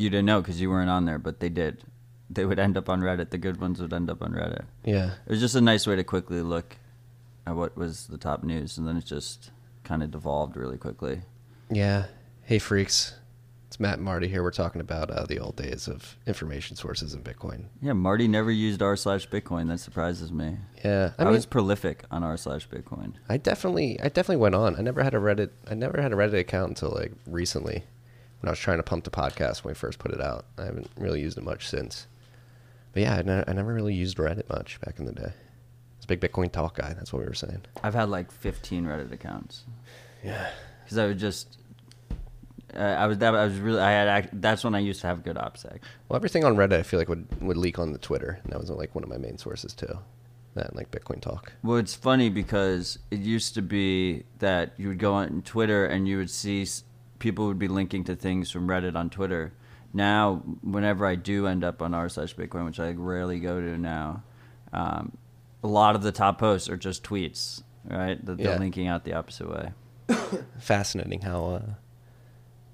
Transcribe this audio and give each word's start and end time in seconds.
You 0.00 0.08
didn't 0.08 0.24
know 0.24 0.40
because 0.40 0.58
you 0.58 0.70
weren't 0.70 0.88
on 0.88 1.04
there, 1.04 1.18
but 1.18 1.40
they 1.40 1.50
did. 1.50 1.84
They 2.30 2.46
would 2.46 2.58
end 2.58 2.78
up 2.78 2.88
on 2.88 3.02
Reddit. 3.02 3.28
The 3.28 3.36
good 3.36 3.60
ones 3.60 3.82
would 3.82 3.92
end 3.92 4.08
up 4.08 4.22
on 4.22 4.32
Reddit. 4.32 4.64
Yeah. 4.82 5.10
It 5.26 5.30
was 5.30 5.40
just 5.40 5.54
a 5.54 5.60
nice 5.60 5.86
way 5.86 5.94
to 5.94 6.02
quickly 6.04 6.40
look 6.40 6.76
at 7.46 7.54
what 7.54 7.76
was 7.76 8.06
the 8.06 8.16
top 8.16 8.42
news, 8.42 8.78
and 8.78 8.88
then 8.88 8.96
it 8.96 9.04
just 9.04 9.50
kind 9.84 10.02
of 10.02 10.10
devolved 10.10 10.56
really 10.56 10.78
quickly. 10.78 11.20
Yeah. 11.70 12.06
Hey, 12.44 12.58
freaks. 12.58 13.14
It's 13.66 13.78
Matt 13.78 13.96
and 13.96 14.04
Marty 14.04 14.26
here. 14.26 14.42
We're 14.42 14.52
talking 14.52 14.80
about 14.80 15.10
uh, 15.10 15.26
the 15.26 15.38
old 15.38 15.56
days 15.56 15.86
of 15.86 16.16
information 16.26 16.76
sources 16.76 17.12
in 17.12 17.22
Bitcoin. 17.22 17.66
Yeah, 17.82 17.92
Marty 17.92 18.26
never 18.26 18.50
used 18.50 18.80
r 18.80 18.96
slash 18.96 19.28
Bitcoin. 19.28 19.68
That 19.68 19.80
surprises 19.80 20.32
me. 20.32 20.56
Yeah, 20.82 21.12
I, 21.18 21.22
I 21.22 21.24
mean, 21.26 21.34
was 21.34 21.44
prolific 21.44 22.04
on 22.10 22.24
r 22.24 22.38
slash 22.38 22.66
Bitcoin. 22.68 23.12
I 23.28 23.36
definitely, 23.36 24.00
I 24.00 24.04
definitely 24.04 24.38
went 24.38 24.54
on. 24.54 24.76
I 24.76 24.80
never 24.80 25.02
had 25.02 25.12
a 25.12 25.18
Reddit. 25.18 25.50
I 25.70 25.74
never 25.74 26.00
had 26.00 26.10
a 26.10 26.16
Reddit 26.16 26.40
account 26.40 26.70
until 26.70 26.90
like 26.90 27.12
recently, 27.26 27.84
when 28.40 28.48
I 28.48 28.52
was 28.52 28.58
trying 28.58 28.78
to 28.78 28.82
pump 28.82 29.04
the 29.04 29.10
podcast 29.10 29.64
when 29.64 29.70
we 29.72 29.74
first 29.74 29.98
put 29.98 30.12
it 30.12 30.20
out. 30.20 30.46
I 30.58 30.64
haven't 30.64 30.88
really 30.96 31.20
used 31.20 31.38
it 31.38 31.44
much 31.44 31.68
since. 31.68 32.06
But 32.92 33.02
yeah, 33.02 33.16
I, 33.16 33.22
ne- 33.22 33.44
I 33.46 33.52
never 33.52 33.72
really 33.72 33.94
used 33.94 34.16
Reddit 34.16 34.48
much 34.48 34.80
back 34.80 34.98
in 34.98 35.04
the 35.04 35.12
day. 35.12 35.32
It's 35.96 36.04
a 36.06 36.08
big 36.08 36.20
Bitcoin 36.20 36.50
talk 36.50 36.76
guy. 36.76 36.92
That's 36.94 37.12
what 37.12 37.20
we 37.20 37.26
were 37.26 37.34
saying. 37.34 37.62
I've 37.82 37.94
had 37.94 38.08
like 38.08 38.32
15 38.32 38.84
Reddit 38.84 39.12
accounts 39.12 39.64
Yeah. 40.24 40.50
because 40.84 40.98
I 40.98 41.06
would 41.06 41.18
just. 41.18 41.58
Uh, 42.74 42.78
I 42.78 43.06
was 43.08 43.18
that 43.18 43.34
I 43.34 43.44
was 43.44 43.58
really 43.58 43.80
I 43.80 43.90
had 43.90 44.06
act, 44.06 44.40
that's 44.40 44.62
when 44.62 44.76
I 44.76 44.78
used 44.78 45.00
to 45.00 45.08
have 45.08 45.24
good 45.24 45.34
OPSEC. 45.36 45.80
Well, 46.08 46.16
everything 46.16 46.44
on 46.44 46.54
Reddit 46.56 46.74
I 46.78 46.82
feel 46.84 47.00
like 47.00 47.08
would 47.08 47.26
would 47.42 47.56
leak 47.56 47.80
on 47.80 47.92
the 47.92 47.98
Twitter, 47.98 48.38
and 48.44 48.52
that 48.52 48.60
was 48.60 48.70
like 48.70 48.94
one 48.94 49.02
of 49.02 49.10
my 49.10 49.16
main 49.18 49.38
sources 49.38 49.74
too. 49.74 49.98
That 50.54 50.76
like 50.76 50.90
Bitcoin 50.92 51.20
talk. 51.20 51.52
Well, 51.64 51.78
it's 51.78 51.94
funny 51.96 52.28
because 52.30 53.00
it 53.10 53.18
used 53.20 53.54
to 53.54 53.62
be 53.62 54.22
that 54.38 54.72
you 54.76 54.86
would 54.88 54.98
go 55.00 55.14
on 55.14 55.42
Twitter 55.42 55.84
and 55.84 56.06
you 56.06 56.18
would 56.18 56.30
see 56.30 56.64
people 57.20 57.46
would 57.46 57.58
be 57.58 57.68
linking 57.68 58.02
to 58.04 58.16
things 58.16 58.50
from 58.50 58.66
Reddit 58.66 58.96
on 58.96 59.08
Twitter. 59.10 59.52
Now, 59.94 60.42
whenever 60.62 61.06
I 61.06 61.14
do 61.14 61.46
end 61.46 61.62
up 61.64 61.80
on 61.82 61.94
r 61.94 62.08
slash 62.08 62.34
Bitcoin, 62.34 62.64
which 62.64 62.80
I 62.80 62.90
rarely 62.92 63.38
go 63.38 63.60
to 63.60 63.78
now, 63.78 64.22
um, 64.72 65.16
a 65.62 65.68
lot 65.68 65.94
of 65.94 66.02
the 66.02 66.12
top 66.12 66.38
posts 66.38 66.68
are 66.68 66.76
just 66.76 67.02
tweets, 67.04 67.62
right? 67.84 68.24
That 68.26 68.38
they're 68.38 68.52
Yeah. 68.54 68.58
linking 68.58 68.88
out 68.88 69.04
the 69.04 69.14
opposite 69.14 69.48
way. 69.48 69.72
Fascinating 70.58 71.20
how 71.22 71.44
uh, 71.46 71.62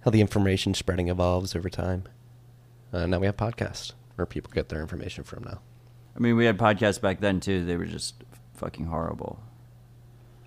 how 0.01 0.11
the 0.11 0.21
information 0.21 0.73
spreading 0.75 1.09
evolves 1.09 1.55
over 1.57 1.69
time. 1.69 2.05
Uh, 2.93 3.07
now 3.07 3.19
we 3.19 3.27
have 3.27 3.37
podcasts 3.37 3.93
where 4.15 4.27
people 4.27 4.51
get 4.55 4.69
their 4.69 4.81
information 4.81 5.25
from 5.25 5.43
now. 5.45 5.61
I 6.15 6.19
mean, 6.21 6.37
we 6.37 6.47
had 6.47 6.57
podcasts 6.59 7.01
back 7.01 7.21
then 7.21 7.41
too. 7.41 7.65
They 7.65 7.77
were 7.77 7.85
just 7.87 8.15
fucking 8.55 8.87
horrible. 8.87 9.39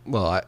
Well, 0.06 0.26
I, 0.28 0.44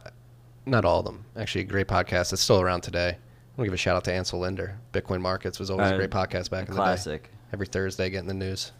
not 0.66 0.84
all 0.84 1.00
of 1.00 1.04
them. 1.04 1.24
Actually, 1.36 1.62
a 1.62 1.64
great 1.64 1.86
podcast 1.88 2.30
that's 2.30 2.40
still 2.42 2.60
around 2.60 2.80
today. 2.82 3.18
I 3.54 3.60
want 3.60 3.66
to 3.66 3.70
give 3.70 3.74
a 3.74 3.76
shout 3.76 3.96
out 3.96 4.04
to 4.04 4.12
Ansel 4.12 4.40
Lindner. 4.40 4.78
Bitcoin 4.92 5.20
Markets 5.20 5.58
was 5.58 5.70
always 5.70 5.90
a 5.90 5.94
Uh, 5.94 5.98
great 5.98 6.10
podcast 6.10 6.48
back 6.50 6.68
a 6.68 6.70
in 6.70 6.76
classic. 6.76 7.22
the 7.24 7.28
day. 7.28 7.34
Every 7.52 7.66
Thursday, 7.66 8.08
getting 8.08 8.28
the 8.28 8.34
news. 8.34 8.72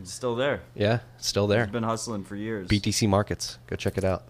It's 0.00 0.12
still 0.14 0.34
there. 0.34 0.62
Yeah, 0.74 1.00
still 1.18 1.46
there. 1.46 1.64
It's 1.64 1.72
been 1.72 1.82
hustling 1.82 2.24
for 2.24 2.36
years. 2.36 2.68
BTC 2.68 3.06
Markets. 3.08 3.58
Go 3.66 3.76
check 3.76 3.98
it 3.98 4.04
out. 4.04 4.24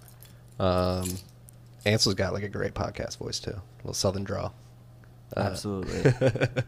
Um, 0.58 1.08
Ansel's 1.86 2.16
got 2.16 2.32
like 2.32 2.42
a 2.42 2.48
great 2.48 2.74
podcast 2.74 3.18
voice 3.18 3.38
too. 3.38 3.50
A 3.52 3.62
little 3.82 3.94
southern 3.94 4.24
draw. 4.24 4.50
Uh, 5.36 5.40
Absolutely. 5.40 6.12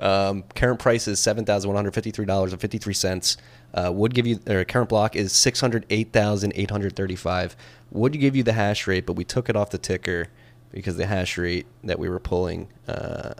Um, 0.00 0.44
current 0.54 0.78
price 0.78 1.06
is 1.06 1.20
seven 1.20 1.44
thousand 1.44 1.68
one 1.68 1.76
hundred 1.76 1.92
fifty-three 1.92 2.24
dollars 2.24 2.52
and 2.52 2.60
fifty-three 2.60 2.94
cents. 2.94 3.36
Uh, 3.74 3.92
would 3.92 4.14
give 4.14 4.26
you 4.26 4.40
or 4.48 4.64
current 4.64 4.88
block 4.88 5.14
is 5.14 5.30
six 5.30 5.60
hundred 5.60 5.84
eight 5.90 6.10
thousand 6.10 6.54
eight 6.56 6.70
hundred 6.70 6.96
thirty-five. 6.96 7.54
Would 7.90 8.18
give 8.18 8.34
you 8.34 8.42
the 8.42 8.54
hash 8.54 8.86
rate, 8.86 9.04
but 9.04 9.12
we 9.12 9.24
took 9.24 9.50
it 9.50 9.56
off 9.56 9.68
the 9.68 9.76
ticker 9.76 10.28
because 10.72 10.96
the 10.96 11.06
hash 11.06 11.36
rate 11.38 11.66
that 11.84 11.98
we 11.98 12.08
were 12.08 12.20
pulling 12.20 12.68
uh, 12.88 13.34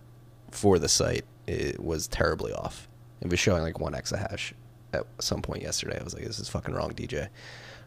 for 0.51 0.79
the 0.79 0.89
site 0.89 1.25
it 1.47 1.81
was 1.81 2.07
terribly 2.07 2.53
off. 2.53 2.89
It 3.21 3.29
was 3.29 3.39
showing 3.39 3.63
like 3.63 3.81
one 3.81 3.93
exahash 3.93 4.53
at 4.93 5.05
some 5.19 5.43
point 5.43 5.63
yesterday. 5.63 5.99
I 6.01 6.05
was 6.05 6.15
like, 6.15 6.25
this 6.25 6.39
is 6.39 6.49
fucking 6.49 6.75
wrong, 6.75 6.93
DJ. 6.93 7.29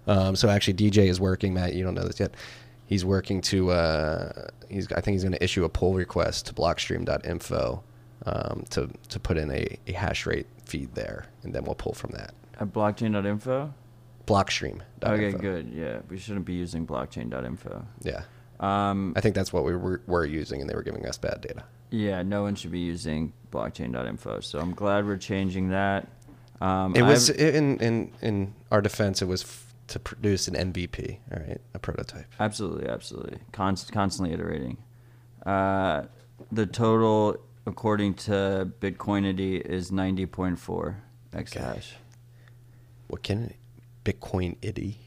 Um, 0.06 0.36
so 0.36 0.50
actually, 0.50 0.74
DJ 0.74 1.08
is 1.08 1.20
working. 1.20 1.54
Matt, 1.54 1.74
you 1.74 1.84
don't 1.84 1.96
know 1.96 2.06
this 2.06 2.20
yet. 2.20 2.34
He's 2.86 3.06
working 3.06 3.42
to. 3.44 3.72
Uh, 3.72 4.48
he's. 4.70 4.92
I 4.92 5.02
think 5.02 5.16
he's 5.16 5.24
going 5.24 5.34
to 5.34 5.44
issue 5.44 5.64
a 5.64 5.70
pull 5.70 5.94
request 5.94 6.48
to 6.48 6.54
Blockstream.info 6.54 7.84
um, 8.26 8.66
to 8.72 8.90
to 9.10 9.20
put 9.20 9.38
in 9.38 9.50
a, 9.50 9.78
a 9.88 9.94
hash 9.94 10.26
rate 10.26 10.48
feed 10.66 10.94
there, 10.94 11.28
and 11.44 11.54
then 11.54 11.64
we'll 11.64 11.76
pull 11.76 11.94
from 11.94 12.12
that. 12.12 12.34
At 12.60 12.74
blockchain.info? 12.74 13.74
Blockstream. 14.28 14.82
Okay, 15.02 15.32
good. 15.32 15.70
Yeah, 15.74 16.00
we 16.10 16.18
shouldn't 16.18 16.46
be 16.46 16.54
using 16.54 16.86
blockchain.info. 16.86 17.86
Yeah, 18.02 18.24
Um, 18.60 19.14
I 19.16 19.22
think 19.22 19.36
that's 19.36 19.52
what 19.52 19.64
we 19.66 19.76
were, 19.76 20.02
were 20.08 20.26
using, 20.26 20.62
and 20.62 20.70
they 20.70 20.76
were 20.76 20.84
giving 20.84 21.06
us 21.06 21.18
bad 21.18 21.42
data. 21.42 21.64
yeah, 21.92 22.22
no 22.24 22.44
one 22.44 22.56
should 22.56 22.72
be 22.72 22.80
using 22.80 23.34
blockchain.info. 23.52 24.40
So 24.40 24.60
I'm 24.60 24.74
glad 24.74 25.06
we're 25.06 25.18
changing 25.18 25.70
that. 25.70 26.08
Um, 26.62 26.96
It 26.96 27.02
was 27.04 27.30
I've- 27.30 27.40
in 27.58 27.78
in 27.80 28.12
in 28.22 28.54
our 28.72 28.82
defense. 28.82 29.22
It 29.22 29.28
was 29.28 29.44
f- 29.44 29.74
to 29.88 30.00
produce 30.00 30.48
an 30.48 30.56
MVP, 30.56 31.20
all 31.32 31.40
right, 31.46 31.62
a 31.74 31.80
prototype. 31.80 32.28
absolutely, 32.40 32.88
absolutely, 32.88 33.40
Const- 33.52 33.92
constantly 33.92 34.34
iterating. 34.34 34.78
Uh, 35.46 36.04
the 36.52 36.66
total, 36.66 37.36
according 37.66 38.14
to 38.14 38.72
Bitcoinity, 38.80 39.60
is 39.60 39.92
90.4 39.92 40.96
exahash. 41.34 41.94
What 43.08 43.24
can 43.24 43.44
it, 43.44 43.56
Bitcoin 44.06 44.56
itty? 44.62 45.03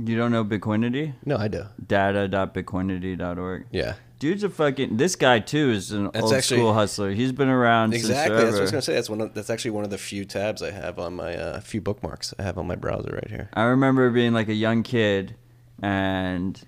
You 0.00 0.16
don't 0.16 0.30
know 0.30 0.44
Bitcoinity? 0.44 1.14
No, 1.24 1.36
I 1.36 1.48
do. 1.48 1.64
Data.bitcoinity.org. 1.84 3.66
Yeah, 3.72 3.94
Dude's 4.18 4.44
a 4.44 4.48
fucking. 4.50 4.96
This 4.96 5.16
guy 5.16 5.40
too 5.40 5.70
is 5.70 5.90
an 5.92 6.10
That's 6.12 6.24
old 6.24 6.34
actually- 6.34 6.58
school 6.58 6.74
hustler. 6.74 7.10
He's 7.12 7.32
been 7.32 7.48
around 7.48 7.94
exactly. 7.94 8.14
since 8.14 8.18
That's 8.18 8.30
what 8.30 8.38
I 8.38 8.44
was 8.44 8.54
forever. 8.54 8.70
gonna 8.70 8.82
say. 8.82 8.94
That's 8.94 9.10
one. 9.10 9.20
Of, 9.20 9.34
that's 9.34 9.50
actually 9.50 9.72
one 9.72 9.84
of 9.84 9.90
the 9.90 9.98
few 9.98 10.24
tabs 10.24 10.62
I 10.62 10.70
have 10.70 10.98
on 10.98 11.14
my 11.14 11.34
uh, 11.36 11.60
few 11.60 11.80
bookmarks 11.80 12.32
I 12.38 12.42
have 12.42 12.58
on 12.58 12.66
my 12.66 12.76
browser 12.76 13.10
right 13.12 13.28
here. 13.28 13.50
I 13.54 13.62
remember 13.64 14.10
being 14.10 14.32
like 14.32 14.48
a 14.48 14.54
young 14.54 14.82
kid 14.82 15.34
and 15.82 16.60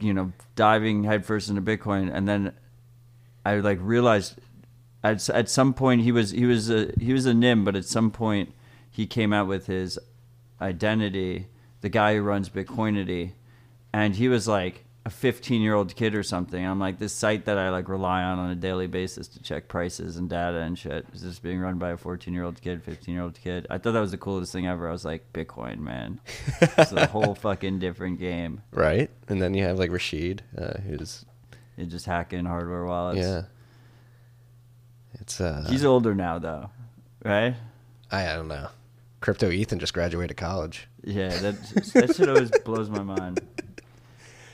you 0.00 0.12
know 0.12 0.32
diving 0.54 1.04
headfirst 1.04 1.48
into 1.48 1.62
Bitcoin, 1.62 2.10
and 2.12 2.28
then 2.28 2.52
I 3.46 3.56
like 3.56 3.78
realized 3.80 4.34
at 5.02 5.26
at 5.30 5.48
some 5.48 5.72
point 5.72 6.02
he 6.02 6.12
was 6.12 6.32
he 6.32 6.44
was 6.44 6.68
a 6.70 6.92
he 7.00 7.12
was 7.14 7.24
a 7.24 7.32
nim, 7.34 7.64
but 7.64 7.76
at 7.76 7.86
some 7.86 8.10
point 8.10 8.52
he 8.90 9.06
came 9.06 9.32
out 9.32 9.46
with 9.46 9.66
his 9.68 9.98
identity, 10.60 11.46
the 11.80 11.88
guy 11.88 12.14
who 12.16 12.22
runs 12.22 12.48
Bitcoinity, 12.48 13.32
and 13.92 14.14
he 14.16 14.28
was 14.28 14.46
like 14.48 14.84
a 15.06 15.10
15 15.10 15.62
year 15.62 15.74
old 15.74 15.94
kid 15.96 16.14
or 16.14 16.22
something. 16.22 16.62
I'm 16.64 16.78
like 16.78 16.98
this 16.98 17.14
site 17.14 17.46
that 17.46 17.56
I 17.56 17.70
like 17.70 17.88
rely 17.88 18.22
on 18.22 18.38
on 18.38 18.50
a 18.50 18.54
daily 18.54 18.86
basis 18.88 19.26
to 19.28 19.42
check 19.42 19.66
prices 19.68 20.16
and 20.18 20.28
data 20.28 20.58
and 20.58 20.78
shit 20.78 21.06
is 21.14 21.22
just 21.22 21.42
being 21.42 21.60
run 21.60 21.78
by 21.78 21.90
a 21.90 21.96
14 21.96 22.34
year 22.34 22.44
old 22.44 22.60
kid, 22.60 22.82
15 22.82 23.14
year 23.14 23.22
old 23.22 23.38
kid. 23.40 23.66
I 23.70 23.78
thought 23.78 23.92
that 23.92 24.00
was 24.00 24.10
the 24.10 24.18
coolest 24.18 24.52
thing 24.52 24.66
ever. 24.66 24.86
I 24.88 24.92
was 24.92 25.04
like 25.06 25.32
Bitcoin, 25.32 25.78
man. 25.78 26.20
it's 26.60 26.92
a 26.92 27.06
whole 27.06 27.34
fucking 27.46 27.78
different 27.78 28.18
game. 28.18 28.60
Right, 28.72 29.10
and 29.28 29.40
then 29.40 29.54
you 29.54 29.64
have 29.64 29.78
like 29.78 29.90
Rashid, 29.90 30.42
uh, 30.58 30.78
who's 30.80 31.24
You're 31.78 31.86
just 31.86 32.04
hacking 32.04 32.44
hardware 32.44 32.84
wallets. 32.84 33.18
yeah. 33.20 33.42
It's 35.20 35.40
uh, 35.40 35.66
He's 35.70 35.84
older 35.84 36.14
now 36.14 36.38
though, 36.38 36.70
right? 37.24 37.54
I, 38.10 38.30
I 38.30 38.36
don't 38.36 38.48
know. 38.48 38.68
Crypto 39.20 39.50
Ethan 39.50 39.78
just 39.78 39.94
graduated 39.94 40.36
college. 40.36 40.88
Yeah, 41.04 41.28
that 41.38 41.62
that 41.94 42.14
shit 42.16 42.28
always 42.28 42.50
blows 42.64 42.88
my 42.88 43.02
mind. 43.02 43.40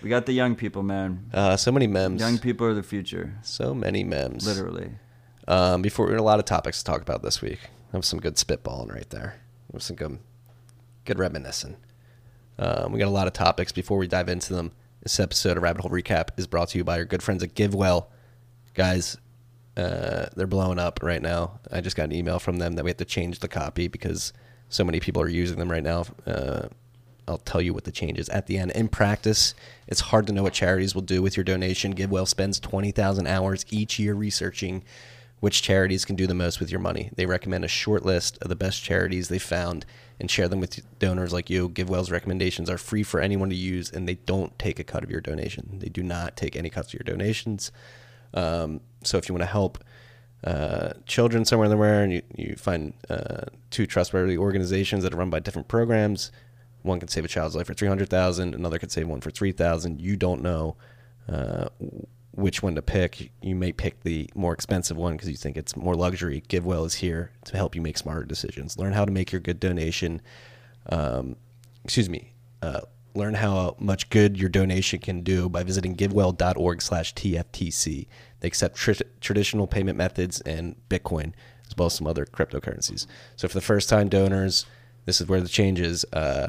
We 0.02 0.08
got 0.10 0.26
the 0.26 0.32
young 0.32 0.54
people, 0.54 0.82
man. 0.82 1.30
Uh, 1.32 1.56
so 1.56 1.72
many 1.72 1.86
memes. 1.86 2.20
Young 2.20 2.38
people 2.38 2.66
are 2.66 2.74
the 2.74 2.82
future, 2.82 3.34
So 3.42 3.74
many 3.74 4.04
memes. 4.04 4.46
literally. 4.46 4.92
Um, 5.48 5.82
before 5.82 6.06
we 6.06 6.12
had 6.12 6.20
a 6.20 6.22
lot 6.22 6.38
of 6.38 6.44
topics 6.46 6.78
to 6.78 6.84
talk 6.84 7.02
about 7.02 7.22
this 7.22 7.40
week. 7.42 7.58
I 7.92 7.96
have 7.96 8.04
some 8.04 8.20
good 8.20 8.36
spitballing 8.36 8.92
right 8.92 9.08
there. 9.10 9.36
Have 9.72 9.82
some 9.82 9.96
good, 9.96 10.18
good 11.04 11.18
reminiscing. 11.18 11.76
Um, 12.58 12.92
we 12.92 12.98
got 12.98 13.08
a 13.08 13.10
lot 13.10 13.26
of 13.26 13.32
topics. 13.32 13.72
Before 13.72 13.98
we 13.98 14.06
dive 14.06 14.28
into 14.28 14.54
them, 14.54 14.72
this 15.02 15.18
episode 15.20 15.56
of 15.56 15.62
Rabbit 15.62 15.82
Hole 15.82 15.90
Recap 15.90 16.28
is 16.38 16.46
brought 16.46 16.68
to 16.70 16.78
you 16.78 16.84
by 16.84 16.98
our 16.98 17.04
good 17.04 17.22
friends 17.22 17.42
at 17.42 17.54
GiveWell. 17.54 18.06
Guys, 18.74 19.16
uh, 19.76 20.26
they're 20.36 20.46
blowing 20.46 20.78
up 20.78 21.00
right 21.02 21.20
now. 21.22 21.60
I 21.72 21.80
just 21.80 21.96
got 21.96 22.04
an 22.04 22.12
email 22.12 22.38
from 22.38 22.58
them 22.58 22.74
that 22.74 22.84
we 22.84 22.90
have 22.90 22.96
to 22.98 23.04
change 23.04 23.40
the 23.40 23.48
copy 23.48 23.88
because 23.88 24.32
so 24.74 24.82
many 24.82 24.98
people 24.98 25.22
are 25.22 25.28
using 25.28 25.56
them 25.56 25.70
right 25.70 25.84
now. 25.84 26.04
Uh, 26.26 26.66
I'll 27.28 27.38
tell 27.38 27.62
you 27.62 27.72
what 27.72 27.84
the 27.84 27.92
change 27.92 28.18
is 28.18 28.28
at 28.30 28.48
the 28.48 28.58
end. 28.58 28.72
In 28.72 28.88
practice, 28.88 29.54
it's 29.86 30.00
hard 30.00 30.26
to 30.26 30.32
know 30.32 30.42
what 30.42 30.52
charities 30.52 30.96
will 30.96 31.02
do 31.02 31.22
with 31.22 31.36
your 31.36 31.44
donation. 31.44 31.94
GiveWell 31.94 32.26
spends 32.26 32.58
20,000 32.58 33.26
hours 33.28 33.64
each 33.70 34.00
year 34.00 34.14
researching 34.14 34.82
which 35.38 35.60
charities 35.62 36.06
can 36.06 36.16
do 36.16 36.26
the 36.26 36.34
most 36.34 36.58
with 36.58 36.70
your 36.70 36.80
money. 36.80 37.10
They 37.14 37.26
recommend 37.26 37.64
a 37.64 37.68
short 37.68 38.02
list 38.02 38.38
of 38.40 38.48
the 38.48 38.56
best 38.56 38.82
charities 38.82 39.28
they 39.28 39.38
found 39.38 39.84
and 40.18 40.30
share 40.30 40.48
them 40.48 40.58
with 40.58 40.80
donors 40.98 41.34
like 41.34 41.50
you. 41.50 41.68
GiveWell's 41.68 42.10
recommendations 42.10 42.70
are 42.70 42.78
free 42.78 43.02
for 43.02 43.20
anyone 43.20 43.50
to 43.50 43.54
use 43.54 43.92
and 43.92 44.08
they 44.08 44.14
don't 44.14 44.58
take 44.58 44.78
a 44.78 44.84
cut 44.84 45.04
of 45.04 45.10
your 45.10 45.20
donation. 45.20 45.80
They 45.80 45.90
do 45.90 46.02
not 46.02 46.36
take 46.36 46.56
any 46.56 46.70
cuts 46.70 46.88
of 46.88 46.94
your 46.94 47.04
donations. 47.04 47.70
Um, 48.32 48.80
so 49.02 49.18
if 49.18 49.28
you 49.28 49.34
want 49.34 49.42
to 49.42 49.52
help 49.52 49.84
uh, 50.44 50.92
children 51.06 51.44
somewhere 51.44 51.66
in 51.66 51.70
the 51.70 51.76
world 51.76 52.04
and 52.04 52.12
you, 52.12 52.22
you 52.36 52.56
find 52.56 52.92
uh, 53.08 53.44
two 53.70 53.86
trustworthy 53.86 54.36
organizations 54.36 55.02
that 55.02 55.14
are 55.14 55.16
run 55.16 55.30
by 55.30 55.40
different 55.40 55.68
programs, 55.68 56.30
one 56.82 57.00
can 57.00 57.08
save 57.08 57.24
a 57.24 57.28
child's 57.28 57.56
life 57.56 57.66
for 57.66 57.74
300000 57.74 58.54
another 58.54 58.78
could 58.78 58.92
save 58.92 59.08
one 59.08 59.22
for 59.22 59.30
3000 59.30 60.00
You 60.00 60.16
don't 60.16 60.42
know 60.42 60.76
uh, 61.32 61.68
which 62.32 62.62
one 62.62 62.74
to 62.74 62.82
pick, 62.82 63.32
you 63.40 63.54
may 63.54 63.72
pick 63.72 64.02
the 64.02 64.28
more 64.34 64.52
expensive 64.52 64.98
one 64.98 65.14
because 65.14 65.30
you 65.30 65.36
think 65.36 65.56
it's 65.56 65.76
more 65.76 65.94
luxury. 65.94 66.42
GiveWell 66.48 66.84
is 66.84 66.94
here 66.94 67.30
to 67.44 67.56
help 67.56 67.74
you 67.74 67.80
make 67.80 67.96
smarter 67.96 68.24
decisions. 68.24 68.76
Learn 68.76 68.92
how 68.92 69.04
to 69.04 69.12
make 69.12 69.32
your 69.32 69.40
good 69.40 69.60
donation. 69.60 70.20
Um, 70.90 71.36
excuse 71.84 72.10
me. 72.10 72.32
Uh, 72.60 72.80
learn 73.14 73.34
how 73.34 73.76
much 73.78 74.10
good 74.10 74.36
your 74.36 74.48
donation 74.48 74.98
can 74.98 75.20
do 75.22 75.48
by 75.48 75.62
visiting 75.62 75.94
givewell.org/tftc. 75.94 78.06
They 78.44 78.48
accept 78.48 78.76
tr- 78.76 78.92
traditional 79.22 79.66
payment 79.66 79.96
methods 79.96 80.42
and 80.42 80.76
Bitcoin 80.90 81.32
as 81.66 81.74
well 81.78 81.86
as 81.86 81.94
some 81.94 82.06
other 82.06 82.26
cryptocurrencies. 82.26 83.06
So 83.36 83.48
for 83.48 83.54
the 83.54 83.62
first-time 83.62 84.10
donors, 84.10 84.66
this 85.06 85.18
is 85.22 85.28
where 85.28 85.40
the 85.40 85.48
change 85.48 85.80
is. 85.80 86.04
Uh, 86.12 86.48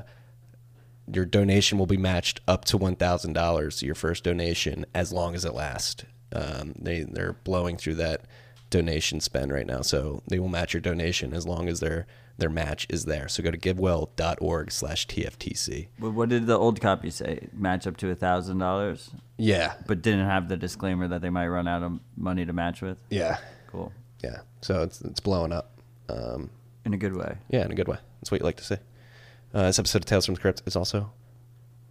your 1.10 1.24
donation 1.24 1.78
will 1.78 1.86
be 1.86 1.96
matched 1.96 2.42
up 2.50 2.66
to 2.66 2.78
one 2.78 2.98
thousand 2.98 3.32
dollars 3.32 3.82
your 3.82 3.96
first 3.96 4.26
donation 4.26 4.86
as 4.94 5.14
long 5.14 5.36
as 5.36 5.46
it 5.46 5.54
lasts. 5.54 6.04
Um, 6.34 6.74
they 6.78 7.04
they're 7.04 7.38
blowing 7.46 7.78
through 7.78 7.96
that 7.96 8.26
donation 8.70 9.22
spend 9.22 9.54
right 9.54 9.66
now, 9.66 9.82
so 9.82 10.22
they 10.28 10.38
will 10.38 10.50
match 10.50 10.74
your 10.74 10.82
donation 10.82 11.34
as 11.34 11.48
long 11.48 11.70
as 11.70 11.80
their 11.80 12.08
their 12.38 12.50
match 12.50 12.86
is 12.90 13.06
there. 13.06 13.28
So 13.28 13.42
go 13.44 13.52
to 13.52 13.58
givewell.org 13.58 14.72
slash 14.72 15.08
TFTC. 15.08 15.88
But 16.00 16.12
what 16.12 16.30
did 16.30 16.48
the 16.48 16.58
old 16.58 16.82
copy 16.82 17.10
say? 17.10 17.48
Match 17.54 17.88
up 17.88 17.98
to 17.98 18.10
a 18.12 18.16
thousand 18.16 18.58
dollars, 18.58 19.12
Yeah, 19.38 19.76
but 19.88 20.02
didn't 20.02 20.26
have 20.26 20.50
the 20.50 20.58
disclaimer 20.58 21.08
that 21.08 21.22
they 21.22 21.30
might 21.30 21.48
run 21.48 21.68
out 21.68 21.84
of 21.84 22.00
money 22.18 22.46
to 22.46 22.54
match 22.54 22.82
with. 22.82 22.98
yeah, 23.10 23.38
Cool, 23.68 23.92
yeah. 24.24 24.40
So 24.62 24.82
it's 24.84 25.02
it's 25.02 25.20
blowing 25.20 25.52
up. 25.52 25.72
Um, 26.10 26.50
in 26.86 26.94
a 26.94 26.98
good 26.98 27.16
way. 27.16 27.38
Yeah, 27.50 27.66
in 27.66 27.72
a 27.72 27.76
good 27.76 27.88
way. 27.88 27.98
That's 28.22 28.32
what 28.32 28.42
you 28.42 28.46
like 28.46 28.58
to 28.58 28.64
see. 28.64 28.78
Uh, 29.54 29.64
this 29.68 29.80
episode 29.80 30.00
of 30.02 30.06
Tales 30.06 30.26
from 30.26 30.36
the 30.36 30.42
Crypt 30.42 30.62
is 30.66 30.76
also 30.76 31.12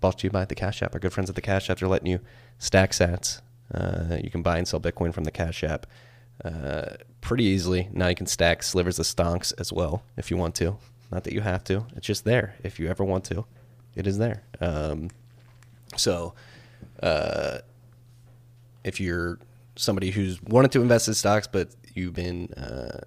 brought 0.01 0.19
to 0.19 0.27
you 0.27 0.31
by 0.31 0.45
the 0.45 0.55
Cash 0.55 0.83
App. 0.83 0.95
Our 0.95 1.01
good 1.01 1.13
friends 1.13 1.31
at 1.31 1.37
the 1.37 1.41
Cash 1.43 1.69
App 1.71 1.83
are 1.83 1.89
letting 1.89 2.09
you 2.09 2.21
stack 2.59 2.93
sats. 2.93 3.41
Uh, 3.75 4.19
you 4.23 4.31
can 4.31 4.43
buy 4.43 4.59
and 4.59 4.69
sell 4.69 4.79
Bitcoin 4.81 5.13
from 5.15 5.25
the 5.25 5.31
Cash 5.31 5.65
App 5.65 5.87
uh, 6.45 6.97
pretty 7.21 7.45
easily. 7.45 7.89
Now 7.93 8.09
you 8.09 8.15
can 8.15 8.27
stack 8.27 8.63
slivers 8.63 8.99
of 8.99 9.07
stonks 9.07 9.53
as 9.59 9.73
well 9.73 10.03
if 10.17 10.31
you 10.31 10.37
want 10.37 10.55
to. 10.57 10.77
Not 11.11 11.25
that 11.25 11.33
you 11.33 11.41
have 11.43 11.65
to. 11.65 11.87
It's 11.97 12.07
just 12.07 12.25
there 12.25 12.57
if 12.63 12.81
you 12.81 12.89
ever 12.89 13.05
want 13.05 13.25
to. 13.27 13.45
It 13.95 14.07
is 14.07 14.19
there. 14.19 14.43
Um, 14.61 15.11
so, 15.97 16.35
uh, 17.03 17.59
if 18.83 19.01
you're 19.01 19.39
somebody 19.77 20.11
who's 20.11 20.43
wanted 20.43 20.71
to 20.73 20.81
invest 20.81 21.09
in 21.09 21.15
stocks 21.15 21.49
but 21.49 21.69
you've 21.95 22.15
been 22.15 22.49
uh, 22.55 23.01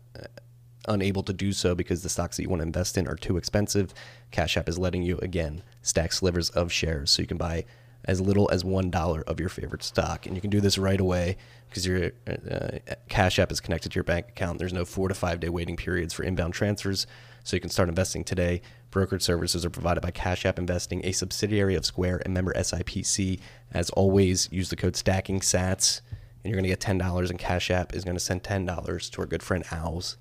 unable 0.88 1.24
to 1.24 1.34
do 1.34 1.52
so 1.52 1.76
because 1.76 2.04
the 2.04 2.10
stocks 2.10 2.38
that 2.38 2.44
you 2.44 2.50
want 2.50 2.62
to 2.62 2.66
invest 2.66 2.98
in 2.98 3.08
are 3.08 3.16
too 3.16 3.38
expensive, 3.38 3.94
Cash 4.32 4.58
App 4.58 4.70
is 4.70 4.80
letting 4.80 5.04
you 5.04 5.18
again 5.20 5.62
stack 5.82 6.14
slivers 6.14 6.50
of 6.52 6.72
shares 6.72 7.12
so 7.12 7.22
you 7.22 7.28
can 7.28 7.38
buy 7.38 7.66
as 8.06 8.22
little 8.22 8.50
as 8.52 8.64
one 8.64 8.90
dollar 8.90 9.22
of 9.28 9.40
your 9.40 9.50
favorite 9.50 9.84
stock, 9.84 10.26
and 10.26 10.36
you 10.36 10.42
can 10.42 10.50
do 10.50 10.62
this 10.62 10.78
right 10.78 11.00
away 11.00 11.36
because 11.69 11.86
your 11.86 12.12
uh, 12.28 12.80
Cash 13.10 13.40
App 13.40 13.52
is 13.52 13.60
connected 13.60 13.92
to 13.92 13.96
your 13.96 14.04
bank 14.04 14.30
account. 14.30 14.60
There's 14.60 14.74
no 14.74 14.86
four 14.86 15.08
to 15.08 15.14
five 15.16 15.40
day 15.40 15.50
waiting 15.50 15.75
periods 15.75 16.14
for 16.14 16.24
inbound 16.24 16.54
transfers, 16.54 17.08
so 17.44 17.56
you 17.56 17.62
can 17.62 17.69
start 17.69 17.90
investing 17.90 18.24
today. 18.24 18.62
Brokerage 18.90 19.22
services 19.22 19.66
are 19.66 19.69
provided 19.69 20.02
by 20.02 20.12
Cash 20.12 20.46
App 20.46 20.58
Investing, 20.58 21.02
a 21.04 21.12
subsidiary 21.12 21.75
of 21.75 21.86
Square 21.86 22.22
and 22.25 22.34
member 22.34 22.54
SIPC. 22.54 23.40
As 23.72 23.90
always, 23.92 24.50
use 24.52 24.69
the 24.69 24.75
code 24.75 24.96
Stacking 24.96 25.42
Sats, 25.42 26.02
and 26.44 26.52
you're 26.52 26.56
going 26.56 26.64
to 26.64 26.69
get 26.69 26.80
ten 26.80 26.98
dollars. 26.98 27.30
And 27.30 27.38
Cash 27.40 27.69
App 27.69 27.94
is 27.94 28.04
going 28.04 28.16
to 28.18 28.24
send 28.24 28.44
ten 28.44 28.66
dollars 28.66 29.10
to 29.12 29.22
our 29.22 29.28
good 29.28 29.44
friend 29.44 29.64
Owls 29.72 30.18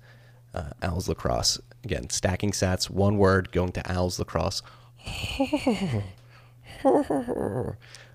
uh, 0.53 0.71
Owls 0.81 1.07
Lacrosse. 1.07 1.59
Again, 1.83 2.09
stacking 2.09 2.51
sats, 2.51 2.89
one 2.89 3.17
word, 3.17 3.51
going 3.51 3.71
to 3.73 3.91
Owls 3.91 4.19
Lacrosse. 4.19 4.61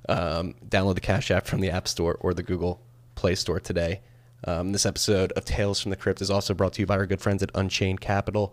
um, 0.08 0.54
download 0.68 0.94
the 0.94 1.00
Cash 1.00 1.30
App 1.30 1.46
from 1.46 1.60
the 1.60 1.70
App 1.70 1.88
Store 1.88 2.16
or 2.20 2.34
the 2.34 2.42
Google 2.42 2.80
Play 3.22 3.36
Store 3.36 3.60
today. 3.60 4.00
Um, 4.48 4.72
this 4.72 4.84
episode 4.84 5.30
of 5.36 5.44
Tales 5.44 5.80
from 5.80 5.90
the 5.90 5.96
Crypt 5.96 6.20
is 6.20 6.28
also 6.28 6.54
brought 6.54 6.72
to 6.72 6.82
you 6.82 6.86
by 6.86 6.96
our 6.96 7.06
good 7.06 7.20
friends 7.20 7.40
at 7.40 7.52
Unchained 7.54 8.00
Capital. 8.00 8.52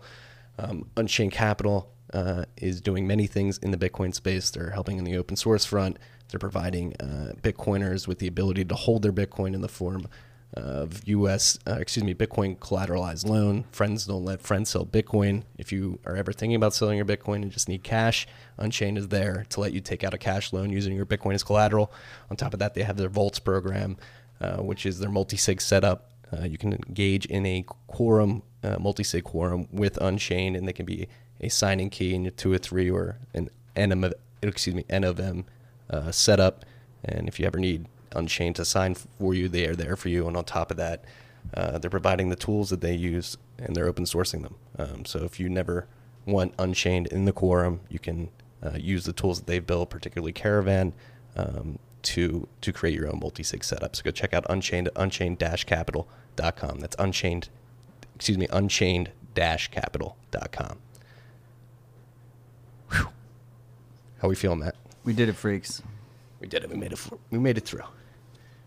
Um, 0.60 0.88
Unchained 0.96 1.32
Capital 1.32 1.90
uh, 2.14 2.44
is 2.56 2.80
doing 2.80 3.04
many 3.04 3.26
things 3.26 3.58
in 3.58 3.72
the 3.72 3.76
Bitcoin 3.76 4.14
space. 4.14 4.48
They're 4.48 4.70
helping 4.70 4.98
in 4.98 5.02
the 5.02 5.16
open 5.16 5.34
source 5.34 5.64
front. 5.64 5.98
They're 6.28 6.38
providing 6.38 6.94
uh, 7.00 7.32
Bitcoiners 7.42 8.06
with 8.06 8.20
the 8.20 8.28
ability 8.28 8.64
to 8.66 8.76
hold 8.76 9.02
their 9.02 9.12
Bitcoin 9.12 9.54
in 9.54 9.60
the 9.60 9.68
form 9.68 10.06
of 10.54 11.06
U.S. 11.08 11.58
Uh, 11.66 11.78
excuse 11.80 12.04
me, 12.04 12.14
Bitcoin 12.14 12.56
collateralized 12.58 13.28
loan. 13.28 13.64
Friends 13.72 14.06
don't 14.06 14.24
let 14.24 14.40
friends 14.40 14.70
sell 14.70 14.84
Bitcoin. 14.84 15.42
If 15.58 15.72
you 15.72 15.98
are 16.06 16.16
ever 16.16 16.32
thinking 16.32 16.56
about 16.56 16.74
selling 16.74 16.96
your 16.96 17.06
Bitcoin 17.06 17.42
and 17.42 17.50
just 17.50 17.68
need 17.68 17.82
cash, 17.82 18.26
Unchained 18.58 18.98
is 18.98 19.08
there 19.08 19.46
to 19.50 19.60
let 19.60 19.72
you 19.72 19.80
take 19.80 20.04
out 20.04 20.14
a 20.14 20.18
cash 20.18 20.52
loan 20.52 20.70
using 20.70 20.94
your 20.94 21.06
Bitcoin 21.06 21.34
as 21.34 21.42
collateral. 21.42 21.92
On 22.30 22.36
top 22.36 22.52
of 22.52 22.58
that, 22.60 22.74
they 22.74 22.82
have 22.82 22.96
their 22.96 23.08
Vaults 23.08 23.38
program, 23.38 23.96
uh, 24.40 24.58
which 24.58 24.86
is 24.86 24.98
their 24.98 25.10
multi-sig 25.10 25.60
setup. 25.60 26.10
Uh, 26.32 26.44
you 26.44 26.56
can 26.56 26.72
engage 26.72 27.26
in 27.26 27.44
a 27.44 27.64
quorum, 27.86 28.42
uh, 28.62 28.76
multi-sig 28.78 29.24
quorum 29.24 29.66
with 29.72 29.96
Unchained, 29.98 30.56
and 30.56 30.66
they 30.66 30.72
can 30.72 30.86
be 30.86 31.08
a 31.40 31.48
signing 31.48 31.90
key 31.90 32.14
in 32.14 32.26
a 32.26 32.30
two 32.30 32.52
or 32.52 32.58
three 32.58 32.90
or 32.90 33.18
an 33.34 33.48
N 33.76 33.92
of, 34.04 34.14
excuse 34.42 34.76
me, 34.76 34.84
N 34.88 35.04
of 35.04 35.18
M 35.18 35.44
uh, 35.88 36.10
setup. 36.10 36.64
And 37.04 37.28
if 37.28 37.40
you 37.40 37.46
ever 37.46 37.58
need 37.58 37.86
Unchained 38.12 38.56
to 38.56 38.64
sign 38.64 38.94
for 38.94 39.34
you. 39.34 39.48
They 39.48 39.66
are 39.66 39.76
there 39.76 39.94
for 39.94 40.08
you. 40.08 40.26
And 40.26 40.36
on 40.36 40.44
top 40.44 40.70
of 40.72 40.76
that, 40.78 41.04
uh, 41.54 41.78
they're 41.78 41.90
providing 41.90 42.28
the 42.28 42.36
tools 42.36 42.70
that 42.70 42.80
they 42.80 42.94
use 42.94 43.36
and 43.58 43.76
they're 43.76 43.86
open 43.86 44.04
sourcing 44.04 44.42
them. 44.42 44.56
Um, 44.78 45.04
so 45.04 45.24
if 45.24 45.38
you 45.38 45.48
never 45.48 45.86
want 46.26 46.54
Unchained 46.58 47.06
in 47.06 47.24
the 47.24 47.32
quorum, 47.32 47.80
you 47.88 47.98
can 48.00 48.28
use 48.76 49.04
the 49.04 49.12
tools 49.12 49.38
that 49.38 49.46
they've 49.46 49.66
built, 49.66 49.90
particularly 49.90 50.32
Caravan, 50.32 50.92
um, 51.36 51.78
to 52.02 52.48
to 52.60 52.72
create 52.72 52.94
your 52.94 53.08
own 53.08 53.18
multi-sig 53.20 53.64
setup. 53.64 53.96
So 53.96 54.02
go 54.02 54.10
check 54.10 54.34
out 54.34 54.44
Unchained 54.48 54.88
unchained-capital.com. 54.96 56.80
That's 56.80 56.96
Unchained, 56.98 57.48
excuse 58.14 58.38
me, 58.38 58.46
Unchained-capital.com. 58.50 60.78
Whew. 62.92 63.08
How 64.20 64.28
we 64.28 64.34
feeling, 64.34 64.60
Matt? 64.60 64.74
We 65.04 65.12
did 65.12 65.28
it, 65.28 65.34
freaks. 65.34 65.82
We 66.40 66.48
did 66.48 66.64
it. 66.64 66.70
We 66.70 66.76
made 66.76 66.92
it. 66.92 67.00
We 67.30 67.38
made 67.38 67.58
it 67.58 67.64
through. 67.64 67.84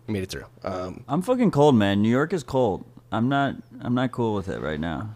We 0.06 0.14
made 0.14 0.22
it 0.22 0.30
through. 0.30 0.44
Um, 0.62 1.04
I'm 1.08 1.22
fucking 1.22 1.50
cold, 1.50 1.74
man. 1.74 2.02
New 2.02 2.10
York 2.10 2.32
is 2.32 2.42
cold. 2.42 2.84
I'm 3.10 3.28
not. 3.28 3.56
I'm 3.80 3.94
not 3.94 4.12
cool 4.12 4.34
with 4.34 4.48
it 4.48 4.60
right 4.60 4.80
now. 4.80 5.10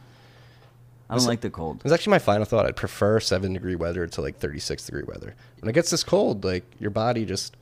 I 1.10 1.16
don't 1.16 1.26
like 1.26 1.40
the 1.40 1.50
cold. 1.50 1.80
It's 1.84 1.92
actually 1.92 2.10
my 2.10 2.18
final 2.18 2.44
thought. 2.44 2.66
I'd 2.66 2.76
prefer 2.76 3.18
seven 3.18 3.54
degree 3.54 3.76
weather 3.76 4.06
to 4.06 4.20
like 4.20 4.38
36 4.38 4.84
degree 4.84 5.04
weather. 5.04 5.34
When 5.60 5.70
it 5.70 5.72
gets 5.72 5.90
this 5.90 6.04
cold, 6.04 6.44
like 6.44 6.64
your 6.78 6.90
body 6.90 7.24
just 7.24 7.56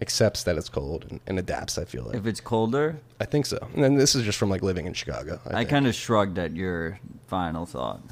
accepts 0.00 0.42
that 0.44 0.56
it's 0.56 0.68
cold 0.68 1.06
and, 1.08 1.20
and 1.26 1.38
adapts. 1.38 1.78
I 1.78 1.84
feel 1.84 2.04
like. 2.04 2.16
If 2.16 2.26
it's 2.26 2.40
colder, 2.40 3.00
I 3.20 3.24
think 3.24 3.46
so. 3.46 3.58
And 3.74 3.82
then 3.82 3.94
this 3.94 4.14
is 4.14 4.24
just 4.24 4.38
from 4.38 4.50
like 4.50 4.62
living 4.62 4.86
in 4.86 4.92
Chicago. 4.94 5.40
I, 5.46 5.60
I 5.60 5.64
kind 5.64 5.86
of 5.86 5.94
shrugged 5.94 6.38
at 6.38 6.54
your 6.54 6.98
final 7.26 7.66
thought, 7.66 8.02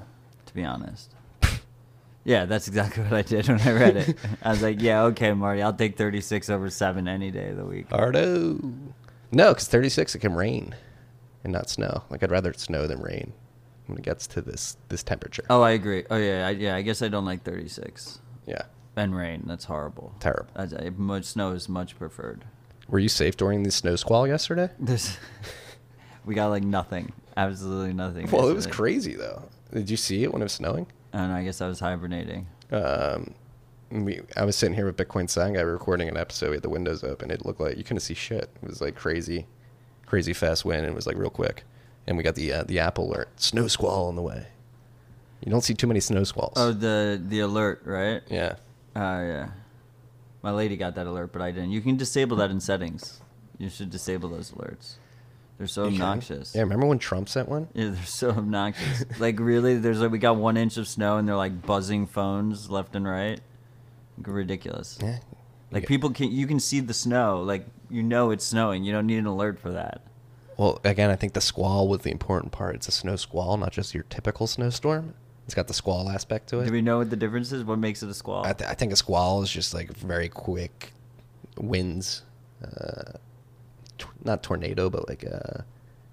to 0.47 0.55
be 0.55 0.65
honest. 0.65 1.15
yeah, 2.25 2.45
that's 2.45 2.69
exactly 2.69 3.03
what 3.05 3.13
I 3.13 3.23
did 3.23 3.49
when 3.49 3.61
I 3.61 3.73
read 3.73 3.97
it. 3.97 4.19
I 4.43 4.51
was 4.51 4.63
like, 4.63 4.81
yeah, 4.81 5.03
okay, 5.05 5.33
Marty, 5.33 5.63
I'll 5.63 5.73
take 5.73 5.97
36 5.97 6.51
over 6.51 6.71
7 6.71 7.09
any 7.09 7.31
day 7.31 7.51
of 7.51 7.57
the 7.57 7.65
week. 7.65 7.87
Ardo. 7.93 8.59
No, 9.33 9.53
because 9.53 9.69
36 9.69 10.15
it 10.15 10.19
can 10.19 10.35
rain 10.35 10.75
and 11.45 11.53
not 11.53 11.71
snow. 11.71 12.05
Like 12.11 12.23
I'd 12.23 12.31
rather 12.31 12.51
it 12.51 12.61
snow 12.61 12.87
than 12.87 13.01
rain 13.01 13.33
when 13.87 13.99
it 13.99 14.05
gets 14.05 14.27
to 14.29 14.41
this 14.41 14.77
this 14.89 15.03
temperature. 15.03 15.45
Oh, 15.51 15.63
I 15.63 15.73
agree. 15.73 16.05
Oh, 16.11 16.17
yeah, 16.17 16.47
I, 16.47 16.51
yeah, 16.51 16.77
I 16.77 16.83
guess 16.83 17.03
I 17.03 17.09
don't 17.09 17.25
like 17.25 17.43
36. 17.43 18.21
Yeah, 18.47 18.63
And 19.01 19.17
rain, 19.17 19.45
that's 19.47 19.65
horrible. 19.65 20.15
terrible. 20.21 20.51
I, 20.55 20.91
much, 20.91 21.25
snow 21.25 21.53
is 21.53 21.71
much 21.71 21.99
preferred. 21.99 22.45
Were 22.87 22.99
you 22.99 23.09
safe 23.09 23.35
during 23.35 23.63
the 23.63 23.71
snow 23.71 23.97
squall 23.97 24.29
yesterday? 24.29 24.69
There's, 24.79 25.17
we 26.27 26.35
got 26.35 26.49
like 26.49 26.65
nothing. 26.65 27.13
Absolutely 27.35 27.95
nothing. 27.95 28.31
Well, 28.31 28.51
it 28.51 28.55
was 28.55 28.67
crazy 28.67 29.15
though. 29.15 29.45
Did 29.73 29.89
you 29.89 29.97
see 29.97 30.23
it 30.23 30.33
when 30.35 30.43
it 30.43 30.45
was 30.45 30.53
snowing? 30.53 30.87
And 31.15 31.33
I 31.33 31.45
guess 31.45 31.63
I 31.63 31.67
was 31.67 31.81
hibernating. 31.81 32.47
um, 32.71 33.35
we, 33.91 34.21
I 34.37 34.45
was 34.45 34.55
sitting 34.55 34.75
here 34.75 34.85
with 34.85 34.99
Bitcoin 34.99 35.35
Guy 35.35 35.61
recording 35.63 36.09
an 36.09 36.19
episode. 36.19 36.51
We 36.51 36.57
had 36.57 36.63
the 36.63 36.69
windows 36.69 37.03
open. 37.03 37.31
It 37.31 37.47
looked 37.47 37.59
like 37.61 37.79
you 37.79 37.85
couldn't 37.85 38.01
see 38.01 38.15
shit. 38.15 38.51
It 38.63 38.69
was 38.69 38.83
like 38.83 38.97
crazy, 38.97 39.47
crazy 40.05 40.35
fast 40.35 40.67
wind. 40.67 40.85
And 40.85 40.93
it 40.93 40.95
was 40.95 41.07
like 41.07 41.17
real 41.17 41.31
quick. 41.31 41.65
And 42.07 42.19
we 42.19 42.23
got 42.23 42.35
the 42.35 42.53
uh, 42.53 42.65
the 42.65 42.79
Apple 42.81 43.11
alert: 43.11 43.29
snow 43.41 43.67
squall 43.67 44.09
on 44.09 44.17
the 44.17 44.23
way. 44.23 44.49
You 45.45 45.51
don't 45.51 45.63
see 45.63 45.75
too 45.75 45.87
many 45.87 46.01
snow 46.01 46.25
squalls. 46.25 46.53
Oh, 46.57 46.73
the 46.73 47.21
the 47.25 47.41
alert, 47.41 47.83
right? 47.87 48.21
yeah. 48.29 48.57
Oh, 48.97 49.21
yeah. 49.23 49.49
My 50.43 50.51
lady 50.51 50.77
got 50.77 50.95
that 50.95 51.07
alert, 51.07 51.33
but 51.33 51.43
I 51.43 51.51
didn't. 51.51 51.71
You 51.71 51.81
can 51.81 51.97
disable 51.97 52.37
that 52.39 52.51
in 52.51 52.61
settings. 52.61 53.21
You 53.59 53.69
should 53.69 53.91
disable 53.91 54.31
those 54.31 54.51
alerts. 54.53 54.95
They're 55.59 55.67
so 55.67 55.85
You 55.85 55.91
can? 55.99 56.01
obnoxious. 56.03 56.55
Yeah, 56.55 56.63
remember 56.63 56.87
when 56.87 56.99
Trump 56.99 57.29
sent 57.29 57.49
one? 57.49 57.69
Yeah, 57.75 57.91
they're 57.91 58.05
so 58.07 58.31
obnoxious. 58.31 59.05
like 59.21 59.39
really, 59.39 59.77
there's 59.77 60.01
like 60.01 60.11
we 60.11 60.19
got 60.19 60.37
one 60.37 60.57
inch 60.57 60.79
of 60.79 60.89
snow 60.89 61.19
and 61.19 61.29
they're 61.29 61.37
like 61.37 61.61
buzzing 61.63 62.07
phones 62.07 62.71
left 62.71 62.97
and 62.97 63.07
right. 63.07 63.39
Like, 64.17 64.27
ridiculous. 64.27 64.99
Yeah. 65.03 65.19
Like 65.71 65.87
people 65.87 66.11
can 66.11 66.33
you 66.33 66.47
can 66.47 66.59
see 66.59 66.81
the 66.81 66.95
snow. 66.95 67.43
Like 67.43 67.67
you 67.91 68.03
know 68.03 68.31
it's 68.31 68.45
snowing. 68.47 68.85
You 68.85 68.93
don't 68.93 69.07
need 69.07 69.19
an 69.19 69.27
alert 69.27 69.61
for 69.61 69.71
that. 69.73 70.01
Well, 70.57 70.81
again, 70.85 71.11
I 71.11 71.17
think 71.17 71.35
the 71.35 71.41
squall 71.41 71.89
was 71.89 72.01
the 72.01 72.11
important 72.11 72.53
part. 72.53 72.75
It's 72.75 72.89
a 72.89 72.93
snow 72.93 73.17
squall, 73.17 73.57
not 73.57 73.73
just 73.73 73.95
your 73.95 74.05
typical 74.05 74.47
snowstorm. 74.47 75.15
It's 75.51 75.55
got 75.57 75.67
the 75.67 75.75
squall 75.75 76.09
aspect 76.09 76.51
to 76.51 76.61
it. 76.61 76.67
Do 76.67 76.73
we 76.73 76.81
know 76.81 76.99
what 76.99 77.11
the 77.11 77.17
difference 77.17 77.51
is? 77.51 77.65
What 77.65 77.81
makes 77.81 78.05
it 78.05 78.09
a 78.09 78.15
squall? 78.15 78.47
I, 78.47 78.53
th- 78.53 78.71
I 78.71 78.75
think 78.75 78.93
a 78.93 78.97
squall 78.97 79.43
is 79.43 79.51
just 79.51 79.75
like 79.75 79.91
very 79.97 80.29
quick 80.29 80.93
winds. 81.59 82.23
Uh, 82.63 83.15
not 84.23 84.45
tornado, 84.45 84.89
but 84.89 85.09
like 85.09 85.25
uh, 85.27 85.63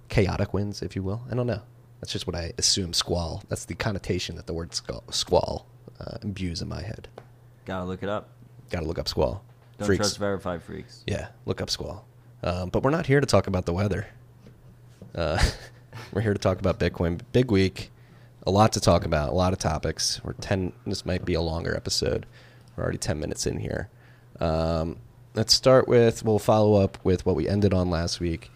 chaotic 0.10 0.56
winds, 0.56 0.82
if 0.82 0.96
you 0.96 1.04
will. 1.04 1.22
I 1.30 1.36
don't 1.36 1.46
know. 1.46 1.62
That's 2.02 2.12
just 2.12 2.26
what 2.26 2.36
I 2.36 2.52
assume. 2.58 2.94
Squall. 2.94 3.44
That's 3.48 3.66
the 3.66 3.76
connotation 3.76 4.38
that 4.38 4.48
the 4.48 4.56
word 4.56 4.74
squall, 4.74 5.04
squall 5.12 5.68
uh, 6.00 6.18
imbues 6.24 6.64
in 6.64 6.68
my 6.68 6.82
head. 6.82 7.08
Gotta 7.66 7.86
look 7.86 8.02
it 8.02 8.10
up. 8.10 8.30
Got 8.72 8.80
to 8.80 8.88
look 8.88 8.98
up 8.98 9.08
squall. 9.08 9.44
Don't 9.78 9.86
Freaks. 9.86 10.00
trust 10.00 10.18
verified 10.18 10.64
freaks. 10.64 11.04
Yeah, 11.06 11.28
look 11.46 11.62
up 11.62 11.70
squall. 11.70 12.08
Um, 12.42 12.70
but 12.70 12.82
we're 12.82 12.90
not 12.90 13.06
here 13.06 13.22
to 13.22 13.28
talk 13.28 13.46
about 13.46 13.68
the 13.68 13.74
weather. 13.74 14.08
Uh, 15.14 15.38
we're 16.12 16.22
here 16.22 16.34
to 16.34 16.40
talk 16.40 16.60
about 16.60 16.80
Bitcoin. 16.80 17.22
Big 17.34 17.52
week, 17.52 17.92
a 18.48 18.52
lot 18.52 18.72
to 18.74 18.80
talk 18.80 19.04
about, 19.04 19.30
a 19.30 19.36
lot 19.36 19.52
of 19.52 19.60
topics. 19.60 20.22
We're 20.24 20.32
ten. 20.34 20.72
This 20.86 21.06
might 21.06 21.26
be 21.26 21.34
a 21.34 21.42
longer 21.42 21.76
episode. 21.76 22.26
We're 22.76 22.84
already 22.84 22.98
ten 22.98 23.20
minutes 23.20 23.46
in 23.46 23.60
here. 23.60 23.90
Um, 24.40 24.98
let's 25.36 25.54
start 25.54 25.88
with. 25.88 26.24
We'll 26.24 26.40
follow 26.40 26.82
up 26.82 26.98
with 27.04 27.26
what 27.26 27.36
we 27.36 27.48
ended 27.48 27.74
on 27.74 27.90
last 27.90 28.22
week, 28.22 28.50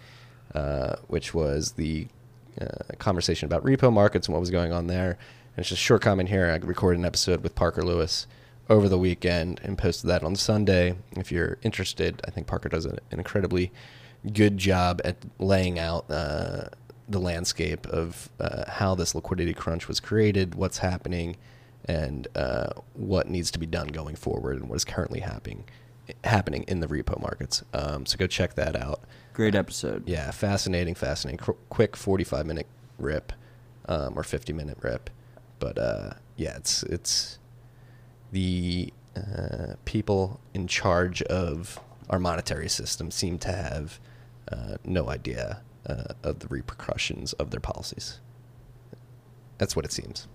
uh, 0.56 0.96
which 1.08 1.34
was 1.34 1.74
the 1.74 2.08
uh, 2.60 2.96
conversation 3.00 3.48
about 3.48 3.66
repo 3.66 3.92
markets 3.92 4.28
and 4.28 4.34
what 4.34 4.40
was 4.40 4.50
going 4.50 4.72
on 4.72 4.88
there. 4.88 5.12
And 5.12 5.60
it's 5.60 5.70
just 5.70 5.82
a 5.82 5.84
short 5.84 6.02
comment 6.02 6.30
here. 6.30 6.46
I 6.46 6.66
recorded 6.66 7.00
an 7.00 7.06
episode 7.06 7.44
with 7.44 7.54
Parker 7.54 7.84
Lewis 7.84 8.28
over 8.70 8.88
the 8.88 8.98
weekend 8.98 9.60
and 9.62 9.78
posted 9.78 10.10
that 10.10 10.24
on 10.24 10.38
Sunday. 10.38 10.96
If 11.18 11.34
you're 11.34 11.58
interested, 11.64 12.22
I 12.26 12.32
think 12.32 12.48
Parker 12.48 12.70
does 12.70 12.86
an 12.86 13.00
incredibly 13.12 13.74
good 14.32 14.58
job 14.58 15.02
at 15.04 15.18
laying 15.40 15.80
out 15.80 16.10
uh, 16.10 16.70
the 17.12 17.20
landscape 17.20 17.86
of 17.88 18.30
uh, 18.40 18.70
how 18.70 18.96
this 18.96 19.14
liquidity 19.16 19.54
crunch 19.54 19.88
was 19.88 20.00
created, 20.00 20.56
what's 20.56 20.80
happening, 20.80 21.38
and 21.86 22.28
uh, 22.36 22.70
what 22.94 23.30
needs 23.30 23.52
to 23.52 23.60
be 23.60 23.66
done 23.66 23.88
going 23.88 24.16
forward, 24.16 24.58
and 24.58 24.70
what 24.70 24.76
is 24.76 24.86
currently 24.86 25.20
happening 25.20 25.64
happening 26.24 26.64
in 26.68 26.80
the 26.80 26.88
repo 26.88 27.20
markets. 27.22 27.64
Um, 27.74 28.06
so 28.06 28.18
go 28.18 28.28
check 28.28 28.56
that 28.56 28.76
out. 28.76 29.02
Great 29.34 29.56
episode. 29.56 30.08
Yeah, 30.08 30.32
fascinating, 30.32 30.96
fascinating. 30.96 31.40
Qu- 31.40 31.58
quick 31.70 31.96
45 31.96 32.46
minute 32.46 32.68
rip 32.98 33.32
um, 33.88 34.18
or 34.18 34.24
50 34.24 34.54
minute 34.54 34.78
rip. 34.82 35.10
But 35.60 35.78
uh, 35.78 36.12
yeah, 36.38 36.58
it's 36.58 36.84
it's 36.84 37.40
the 38.32 38.92
uh, 39.16 39.76
people 39.86 40.40
in 40.54 40.68
charge 40.68 41.22
of 41.24 41.80
our 42.10 42.20
monetary 42.20 42.70
system 42.70 43.12
seem 43.12 43.38
to 43.40 43.52
have 43.52 44.00
uh, 44.52 44.78
no 44.84 45.10
idea 45.10 45.62
uh, 45.88 46.14
of 46.24 46.40
the 46.40 46.48
repercussions 46.48 47.34
of 47.34 47.52
their 47.52 47.60
policies. 47.60 48.20
That's 49.58 49.76
what 49.76 49.86
it 49.86 49.92
seems. 49.92 50.28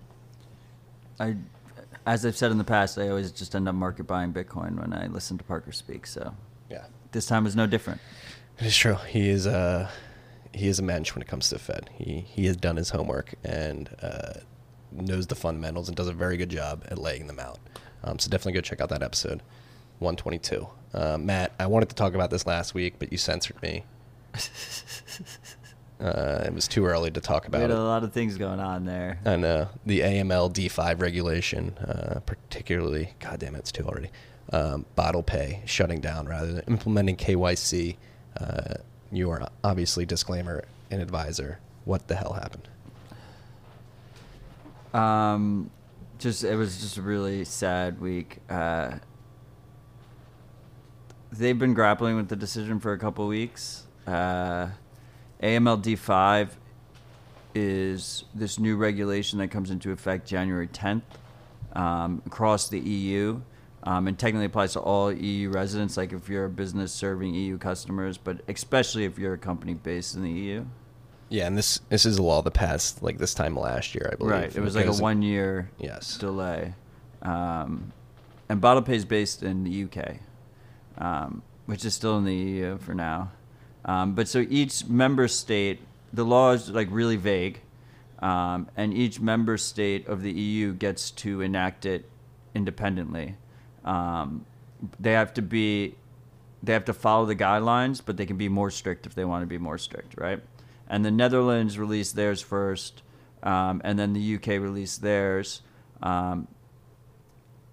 I, 1.19 1.35
as 2.05 2.25
I've 2.25 2.37
said 2.37 2.51
in 2.51 2.57
the 2.57 2.63
past, 2.63 2.97
I 2.97 3.09
always 3.09 3.31
just 3.31 3.55
end 3.55 3.67
up 3.67 3.75
market 3.75 4.05
buying 4.05 4.31
Bitcoin 4.33 4.79
when 4.79 4.93
I 4.93 5.07
listen 5.07 5.37
to 5.37 5.43
Parker 5.43 5.71
speak. 5.71 6.07
So 6.07 6.33
Yeah, 6.69 6.85
this 7.11 7.25
time 7.25 7.43
was 7.43 7.55
no 7.55 7.67
different. 7.67 7.99
it 8.59 8.65
is 8.65 8.77
true. 8.77 8.95
He 9.07 9.29
is 9.29 9.45
a 9.45 9.89
he 10.53 10.67
is 10.67 10.79
a 10.79 10.83
mensch 10.83 11.13
when 11.13 11.21
it 11.21 11.27
comes 11.27 11.49
to 11.49 11.55
the 11.55 11.59
Fed. 11.59 11.89
He 11.95 12.21
he 12.27 12.45
has 12.45 12.55
done 12.55 12.77
his 12.77 12.91
homework 12.91 13.33
and 13.43 13.89
uh, 14.01 14.33
knows 14.91 15.27
the 15.27 15.35
fundamentals 15.35 15.87
and 15.89 15.97
does 15.97 16.07
a 16.07 16.13
very 16.13 16.37
good 16.37 16.49
job 16.49 16.85
at 16.89 16.97
laying 16.97 17.27
them 17.27 17.39
out. 17.39 17.59
Um, 18.03 18.19
so 18.19 18.29
definitely 18.29 18.53
go 18.53 18.61
check 18.61 18.79
out 18.79 18.89
that 18.89 19.03
episode, 19.03 19.41
122. 19.99 20.67
Uh, 20.93 21.17
Matt, 21.17 21.51
I 21.59 21.65
wanted 21.67 21.89
to 21.89 21.95
talk 21.95 22.13
about 22.13 22.29
this 22.29 22.45
last 22.45 22.73
week, 22.73 22.95
but 22.99 23.11
you 23.11 23.17
censored 23.17 23.61
me. 23.61 23.83
Uh, 25.99 26.43
it 26.45 26.53
was 26.53 26.67
too 26.67 26.85
early 26.85 27.09
to 27.09 27.19
talk 27.19 27.45
We 27.45 27.47
about 27.47 27.61
had 27.61 27.71
it. 27.71 27.75
a 27.75 27.81
lot 27.81 28.03
of 28.03 28.13
things 28.13 28.37
going 28.37 28.59
on 28.59 28.85
there. 28.85 29.17
I 29.25 29.35
know 29.35 29.67
the 29.83 30.01
AML 30.01 30.53
D5 30.53 31.01
regulation, 31.01 31.75
uh, 31.79 32.19
particularly, 32.23 33.15
God 33.19 33.39
damn 33.39 33.55
it, 33.55 33.59
it's 33.59 33.71
two 33.71 33.83
already. 33.83 34.11
Um, 34.53 34.85
bottle 34.95 35.23
pay 35.23 35.63
shutting 35.65 35.99
down 35.99 36.27
rather 36.27 36.53
than 36.53 36.63
implementing 36.67 37.15
KYC. 37.15 37.97
Uh, 38.39 38.75
you 39.11 39.31
are 39.31 39.49
obviously 39.63 40.05
disclaimer 40.05 40.63
and 40.91 41.01
advisor. 41.01 41.57
What 41.83 42.07
the 42.07 42.15
hell 42.15 42.33
happened? 42.33 42.67
Um, 44.93 45.71
just 46.19 46.43
it 46.43 46.55
was 46.55 46.79
just 46.79 46.97
a 46.97 47.01
really 47.01 47.43
sad 47.43 47.99
week. 47.99 48.37
Uh, 48.51 48.97
they've 51.31 51.57
been 51.57 51.73
grappling 51.73 52.15
with 52.17 52.29
the 52.29 52.35
decision 52.35 52.79
for 52.79 52.93
a 52.93 52.99
couple 52.99 53.25
weeks. 53.27 53.86
Uh, 54.07 54.69
AMLD 55.43 55.97
five 55.97 56.57
is 57.53 58.23
this 58.33 58.57
new 58.59 58.75
regulation 58.75 59.39
that 59.39 59.49
comes 59.49 59.69
into 59.71 59.91
effect 59.91 60.27
January 60.27 60.67
10th 60.67 61.01
um, 61.73 62.21
across 62.25 62.69
the 62.69 62.79
EU. 62.79 63.41
Um, 63.83 64.07
and 64.07 64.19
technically 64.19 64.45
applies 64.45 64.73
to 64.73 64.81
all 64.81 65.13
EU 65.13 65.49
residents, 65.49 65.95
like 65.95 66.11
if 66.11 66.27
you're 66.27 66.45
a 66.45 66.49
business 66.49 66.91
serving 66.91 67.33
EU 67.33 67.57
customers, 67.57 68.17
but 68.17 68.41
especially 68.49 69.05
if 69.05 69.17
you're 69.17 69.35
a 69.35 69.37
company 69.37 69.75
based 69.75 70.15
in 70.15 70.23
the 70.23 70.31
EU. 70.31 70.65
Yeah, 71.29 71.47
and 71.47 71.57
this 71.57 71.79
this 71.87 72.05
is 72.05 72.17
a 72.17 72.23
law 72.23 72.41
that 72.41 72.51
passed 72.51 73.01
like 73.01 73.17
this 73.17 73.33
time 73.33 73.55
last 73.55 73.95
year, 73.95 74.09
I 74.11 74.15
believe. 74.15 74.31
Right. 74.33 74.55
It 74.55 74.59
was 74.59 74.75
like 74.75 74.87
a 74.87 74.93
one 74.93 75.21
year 75.21 75.69
Yes. 75.77 76.17
delay. 76.17 76.73
Um, 77.21 77.93
and 78.49 78.59
Bottle 78.59 78.81
Pay 78.81 78.95
is 78.95 79.05
based 79.05 79.43
in 79.43 79.63
the 79.63 79.83
UK, 79.85 80.17
um, 80.97 81.41
which 81.65 81.85
is 81.85 81.93
still 81.93 82.17
in 82.17 82.25
the 82.25 82.35
EU 82.35 82.77
for 82.77 82.93
now. 82.93 83.31
Um, 83.87 84.13
but 84.13 84.27
so 84.27 84.45
each 84.49 84.85
member 84.85 85.27
state, 85.27 85.79
the 86.11 86.25
law 86.25 86.51
is 86.51 86.69
like 86.69 86.89
really 86.91 87.15
vague, 87.15 87.61
um, 88.19 88.67
and 88.75 88.93
each 88.93 89.19
member 89.19 89.57
state 89.57 90.07
of 90.07 90.21
the 90.21 90.31
EU 90.31 90.73
gets 90.73 91.11
to 91.11 91.41
enact 91.41 91.85
it 91.85 92.09
independently. 92.53 93.35
Um, 93.85 94.45
they 94.99 95.13
have 95.13 95.33
to 95.35 95.41
be, 95.41 95.95
they 96.61 96.73
have 96.73 96.85
to 96.85 96.93
follow 96.93 97.25
the 97.25 97.35
guidelines, 97.35 98.01
but 98.03 98.17
they 98.17 98.25
can 98.25 98.37
be 98.37 98.49
more 98.49 98.69
strict 98.69 99.05
if 99.05 99.15
they 99.15 99.23
want 99.23 99.43
to 99.43 99.47
be 99.47 99.57
more 99.57 99.77
strict, 99.77 100.19
right? 100.19 100.41
And 100.89 101.05
the 101.05 101.11
Netherlands 101.11 101.79
released 101.79 102.15
theirs 102.15 102.41
first, 102.41 103.01
um, 103.41 103.81
and 103.85 103.97
then 103.97 104.13
the 104.13 104.35
UK 104.35 104.47
released 104.47 105.01
theirs. 105.01 105.61
Um, 106.01 106.47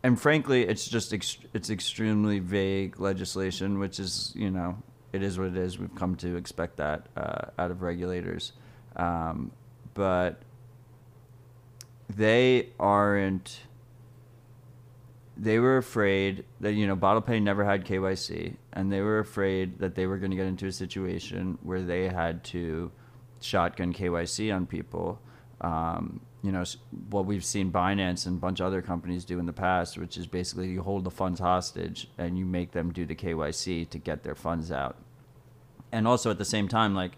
and 0.05 0.21
frankly, 0.21 0.63
it's 0.63 0.87
just 0.87 1.13
ex- 1.13 1.39
it's 1.55 1.71
extremely 1.71 2.39
vague 2.39 3.01
legislation, 3.01 3.79
which 3.79 3.99
is 3.99 4.33
you 4.37 4.51
know 4.51 4.77
it 5.15 5.23
is 5.23 5.39
what 5.39 5.47
it 5.47 5.57
is. 5.57 5.79
We've 5.79 5.95
come 5.95 6.17
to 6.17 6.35
expect 6.37 6.77
that 6.79 7.07
uh, 7.17 7.47
out 7.57 7.71
of 7.71 7.83
regulators, 7.83 8.53
um, 8.97 9.53
but 9.95 10.43
they 12.09 12.71
aren't. 12.81 13.61
They 15.37 15.61
were 15.61 15.77
afraid 15.77 16.45
that 16.61 16.73
you 16.75 16.89
know 16.89 16.97
Bottle 16.97 17.41
never 17.41 17.65
had 17.65 17.85
KYC, 17.85 18.57
and 18.73 18.93
they 18.93 19.03
were 19.03 19.21
afraid 19.21 19.79
that 19.79 19.95
they 19.95 20.07
were 20.07 20.19
going 20.19 20.33
to 20.33 20.37
get 20.37 20.47
into 20.47 20.67
a 20.67 20.73
situation 20.73 21.59
where 21.63 21.83
they 21.83 22.09
had 22.09 22.43
to 22.45 22.91
shotgun 23.41 23.93
KYC 23.93 24.55
on 24.55 24.67
people. 24.67 25.21
Um, 25.61 26.21
you 26.43 26.51
know 26.51 26.65
what 27.11 27.25
we've 27.25 27.45
seen 27.45 27.71
Binance 27.71 28.27
and 28.27 28.37
a 28.37 28.41
bunch 28.41 28.59
of 28.59 28.67
other 28.67 28.83
companies 28.83 29.25
do 29.25 29.39
in 29.39 29.47
the 29.47 29.53
past, 29.53 29.97
which 29.97 30.17
is 30.17 30.27
basically 30.27 30.69
you 30.69 30.83
hold 30.83 31.05
the 31.05 31.11
funds 31.11 31.39
hostage 31.39 32.09
and 32.19 32.37
you 32.37 32.45
make 32.45 32.73
them 32.73 32.93
do 32.93 33.07
the 33.07 33.15
KYC 33.15 33.89
to 33.91 33.99
get 33.99 34.25
their 34.25 34.35
funds 34.35 34.73
out. 34.73 34.97
And 35.95 36.09
also 36.09 36.31
at 36.31 36.39
the 36.39 36.45
same 36.45 36.67
time, 36.67 36.95
like 36.95 37.13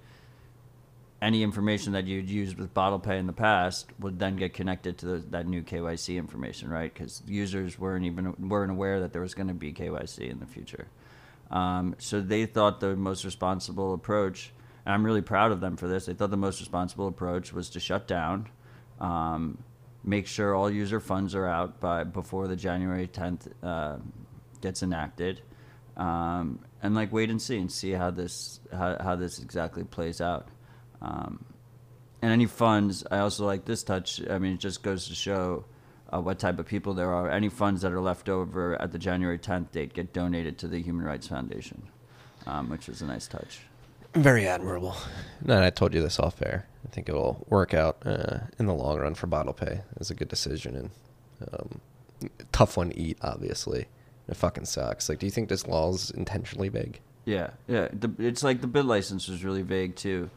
any 1.22 1.42
information 1.42 1.94
that 1.94 2.04
you'd 2.04 2.28
used 2.28 2.58
with 2.58 2.74
Bottle 2.74 2.98
Pay 2.98 3.18
in 3.18 3.26
the 3.26 3.32
past 3.32 3.86
would 3.98 4.18
then 4.18 4.36
get 4.36 4.52
connected 4.52 4.98
to 4.98 5.06
the, 5.06 5.18
that 5.30 5.46
new 5.46 5.62
KYC 5.62 6.16
information, 6.16 6.68
right? 6.68 6.92
Because 6.92 7.22
users 7.26 7.78
weren't 7.78 8.04
even 8.04 8.34
weren't 8.38 8.70
aware 8.70 9.00
that 9.00 9.14
there 9.14 9.22
was 9.22 9.34
going 9.34 9.48
to 9.48 9.54
be 9.54 9.72
KYC 9.72 10.30
in 10.30 10.40
the 10.40 10.46
future. 10.46 10.88
Um, 11.50 11.94
so 11.98 12.20
they 12.20 12.44
thought 12.44 12.80
the 12.80 12.94
most 12.96 13.24
responsible 13.24 13.94
approach, 13.94 14.52
and 14.84 14.92
I'm 14.92 15.04
really 15.04 15.22
proud 15.22 15.52
of 15.52 15.60
them 15.60 15.76
for 15.78 15.88
this. 15.88 16.04
They 16.04 16.12
thought 16.12 16.30
the 16.30 16.36
most 16.36 16.60
responsible 16.60 17.08
approach 17.08 17.54
was 17.54 17.70
to 17.70 17.80
shut 17.80 18.06
down, 18.06 18.48
um, 19.00 19.56
make 20.04 20.26
sure 20.26 20.54
all 20.54 20.70
user 20.70 21.00
funds 21.00 21.34
are 21.34 21.46
out 21.46 21.80
by 21.80 22.04
before 22.04 22.46
the 22.46 22.56
January 22.56 23.08
10th 23.08 23.50
uh, 23.62 23.96
gets 24.60 24.82
enacted, 24.82 25.40
um, 25.96 26.58
and 26.82 26.94
like 26.94 27.12
wait 27.12 27.30
and 27.30 27.40
see 27.40 27.58
and 27.58 27.70
see 27.70 27.92
how 27.92 28.10
this 28.10 28.60
how, 28.72 28.96
how 29.00 29.16
this 29.16 29.38
exactly 29.38 29.84
plays 29.84 30.20
out. 30.20 30.48
Um, 31.00 31.44
and 32.22 32.32
any 32.32 32.46
funds, 32.46 33.04
I 33.10 33.18
also 33.18 33.44
like 33.46 33.64
this 33.64 33.82
touch. 33.82 34.20
I 34.28 34.38
mean, 34.38 34.54
it 34.54 34.60
just 34.60 34.82
goes 34.82 35.08
to 35.08 35.14
show 35.14 35.64
uh, 36.12 36.20
what 36.20 36.38
type 36.38 36.58
of 36.58 36.66
people 36.66 36.94
there 36.94 37.12
are. 37.12 37.30
Any 37.30 37.48
funds 37.48 37.82
that 37.82 37.92
are 37.92 38.00
left 38.00 38.28
over 38.28 38.80
at 38.80 38.92
the 38.92 38.98
January 38.98 39.38
10th 39.38 39.70
date 39.72 39.92
get 39.94 40.12
donated 40.12 40.58
to 40.58 40.68
the 40.68 40.80
Human 40.80 41.04
Rights 41.04 41.28
Foundation, 41.28 41.82
um, 42.46 42.70
which 42.70 42.88
is 42.88 43.02
a 43.02 43.06
nice 43.06 43.26
touch. 43.26 43.60
Very 44.14 44.46
admirable. 44.46 44.96
No, 45.44 45.56
and 45.56 45.64
I 45.64 45.70
told 45.70 45.92
you 45.92 46.00
this 46.00 46.18
off 46.18 46.40
air. 46.40 46.66
I 46.86 46.88
think 46.88 47.08
it 47.08 47.12
will 47.12 47.44
work 47.50 47.74
out 47.74 47.98
uh, 48.06 48.38
in 48.58 48.66
the 48.66 48.74
long 48.74 48.98
run 48.98 49.14
for 49.14 49.26
bottle 49.26 49.52
pay. 49.52 49.82
It's 50.00 50.10
a 50.10 50.14
good 50.14 50.28
decision 50.28 50.76
and 50.76 50.90
um, 51.52 51.80
tough 52.50 52.78
one 52.78 52.90
to 52.90 52.98
eat. 52.98 53.18
Obviously, 53.20 53.88
it 54.28 54.36
fucking 54.36 54.64
sucks. 54.64 55.08
Like, 55.08 55.18
do 55.18 55.26
you 55.26 55.32
think 55.32 55.48
this 55.48 55.66
law 55.66 55.92
is 55.92 56.10
intentionally 56.10 56.68
vague? 56.68 57.00
Yeah, 57.24 57.50
yeah. 57.66 57.88
The, 57.92 58.10
it's 58.18 58.42
like 58.42 58.60
the 58.60 58.68
BitLicense 58.68 59.28
was 59.28 59.44
really 59.44 59.62
vague 59.62 59.96
too. 59.96 60.30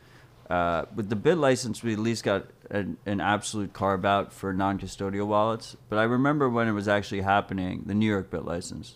Uh, 0.49 0.85
with 0.95 1.09
the 1.09 1.15
BitLicense, 1.15 1.83
we 1.83 1.93
at 1.93 1.99
least 1.99 2.23
got 2.23 2.47
an, 2.71 2.97
an 3.05 3.21
absolute 3.21 3.71
carve 3.73 4.03
out 4.03 4.33
for 4.33 4.51
non-custodial 4.51 5.27
wallets. 5.27 5.77
But 5.89 5.99
I 5.99 6.03
remember 6.03 6.49
when 6.49 6.67
it 6.67 6.71
was 6.71 6.87
actually 6.87 7.21
happening, 7.21 7.83
the 7.85 7.93
New 7.93 8.07
York 8.07 8.31
BitLicense, 8.31 8.93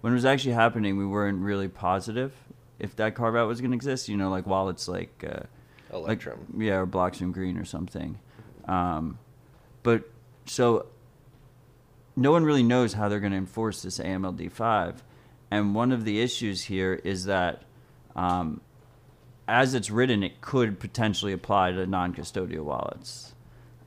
when 0.00 0.12
it 0.12 0.14
was 0.14 0.24
actually 0.24 0.54
happening, 0.54 0.96
we 0.96 1.06
weren't 1.06 1.40
really 1.40 1.68
positive 1.68 2.32
if 2.78 2.94
that 2.96 3.14
carve 3.14 3.34
out 3.36 3.48
was 3.48 3.60
going 3.60 3.72
to 3.72 3.76
exist. 3.76 4.08
You 4.08 4.16
know, 4.16 4.30
like 4.30 4.46
wallets 4.46 4.86
like 4.86 5.24
uh, 5.28 5.44
Electrum. 5.92 6.46
like 6.52 6.62
yeah, 6.66 6.74
or 6.74 6.86
Blockstream 6.86 7.32
Green 7.32 7.56
or 7.56 7.64
something. 7.64 8.18
Um, 8.66 9.18
but 9.82 10.08
so 10.46 10.86
no 12.16 12.32
one 12.32 12.44
really 12.44 12.62
knows 12.62 12.92
how 12.92 13.08
they're 13.08 13.20
going 13.20 13.32
to 13.32 13.38
enforce 13.38 13.82
this 13.82 13.98
AMLD 13.98 14.50
five, 14.52 15.02
and 15.50 15.74
one 15.74 15.92
of 15.92 16.04
the 16.04 16.20
issues 16.20 16.62
here 16.62 16.94
is 16.94 17.24
that. 17.26 17.62
Um, 18.14 18.60
as 19.48 19.74
it's 19.74 19.90
written, 19.90 20.22
it 20.22 20.40
could 20.40 20.78
potentially 20.78 21.32
apply 21.32 21.72
to 21.72 21.86
non-custodial 21.86 22.62
wallets. 22.62 23.34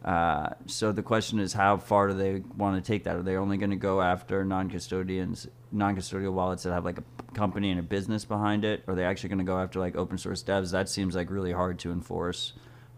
Uh, 0.04 0.50
so 0.68 0.92
the 0.92 1.02
question 1.02 1.40
is, 1.40 1.54
how 1.54 1.78
far 1.78 2.10
do 2.10 2.14
they 2.14 2.44
want 2.56 2.84
to 2.84 2.88
take 2.88 3.06
that? 3.06 3.16
Are 3.16 3.24
they 3.24 3.38
only 3.38 3.58
going 3.58 3.72
to 3.72 3.76
go 3.76 4.02
after 4.02 4.46
non-custodians, 4.46 5.48
non-custodial 5.72 6.32
wallets 6.32 6.64
that 6.64 6.74
have 6.74 6.86
like 6.86 7.00
a 7.00 7.34
company 7.34 7.72
and 7.72 7.80
a 7.80 7.84
business 7.84 8.26
behind 8.26 8.64
it? 8.64 8.84
Or 8.86 8.94
are 8.94 8.96
they 8.96 9.04
actually 9.04 9.30
going 9.30 9.40
to 9.40 9.46
go 9.46 9.58
after 9.58 9.80
like 9.80 9.96
open 9.96 10.20
source 10.20 10.44
devs? 10.44 10.72
That 10.72 10.90
seems 10.90 11.16
like 11.16 11.32
really 11.32 11.52
hard 11.52 11.80
to 11.80 11.92
enforce, 11.92 12.54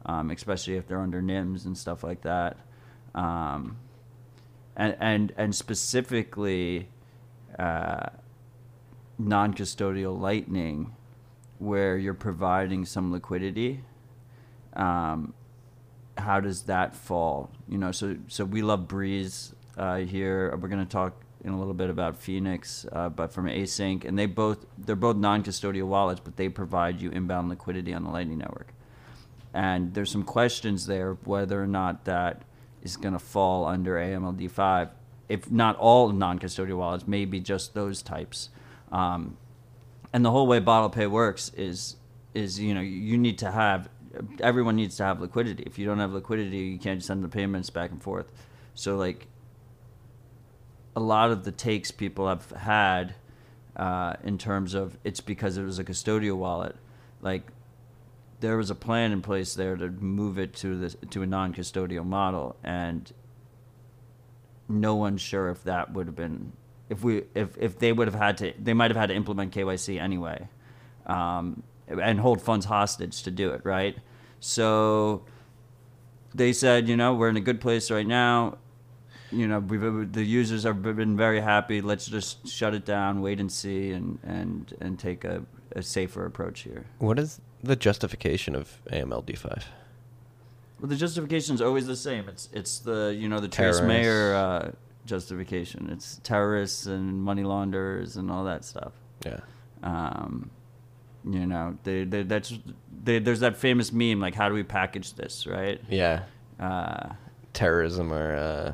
um, 0.05 0.31
especially 0.31 0.75
if 0.75 0.87
they're 0.87 0.99
under 0.99 1.21
NIMS 1.21 1.65
and 1.65 1.77
stuff 1.77 2.03
like 2.03 2.23
that. 2.23 2.57
Um, 3.15 3.77
and 4.77 4.95
and 4.99 5.33
and 5.35 5.53
specifically, 5.53 6.87
uh, 7.59 8.09
non-custodial 9.17 10.17
Lightning 10.17 10.95
where 11.57 11.97
you're 11.97 12.13
providing 12.13 12.85
some 12.85 13.11
liquidity, 13.11 13.81
um, 14.73 15.33
how 16.17 16.39
does 16.39 16.63
that 16.63 16.95
fall? 16.95 17.49
You 17.67 17.79
know, 17.79 17.91
so 17.91 18.15
so 18.27 18.45
we 18.45 18.61
love 18.61 18.87
Breeze 18.87 19.53
uh, 19.75 19.97
here. 19.97 20.55
We're 20.55 20.69
going 20.69 20.85
to 20.85 20.91
talk 20.91 21.23
in 21.43 21.51
a 21.51 21.57
little 21.57 21.73
bit 21.73 21.89
about 21.89 22.17
Phoenix, 22.17 22.85
uh, 22.91 23.09
but 23.09 23.33
from 23.33 23.47
ACINQ, 23.47 24.05
and 24.05 24.17
they 24.17 24.27
both 24.27 24.65
they're 24.77 24.95
both 24.95 25.17
non-custodial 25.17 25.87
wallets, 25.87 26.21
but 26.23 26.37
they 26.37 26.49
provide 26.49 27.01
you 27.01 27.09
inbound 27.09 27.49
liquidity 27.49 27.93
on 27.93 28.03
the 28.03 28.11
Lightning 28.11 28.37
Network. 28.37 28.73
And 29.55 29.95
there's 29.95 30.11
some 30.11 30.23
questions 30.23 30.85
there 30.85 31.13
whether 31.23 31.61
or 31.61 31.67
not 31.67 32.05
that 32.05 32.43
is 32.81 32.97
going 32.97 33.13
to 33.13 33.19
fall 33.19 33.65
under 33.65 33.95
AMLD 33.95 34.49
five. 34.49 34.89
If 35.29 35.51
not 35.51 35.75
all 35.77 36.09
non-custodial 36.09 36.77
wallets, 36.77 37.07
maybe 37.07 37.39
just 37.39 37.73
those 37.73 38.01
types. 38.01 38.49
Um, 38.91 39.37
and 40.13 40.23
the 40.23 40.31
whole 40.31 40.47
way 40.47 40.59
bottle 40.59 40.89
pay 40.89 41.07
works 41.07 41.51
is 41.55 41.97
is 42.33 42.59
you 42.59 42.73
know 42.73 42.81
you 42.81 43.17
need 43.17 43.37
to 43.39 43.51
have 43.51 43.89
everyone 44.39 44.75
needs 44.75 44.97
to 44.97 45.03
have 45.03 45.19
liquidity 45.19 45.63
if 45.65 45.77
you 45.77 45.85
don't 45.85 45.99
have 45.99 46.13
liquidity 46.13 46.57
you 46.57 46.79
can't 46.79 47.03
send 47.03 47.23
the 47.23 47.27
payments 47.27 47.69
back 47.69 47.91
and 47.91 48.01
forth 48.01 48.31
so 48.73 48.95
like 48.95 49.27
a 50.95 50.99
lot 50.99 51.29
of 51.29 51.43
the 51.43 51.51
takes 51.51 51.91
people 51.91 52.27
have 52.27 52.49
had 52.51 53.15
uh, 53.75 54.13
in 54.23 54.37
terms 54.37 54.73
of 54.73 54.97
it's 55.03 55.21
because 55.21 55.57
it 55.57 55.63
was 55.63 55.77
a 55.77 55.83
custodial 55.83 56.37
wallet 56.37 56.75
like 57.21 57.43
there 58.39 58.57
was 58.57 58.69
a 58.69 58.75
plan 58.75 59.11
in 59.11 59.21
place 59.21 59.53
there 59.55 59.75
to 59.75 59.89
move 59.89 60.37
it 60.37 60.53
to 60.53 60.77
the 60.77 60.89
to 61.07 61.21
a 61.21 61.27
non-custodial 61.27 62.05
model 62.05 62.55
and 62.63 63.13
no 64.69 64.95
one's 64.95 65.21
sure 65.21 65.49
if 65.49 65.63
that 65.63 65.93
would 65.93 66.07
have 66.07 66.15
been 66.15 66.51
if 66.89 67.03
we 67.03 67.23
if 67.35 67.57
if 67.57 67.79
they 67.79 67.91
would 67.91 68.07
have 68.07 68.15
had 68.15 68.37
to 68.37 68.53
they 68.59 68.73
might 68.73 68.91
have 68.91 68.97
had 68.97 69.09
to 69.09 69.15
implement 69.15 69.53
KYC 69.53 69.99
anyway, 69.99 70.47
um, 71.05 71.63
and 71.87 72.19
hold 72.19 72.41
funds 72.41 72.65
hostage 72.65 73.23
to 73.23 73.31
do 73.31 73.51
it 73.51 73.61
right. 73.63 73.97
So 74.39 75.25
they 76.33 76.53
said, 76.53 76.87
you 76.87 76.95
know, 76.95 77.13
we're 77.13 77.29
in 77.29 77.37
a 77.37 77.41
good 77.41 77.59
place 77.59 77.89
right 77.91 78.07
now. 78.07 78.57
You 79.31 79.47
know, 79.47 79.59
we've 79.59 80.13
the 80.13 80.23
users 80.23 80.63
have 80.63 80.81
been 80.81 81.17
very 81.17 81.41
happy. 81.41 81.81
Let's 81.81 82.05
just 82.05 82.47
shut 82.47 82.73
it 82.73 82.85
down, 82.85 83.21
wait 83.21 83.39
and 83.39 83.51
see, 83.51 83.91
and 83.91 84.19
and 84.23 84.73
and 84.79 84.97
take 84.97 85.25
a, 85.25 85.45
a 85.75 85.81
safer 85.81 86.25
approach 86.25 86.61
here. 86.61 86.85
What 86.99 87.19
is 87.19 87.41
the 87.63 87.75
justification 87.75 88.55
of 88.55 88.81
AMLD 88.91 89.37
five? 89.37 89.67
Well, 90.79 90.89
the 90.89 90.95
justification 90.95 91.55
is 91.55 91.61
always 91.61 91.87
the 91.87 91.95
same. 91.95 92.29
It's 92.29 92.49
it's 92.53 92.79
the 92.79 93.15
you 93.17 93.27
know 93.29 93.39
the 93.39 93.47
Trace 93.47 93.77
Terrorists. 93.77 93.87
Mayer 93.87 94.35
uh, 94.35 94.71
justification. 95.05 95.89
It's 95.91 96.19
terrorists 96.23 96.85
and 96.85 97.21
money 97.21 97.43
launderers 97.43 98.17
and 98.17 98.29
all 98.29 98.43
that 98.43 98.63
stuff. 98.63 98.93
Yeah. 99.25 99.39
Um, 99.81 100.51
you 101.25 101.45
know, 101.45 101.77
they, 101.83 102.03
they, 102.03 102.23
that's 102.23 102.53
they, 103.03 103.19
there's 103.19 103.39
that 103.39 103.57
famous 103.57 103.91
meme 103.91 104.19
like, 104.19 104.35
how 104.35 104.49
do 104.49 104.55
we 104.55 104.63
package 104.63 105.13
this, 105.13 105.47
right? 105.47 105.81
Yeah. 105.89 106.23
Uh, 106.59 107.13
Terrorism 107.53 108.13
or 108.13 108.35
uh, 108.35 108.73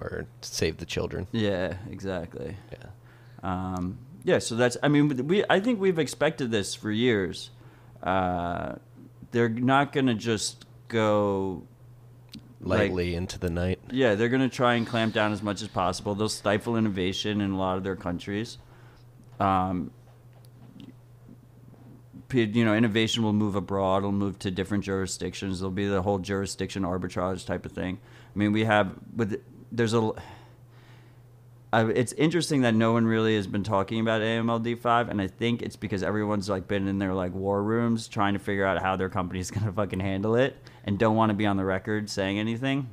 or 0.00 0.26
save 0.40 0.78
the 0.78 0.86
children. 0.86 1.26
yeah, 1.32 1.76
exactly. 1.90 2.56
Yeah. 2.72 2.88
Um, 3.42 3.98
yeah, 4.24 4.38
so 4.38 4.54
that's. 4.54 4.76
I 4.82 4.88
mean, 4.88 5.26
we. 5.26 5.44
I 5.50 5.60
think 5.60 5.80
we've 5.80 5.98
expected 5.98 6.50
this 6.50 6.74
for 6.74 6.90
years. 6.90 7.50
Uh, 8.02 8.74
they're 9.30 9.48
not 9.48 9.92
gonna 9.92 10.14
just 10.14 10.66
go 10.88 11.62
like- 12.60 12.78
Lightly 12.90 13.14
into 13.14 13.38
the 13.38 13.50
night. 13.50 13.80
Yeah, 13.90 14.14
they're 14.14 14.28
going 14.28 14.48
to 14.48 14.54
try 14.54 14.74
and 14.74 14.86
clamp 14.86 15.12
down 15.14 15.32
as 15.32 15.42
much 15.42 15.62
as 15.62 15.68
possible. 15.68 16.14
They'll 16.14 16.28
stifle 16.28 16.76
innovation 16.76 17.40
in 17.40 17.50
a 17.50 17.58
lot 17.58 17.76
of 17.76 17.82
their 17.82 17.96
countries. 17.96 18.56
Um, 19.40 19.90
you 22.32 22.64
know, 22.64 22.74
innovation 22.74 23.22
will 23.24 23.32
move 23.32 23.56
abroad. 23.56 23.98
It'll 23.98 24.12
move 24.12 24.38
to 24.40 24.50
different 24.50 24.84
jurisdictions. 24.84 25.58
There'll 25.60 25.70
be 25.72 25.86
the 25.86 26.02
whole 26.02 26.18
jurisdiction 26.18 26.82
arbitrage 26.84 27.44
type 27.44 27.66
of 27.66 27.72
thing. 27.72 27.98
I 28.34 28.38
mean, 28.38 28.52
we 28.52 28.64
have 28.64 28.94
with 29.14 29.42
there's 29.70 29.92
a. 29.94 30.12
I, 31.72 31.86
it's 31.86 32.12
interesting 32.12 32.62
that 32.62 32.74
no 32.74 32.92
one 32.92 33.06
really 33.06 33.34
has 33.36 33.46
been 33.46 33.64
talking 33.64 34.00
about 34.00 34.20
AMLD 34.20 34.78
five, 34.78 35.08
and 35.08 35.22
I 35.22 35.26
think 35.26 35.62
it's 35.62 35.76
because 35.76 36.02
everyone's 36.02 36.48
like 36.48 36.68
been 36.68 36.86
in 36.86 36.98
their 36.98 37.14
like 37.14 37.34
war 37.34 37.62
rooms 37.62 38.08
trying 38.08 38.34
to 38.34 38.38
figure 38.38 38.66
out 38.66 38.82
how 38.82 38.96
their 38.96 39.08
company's 39.08 39.50
gonna 39.52 39.72
fucking 39.72 40.00
handle 40.00 40.36
it, 40.36 40.56
and 40.84 40.98
don't 40.98 41.16
want 41.16 41.30
to 41.30 41.34
be 41.34 41.46
on 41.46 41.56
the 41.56 41.64
record 41.64 42.10
saying 42.10 42.38
anything. 42.38 42.88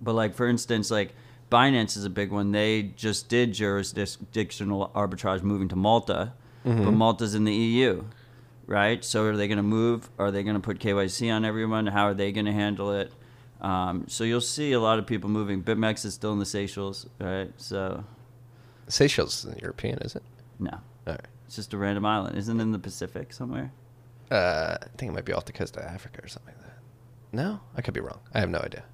But 0.00 0.14
like 0.14 0.34
for 0.34 0.48
instance, 0.48 0.90
like 0.90 1.14
Binance 1.50 1.96
is 1.96 2.04
a 2.04 2.10
big 2.10 2.30
one. 2.30 2.52
They 2.52 2.82
just 2.82 3.28
did 3.28 3.52
jurisdictional 3.52 4.90
arbitrage 4.94 5.42
moving 5.42 5.68
to 5.68 5.76
Malta, 5.76 6.32
but 6.64 6.70
mm-hmm. 6.70 6.94
Malta's 6.94 7.34
in 7.34 7.44
the 7.44 7.52
EU, 7.52 8.04
right? 8.66 9.04
So 9.04 9.24
are 9.24 9.36
they 9.36 9.48
going 9.48 9.56
to 9.56 9.62
move? 9.62 10.08
Are 10.18 10.30
they 10.30 10.42
going 10.42 10.54
to 10.54 10.60
put 10.60 10.78
KYC 10.78 11.32
on 11.34 11.44
everyone? 11.44 11.88
How 11.88 12.04
are 12.04 12.14
they 12.14 12.30
going 12.30 12.46
to 12.46 12.52
handle 12.52 12.92
it? 12.92 13.12
Um, 13.60 14.04
so 14.08 14.24
you'll 14.24 14.40
see 14.40 14.72
a 14.72 14.80
lot 14.80 14.98
of 14.98 15.06
people 15.06 15.28
moving. 15.28 15.62
BitMEX 15.62 16.04
is 16.04 16.14
still 16.14 16.32
in 16.32 16.38
the 16.38 16.46
Seychelles, 16.46 17.06
right? 17.20 17.52
So 17.58 18.04
Seychelles 18.88 19.44
isn't 19.44 19.60
European, 19.60 19.98
is 19.98 20.16
it? 20.16 20.22
no, 20.58 20.70
All 21.06 21.14
right. 21.14 21.20
it's 21.46 21.56
just 21.56 21.72
a 21.74 21.78
random 21.78 22.04
island. 22.06 22.36
Isn't 22.38 22.58
it 22.58 22.62
in 22.62 22.72
the 22.72 22.78
Pacific 22.78 23.32
somewhere? 23.32 23.72
Uh, 24.30 24.76
I 24.80 24.86
think 24.96 25.10
it 25.10 25.14
might 25.14 25.24
be 25.24 25.32
off 25.32 25.44
the 25.44 25.52
coast 25.52 25.76
of 25.76 25.82
Africa 25.84 26.20
or 26.22 26.28
something 26.28 26.54
like 26.56 26.64
that. 26.66 26.78
No, 27.32 27.60
I 27.76 27.82
could 27.82 27.94
be 27.94 28.00
wrong. 28.00 28.20
I 28.34 28.40
have 28.40 28.48
no 28.50 28.58
idea. 28.60 28.84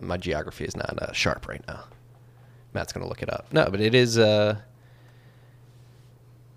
My 0.00 0.16
geography 0.16 0.64
is 0.64 0.76
not 0.76 0.98
uh, 1.02 1.12
sharp 1.12 1.48
right 1.48 1.62
now. 1.68 1.84
Matt's 2.74 2.92
gonna 2.92 3.06
look 3.08 3.22
it 3.22 3.32
up. 3.32 3.52
No, 3.52 3.68
but 3.70 3.80
it 3.80 3.94
is. 3.94 4.18
Uh, 4.18 4.56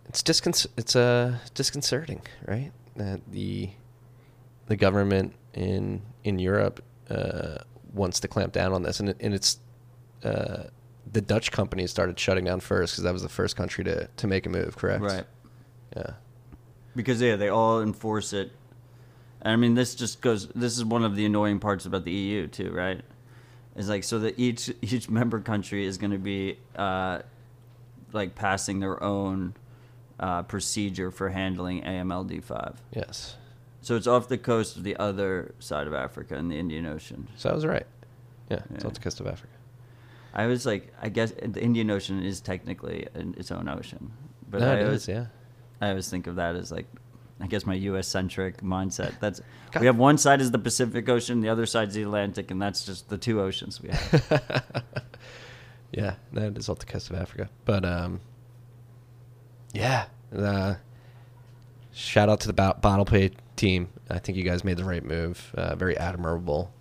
it's 0.08 0.22
discon- 0.22 0.68
It's 0.78 0.96
uh, 0.96 1.38
disconcerting, 1.54 2.22
right? 2.48 2.72
That 2.96 3.22
the 3.32 3.70
the 4.68 4.76
government 4.78 5.34
in 5.54 6.02
in 6.24 6.40
Europe 6.40 6.82
uh, 7.10 7.58
wants 7.94 8.20
to 8.22 8.28
clamp 8.28 8.54
down 8.54 8.74
on 8.74 8.84
this, 8.84 9.00
and 9.00 9.10
it, 9.10 9.18
and 9.20 9.34
it's 9.34 9.60
uh, 10.24 10.64
the 11.12 11.22
Dutch 11.22 11.52
companies 11.52 11.92
started 11.92 12.20
shutting 12.20 12.46
down 12.46 12.60
first 12.60 12.94
because 12.94 13.04
that 13.04 13.14
was 13.14 13.22
the 13.22 13.30
first 13.30 13.56
country 13.56 13.84
to 13.84 14.08
to 14.08 14.28
make 14.28 14.46
a 14.46 14.50
move. 14.50 14.76
Correct. 14.76 15.04
Right. 15.04 15.26
Yeah. 15.96 16.12
because 16.96 17.22
yeah, 17.22 17.36
they 17.36 17.50
all 17.50 17.82
enforce 17.82 18.34
it. 18.34 18.52
And 19.42 19.54
I 19.54 19.56
mean, 19.56 19.76
this 19.76 19.96
just 19.96 20.22
goes. 20.22 20.48
This 20.50 20.78
is 20.78 20.84
one 20.84 21.04
of 21.04 21.16
the 21.16 21.26
annoying 21.26 21.60
parts 21.60 21.86
about 21.86 22.04
the 22.04 22.12
EU 22.12 22.48
too, 22.48 22.72
right? 22.72 23.02
Is 23.76 23.90
like 23.90 24.04
so 24.04 24.20
that 24.20 24.40
each 24.40 24.72
each 24.82 25.10
member 25.10 25.40
country 25.40 25.86
is 25.86 25.98
going 25.98 26.12
to 26.12 26.18
be 26.18 26.58
uh, 26.76 27.20
like 28.12 28.36
passing 28.36 28.80
their 28.80 29.02
own 29.04 29.54
uh, 30.20 30.44
procedure 30.44 31.12
for 31.12 31.30
handling 31.30 31.84
AMLD 31.84 32.44
five. 32.44 32.82
Yes. 32.94 33.36
So 33.86 33.96
it's 33.96 34.08
off 34.08 34.28
the 34.28 34.40
coast 34.40 34.78
of 34.78 34.84
the 34.84 34.98
other 34.98 35.54
side 35.60 35.86
of 35.86 35.94
Africa 35.94 36.36
in 36.38 36.50
the 36.50 36.58
Indian 36.58 36.88
Ocean. 36.88 37.28
So 37.36 37.52
I 37.52 37.54
was 37.54 37.68
right. 37.68 37.86
Yeah, 38.50 38.62
it's 38.74 38.84
off 38.84 38.96
the 38.96 39.00
coast 39.00 39.20
of 39.20 39.28
Africa. 39.28 39.54
I 40.34 40.48
was 40.48 40.66
like, 40.66 40.92
I 41.04 41.10
guess 41.10 41.32
the 41.40 41.62
Indian 41.62 41.92
Ocean 41.92 42.24
is 42.24 42.42
technically 42.42 43.08
an, 43.14 43.36
its 43.38 43.52
own 43.52 43.70
ocean, 43.70 44.12
but 44.50 44.62
no, 44.62 44.72
I 44.72 44.78
it 44.78 44.86
always, 44.86 45.04
is, 45.04 45.10
yeah. 45.10 45.26
I 45.82 45.90
always 45.90 46.10
think 46.10 46.26
of 46.26 46.38
that 46.38 46.56
as 46.56 46.72
like, 46.72 46.88
I 47.40 47.46
guess 47.46 47.68
my 47.68 47.76
U.S. 47.76 48.08
centric 48.08 48.64
mindset. 48.64 49.14
That's 49.20 49.40
God. 49.70 49.82
we 49.82 49.86
have 49.86 50.00
one 50.00 50.18
side 50.18 50.42
is 50.42 50.50
the 50.50 50.58
Pacific 50.58 51.08
Ocean, 51.08 51.42
the 51.42 51.50
other 51.50 51.68
side's 51.68 51.94
the 51.94 52.02
Atlantic, 52.02 52.50
and 52.50 52.60
that's 52.60 52.88
just 52.88 53.10
the 53.10 53.20
two 53.20 53.40
oceans 53.40 53.84
we 53.84 53.90
have. 53.90 54.84
yeah, 55.92 56.16
that 56.34 56.58
is 56.58 56.70
off 56.70 56.80
the 56.80 56.88
coast 56.88 57.12
of 57.12 57.18
Africa. 57.18 57.52
But 57.66 57.86
um, 57.86 58.20
yeah, 59.76 60.06
uh, 60.36 60.76
shout 61.96 62.30
out 62.30 62.42
to 62.42 62.48
the 62.48 62.54
Bo- 62.54 62.76
Bottle 62.82 63.06
Pay 63.06 63.32
team. 63.56 63.90
I 64.10 64.20
think 64.20 64.38
you 64.38 64.44
guys 64.44 64.64
made 64.64 64.78
the 64.78 64.84
right 64.84 65.04
move. 65.04 65.52
Uh, 65.56 65.76
very 65.76 65.98
admirable. 65.98 66.72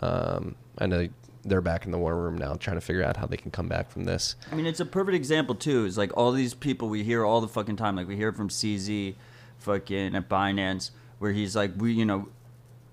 Um, 0.00 0.56
I 0.78 0.86
know 0.86 1.08
they're 1.44 1.60
back 1.60 1.86
in 1.86 1.92
the 1.92 1.98
war 1.98 2.14
room 2.16 2.36
now, 2.36 2.54
trying 2.54 2.76
to 2.76 2.80
figure 2.80 3.04
out 3.04 3.16
how 3.16 3.26
they 3.26 3.36
can 3.36 3.50
come 3.50 3.68
back 3.68 3.90
from 3.90 4.04
this. 4.04 4.34
I 4.50 4.54
mean, 4.56 4.66
it's 4.66 4.80
a 4.80 4.84
perfect 4.84 5.14
example 5.14 5.54
too. 5.54 5.84
Is 5.86 5.96
like 5.96 6.14
all 6.16 6.32
these 6.32 6.52
people 6.54 6.88
we 6.88 7.04
hear 7.04 7.24
all 7.24 7.40
the 7.40 7.48
fucking 7.48 7.76
time. 7.76 7.96
Like 7.96 8.08
we 8.08 8.16
hear 8.16 8.32
from 8.32 8.48
CZ, 8.48 9.14
fucking 9.58 10.14
at 10.14 10.28
Binance, 10.28 10.90
where 11.18 11.32
he's 11.32 11.54
like, 11.56 11.72
we, 11.76 11.92
you 11.92 12.04
know, 12.04 12.28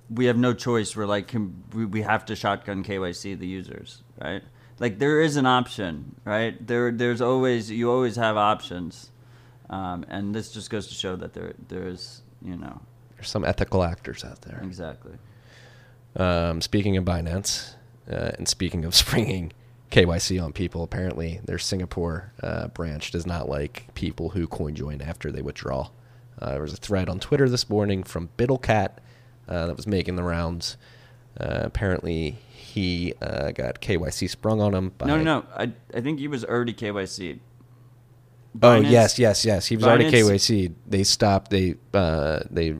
we 0.09 0.25
have 0.25 0.37
no 0.37 0.53
choice. 0.53 0.95
We're 0.95 1.07
like, 1.07 1.27
can, 1.27 1.63
we, 1.73 1.85
we 1.85 2.01
have 2.03 2.25
to 2.25 2.35
shotgun 2.35 2.83
KYC 2.83 3.37
the 3.37 3.47
users, 3.47 4.03
right? 4.21 4.43
Like 4.79 4.99
there 4.99 5.21
is 5.21 5.35
an 5.35 5.45
option, 5.45 6.15
right? 6.23 6.65
There, 6.65 6.91
there's 6.91 7.21
always 7.21 7.71
you 7.71 7.91
always 7.91 8.15
have 8.17 8.37
options, 8.37 9.09
um, 9.73 10.05
and 10.09 10.35
this 10.35 10.51
just 10.51 10.69
goes 10.69 10.87
to 10.87 10.93
show 10.93 11.15
that 11.15 11.33
there, 11.33 11.53
there 11.67 11.87
is, 11.87 12.21
you 12.41 12.55
know, 12.55 12.79
There's 13.15 13.29
some 13.29 13.43
ethical 13.43 13.83
actors 13.83 14.23
out 14.23 14.41
there. 14.41 14.59
exactly. 14.63 15.13
Um, 16.15 16.61
speaking 16.61 16.95
of 16.97 17.05
Binance, 17.05 17.73
uh, 18.11 18.31
and 18.37 18.47
speaking 18.47 18.85
of 18.85 18.93
springing 19.03 19.51
KYC 19.91 20.43
on 20.43 20.53
people, 20.53 20.83
apparently 20.83 21.39
their 21.43 21.57
Singapore 21.57 22.31
uh, 22.43 22.67
branch 22.67 23.09
does 23.11 23.25
not 23.25 23.49
like 23.49 23.93
people 23.95 24.29
who 24.29 24.45
coin 24.47 24.75
join 24.75 25.01
after 25.01 25.31
they 25.31 25.41
withdraw. 25.41 25.89
Uh, 26.39 26.51
there 26.51 26.61
was 26.61 26.73
a 26.73 26.77
thread 26.77 27.09
on 27.09 27.19
Twitter 27.19 27.49
this 27.49 27.69
morning 27.69 28.03
from 28.03 28.29
Biddlecat 28.37 28.97
uh, 29.47 29.67
that 29.67 29.75
was 29.75 29.87
making 29.87 30.15
the 30.17 30.23
rounds. 30.23 30.77
Uh, 31.39 31.61
apparently, 31.63 32.37
he 32.51 33.13
uh, 33.21 33.51
got 33.51 33.81
KYC 33.81 34.29
sprung 34.29 34.61
on 34.61 34.73
him. 34.75 34.91
By, 34.97 35.07
No, 35.07 35.17
no, 35.17 35.23
no. 35.23 35.45
I, 35.55 35.71
I 35.95 36.01
think 36.01 36.19
he 36.19 36.27
was 36.27 36.43
already 36.45 36.73
KYC. 36.73 37.39
Oh 38.61 38.75
yes, 38.79 39.17
yes, 39.17 39.43
yes. 39.45 39.65
He 39.67 39.75
was 39.75 39.85
already 39.85 40.11
Binance- 40.11 40.29
KYC. 40.69 40.73
They 40.87 41.03
stopped. 41.03 41.49
They 41.51 41.75
uh, 41.93 42.41
they 42.51 42.75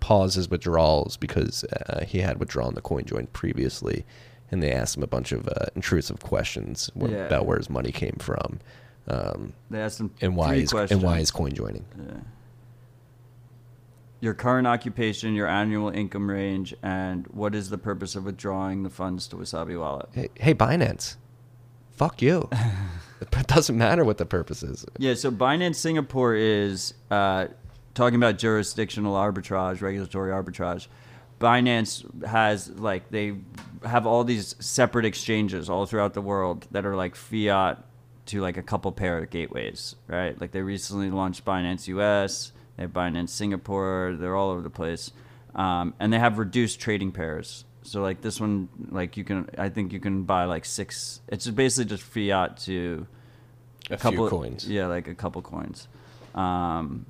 paused 0.00 0.36
his 0.36 0.48
withdrawals 0.48 1.16
because 1.16 1.64
uh, 1.64 2.04
he 2.06 2.18
had 2.20 2.38
withdrawn 2.38 2.74
the 2.74 2.80
coin 2.80 3.04
join 3.04 3.26
previously, 3.28 4.04
and 4.50 4.62
they 4.62 4.70
asked 4.72 4.96
him 4.96 5.02
a 5.02 5.06
bunch 5.08 5.32
of 5.32 5.48
uh, 5.48 5.66
intrusive 5.74 6.20
questions 6.20 6.90
wh- 6.98 7.10
Yeah. 7.10 7.26
about 7.26 7.46
where 7.46 7.58
his 7.58 7.68
money 7.68 7.90
came 7.90 8.16
from, 8.20 8.60
um, 9.08 9.54
They 9.70 9.80
asked 9.80 9.98
him 10.00 10.12
and 10.20 10.36
why 10.36 10.54
he's 10.56 10.70
questions. 10.70 10.92
and 10.92 11.02
why 11.02 11.18
he's 11.18 11.30
coin 11.32 11.52
joining. 11.52 11.84
Yeah. 11.98 12.20
Your 14.20 14.34
current 14.34 14.66
occupation, 14.66 15.34
your 15.34 15.46
annual 15.46 15.90
income 15.90 16.28
range, 16.28 16.74
and 16.82 17.26
what 17.28 17.54
is 17.54 17.70
the 17.70 17.78
purpose 17.78 18.16
of 18.16 18.24
withdrawing 18.24 18.82
the 18.82 18.90
funds 18.90 19.28
to 19.28 19.36
Wasabi 19.36 19.78
Wallet? 19.78 20.08
Hey, 20.12 20.28
hey 20.34 20.54
Binance, 20.54 21.16
fuck 21.98 22.22
you. 22.22 22.48
it 23.20 23.46
doesn't 23.48 23.76
matter 23.76 24.04
what 24.04 24.18
the 24.18 24.26
purpose 24.26 24.62
is. 24.62 24.86
Yeah, 24.98 25.14
so 25.14 25.30
Binance 25.30 25.74
Singapore 25.74 26.34
is 26.34 26.94
uh, 27.10 27.48
talking 27.94 28.16
about 28.16 28.38
jurisdictional 28.38 29.14
arbitrage, 29.14 29.82
regulatory 29.82 30.30
arbitrage. 30.30 30.86
Binance 31.40 32.24
has 32.24 32.68
like 32.70 33.10
they 33.10 33.34
have 33.84 34.06
all 34.06 34.24
these 34.24 34.56
separate 34.58 35.04
exchanges 35.04 35.68
all 35.68 35.86
throughout 35.86 36.14
the 36.14 36.20
world 36.20 36.66
that 36.70 36.84
are 36.84 36.96
like 36.96 37.14
fiat 37.14 37.84
to 38.26 38.40
like 38.40 38.56
a 38.56 38.62
couple 38.62 38.90
pair 38.92 39.18
of 39.18 39.30
gateways, 39.30 39.96
right? 40.06 40.40
Like 40.40 40.52
they 40.52 40.62
recently 40.62 41.10
launched 41.10 41.44
Binance 41.44 41.86
US, 41.88 42.52
they 42.76 42.84
have 42.84 42.92
Binance 42.92 43.30
Singapore, 43.30 44.16
they're 44.18 44.36
all 44.36 44.50
over 44.50 44.62
the 44.62 44.70
place, 44.70 45.12
um, 45.54 45.94
and 46.00 46.12
they 46.12 46.18
have 46.18 46.38
reduced 46.38 46.80
trading 46.80 47.12
pairs. 47.12 47.64
So 47.88 48.02
like 48.02 48.20
this 48.20 48.40
one, 48.40 48.68
like 48.90 49.16
you 49.16 49.24
can, 49.24 49.48
I 49.56 49.68
think 49.70 49.92
you 49.92 50.00
can 50.00 50.24
buy 50.24 50.44
like 50.44 50.64
six. 50.64 51.20
It's 51.28 51.48
basically 51.48 51.88
just 51.88 52.02
fiat 52.02 52.58
to 52.58 53.06
A 53.90 53.96
few 53.96 54.28
coins. 54.28 54.68
Yeah, 54.68 54.86
like 54.86 55.08
a 55.08 55.14
couple 55.14 55.40
coins. 55.42 55.88
Um, 56.34 57.06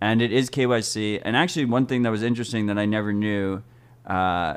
and 0.00 0.20
it 0.20 0.32
is 0.32 0.50
KYC. 0.50 1.22
And 1.24 1.36
actually, 1.36 1.66
one 1.66 1.86
thing 1.86 2.02
that 2.02 2.10
was 2.10 2.24
interesting 2.24 2.66
that 2.66 2.78
I 2.78 2.86
never 2.86 3.12
knew, 3.12 3.62
uh, 4.04 4.56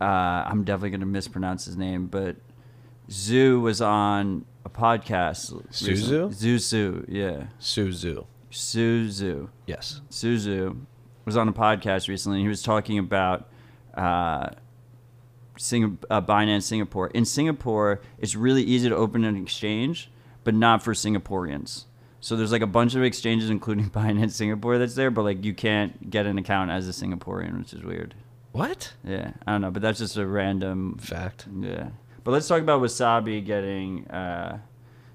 uh, 0.00 0.04
I'm 0.04 0.64
definitely 0.64 0.90
going 0.90 1.00
to 1.00 1.06
mispronounce 1.06 1.66
his 1.66 1.76
name, 1.76 2.06
but 2.06 2.36
Zoo 3.10 3.60
was 3.60 3.82
on 3.82 4.46
a 4.64 4.70
podcast. 4.70 5.62
Su 5.70 5.92
Zhu? 5.92 6.28
Zuzu, 6.34 7.04
yeah. 7.08 7.48
Su 7.58 7.88
Zhu. 7.88 8.24
Suzu. 8.50 9.48
Yes. 9.66 10.00
Su 10.08 10.36
Zhu 10.36 10.78
was 11.26 11.36
on 11.36 11.48
a 11.48 11.52
podcast 11.52 12.08
recently. 12.08 12.38
And 12.38 12.44
he 12.46 12.48
was 12.48 12.62
talking 12.62 12.98
about 12.98 13.48
uh, 13.94 14.48
Sing- 15.58 15.98
uh, 16.10 16.20
Binance 16.22 16.62
Singapore. 16.62 17.08
In 17.08 17.24
Singapore, 17.24 18.00
it's 18.18 18.34
really 18.34 18.62
easy 18.62 18.88
to 18.88 18.96
open 18.96 19.24
an 19.24 19.36
exchange, 19.36 20.10
but 20.44 20.54
not 20.54 20.82
for 20.82 20.94
Singaporeans. 20.94 21.84
So 22.20 22.36
there's 22.36 22.52
like 22.52 22.62
a 22.62 22.66
bunch 22.66 22.94
of 22.94 23.02
exchanges, 23.02 23.50
including 23.50 23.90
Binance 23.90 24.32
Singapore, 24.32 24.78
that's 24.78 24.94
there, 24.94 25.10
but 25.10 25.22
like 25.22 25.44
you 25.44 25.54
can't 25.54 26.08
get 26.10 26.26
an 26.26 26.38
account 26.38 26.70
as 26.70 26.88
a 26.88 26.92
Singaporean, 26.92 27.58
which 27.58 27.72
is 27.74 27.82
weird. 27.82 28.14
What? 28.52 28.92
Yeah, 29.04 29.32
I 29.46 29.52
don't 29.52 29.60
know, 29.62 29.70
but 29.70 29.82
that's 29.82 29.98
just 29.98 30.16
a 30.16 30.26
random 30.26 30.98
Fact. 30.98 31.46
yeah. 31.60 31.88
But 32.24 32.30
let's 32.32 32.46
talk 32.46 32.60
about 32.60 32.80
Wasabi 32.82 33.44
getting. 33.44 34.06
Uh, 34.08 34.58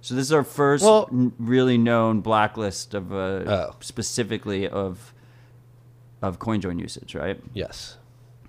so 0.01 0.15
this 0.15 0.25
is 0.25 0.33
our 0.33 0.43
first 0.43 0.83
Well- 0.83 1.07
n- 1.11 1.33
really 1.39 1.77
known 1.77 2.21
blacklist 2.21 2.93
of 2.93 3.11
uh, 3.13 3.15
Oh. 3.45 3.75
specifically 3.79 4.67
of 4.67 5.13
of 6.21 6.39
CoinJoin 6.39 6.79
usage, 6.79 7.13
right? 7.15 7.39
Yes. 7.53 7.96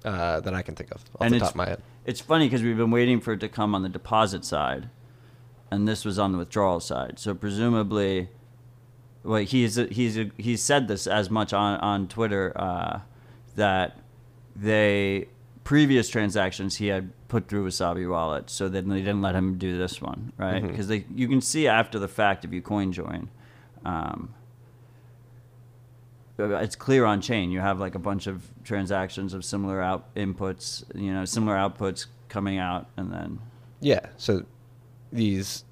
Uh, 0.09 0.41
that 0.41 0.55
I 0.55 0.63
can 0.63 0.75
think 0.75 0.91
of 0.91 1.05
off 1.17 1.27
And 1.27 1.35
the 1.35 1.41
top 1.41 1.51
of 1.51 1.57
my 1.57 1.67
head. 1.69 1.83
It's 2.07 2.21
funny 2.21 2.47
because 2.47 2.63
we've 2.63 2.79
been 2.79 2.91
waiting 2.91 3.21
for 3.21 3.35
it 3.35 3.41
to 3.41 3.49
come 3.49 3.75
on 3.75 3.83
the 3.83 3.91
deposit 3.91 4.43
side, 4.43 4.89
and 5.71 5.87
this 5.87 6.03
was 6.03 6.19
on 6.19 6.33
the 6.33 6.39
withdrawal 6.39 6.81
side. 6.81 7.19
So 7.19 7.35
presumably, 7.35 8.31
well, 9.23 9.43
he's 9.43 9.75
he's 9.77 10.19
he's 10.39 10.63
said 10.63 10.89
this 10.89 11.07
as 11.07 11.29
much 11.29 11.53
on 11.53 11.79
on 11.81 12.09
Twitter 12.09 12.55
uh, 12.57 13.01
that 13.57 13.99
they 14.57 15.29
previous 15.63 16.09
transactions 16.09 16.77
he 16.77 16.87
had 16.87 17.13
put 17.29 17.47
through 17.47 17.67
Wasabi 17.69 18.09
Wallet, 18.09 18.49
so 18.49 18.71
then 18.71 18.89
they 18.89 19.01
didn't 19.01 19.21
let 19.21 19.35
him 19.35 19.59
do 19.59 19.77
this 19.77 20.01
one, 20.01 20.33
right? 20.39 20.67
Because 20.67 20.89
they 20.89 21.05
you 21.15 21.29
can 21.29 21.43
see 21.43 21.69
after 21.69 21.99
the 21.99 22.09
fact 22.09 22.47
if 22.47 22.53
you 22.55 22.63
coin 22.63 22.93
join. 22.93 23.29
Um, 23.85 24.33
it's 26.39 26.77
clear 26.77 27.05
on 27.05 27.21
chain. 27.21 27.51
You 27.51 27.61
have 27.61 27.81
like 27.81 27.95
a 27.95 27.99
bunch 27.99 28.27
of 28.27 28.49
transactions 28.65 29.35
of 29.35 29.45
similar 29.45 29.83
out 29.83 30.15
inputs, 30.15 30.85
you 30.95 31.13
know, 31.13 31.25
similar 31.25 31.57
outputs 31.57 32.07
coming 32.29 32.59
out, 32.59 32.89
and 32.97 33.13
then 33.13 33.39
Yeah. 33.81 34.07
So 34.17 34.45
these 35.13 35.65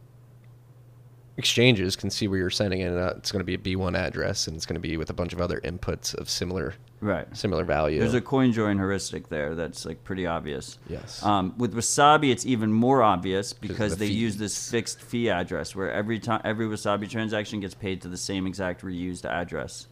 exchanges 1.36 1.96
can 1.96 2.10
see 2.10 2.28
where 2.28 2.38
you're 2.38 2.50
sending 2.50 2.80
it. 2.80 2.92
Uh, 2.92 3.14
it's 3.16 3.30
going 3.30 3.44
to 3.44 3.44
be 3.44 3.54
a 3.54 3.58
B1 3.58 3.96
address, 3.96 4.46
and 4.46 4.56
it's 4.56 4.66
going 4.66 4.74
to 4.74 4.80
be 4.80 4.96
with 4.96 5.10
a 5.10 5.12
bunch 5.12 5.32
of 5.32 5.40
other 5.40 5.60
inputs 5.60 6.14
of 6.14 6.28
similar 6.28 6.74
right. 7.00 7.36
similar 7.36 7.64
value. 7.64 8.00
There's 8.00 8.14
a 8.14 8.20
coin 8.20 8.52
join 8.52 8.78
heuristic 8.78 9.28
there 9.28 9.54
that's 9.54 9.84
like 9.84 10.02
pretty 10.04 10.26
obvious. 10.26 10.78
yes. 10.88 11.22
Um, 11.22 11.54
with 11.58 11.74
Wasabi, 11.74 12.30
it's 12.30 12.46
even 12.46 12.72
more 12.72 13.02
obvious 13.02 13.52
because 13.52 13.96
the 13.96 14.06
they 14.06 14.12
use 14.12 14.36
this 14.36 14.70
fixed 14.70 15.00
fee 15.00 15.30
address 15.30 15.74
where 15.74 15.90
every 15.92 16.18
time 16.18 16.40
every 16.44 16.66
Wasabi 16.66 17.08
transaction 17.08 17.60
gets 17.60 17.74
paid 17.74 18.02
to 18.02 18.08
the 18.08 18.16
same 18.16 18.46
exact 18.46 18.82
reused 18.82 19.24
address. 19.24 19.88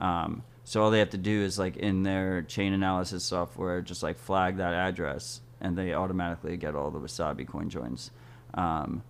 Um, 0.00 0.42
so 0.64 0.82
all 0.82 0.90
they 0.90 0.98
have 0.98 1.10
to 1.10 1.18
do 1.18 1.42
is 1.42 1.58
like 1.58 1.76
in 1.76 2.02
their 2.02 2.42
chain 2.42 2.72
analysis 2.72 3.24
software, 3.24 3.80
just 3.80 4.02
like 4.02 4.18
flag 4.18 4.56
that 4.56 4.74
address, 4.74 5.40
and 5.60 5.76
they 5.76 5.94
automatically 5.94 6.56
get 6.56 6.74
all 6.74 6.90
the 6.90 6.98
Wasabi 6.98 7.46
coin 7.46 7.70
joins. 7.70 8.10
Um, 8.54 9.02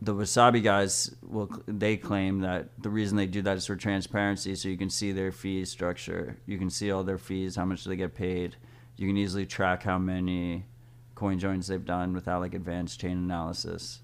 the 0.00 0.14
Wasabi 0.14 0.62
guys 0.62 1.14
will 1.22 1.48
they 1.66 1.96
claim 1.96 2.40
that 2.40 2.68
the 2.80 2.90
reason 2.90 3.16
they 3.16 3.26
do 3.26 3.42
that 3.42 3.56
is 3.56 3.66
for 3.66 3.76
transparency, 3.76 4.54
so 4.54 4.68
you 4.68 4.76
can 4.76 4.90
see 4.90 5.12
their 5.12 5.30
fee 5.30 5.64
structure, 5.64 6.38
you 6.46 6.58
can 6.58 6.70
see 6.70 6.90
all 6.90 7.04
their 7.04 7.18
fees, 7.18 7.56
how 7.56 7.64
much 7.64 7.84
they 7.84 7.96
get 7.96 8.14
paid, 8.14 8.56
you 8.96 9.06
can 9.06 9.16
easily 9.16 9.46
track 9.46 9.84
how 9.84 9.98
many 9.98 10.66
coin 11.14 11.38
joins 11.38 11.68
they've 11.68 11.84
done 11.84 12.14
without 12.14 12.40
like 12.40 12.54
advanced 12.54 13.00
chain 13.00 13.16
analysis, 13.16 14.00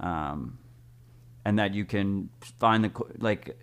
um, 0.00 0.58
and 1.44 1.58
that 1.58 1.74
you 1.74 1.84
can 1.84 2.30
find 2.58 2.84
the 2.84 2.92
like 3.18 3.58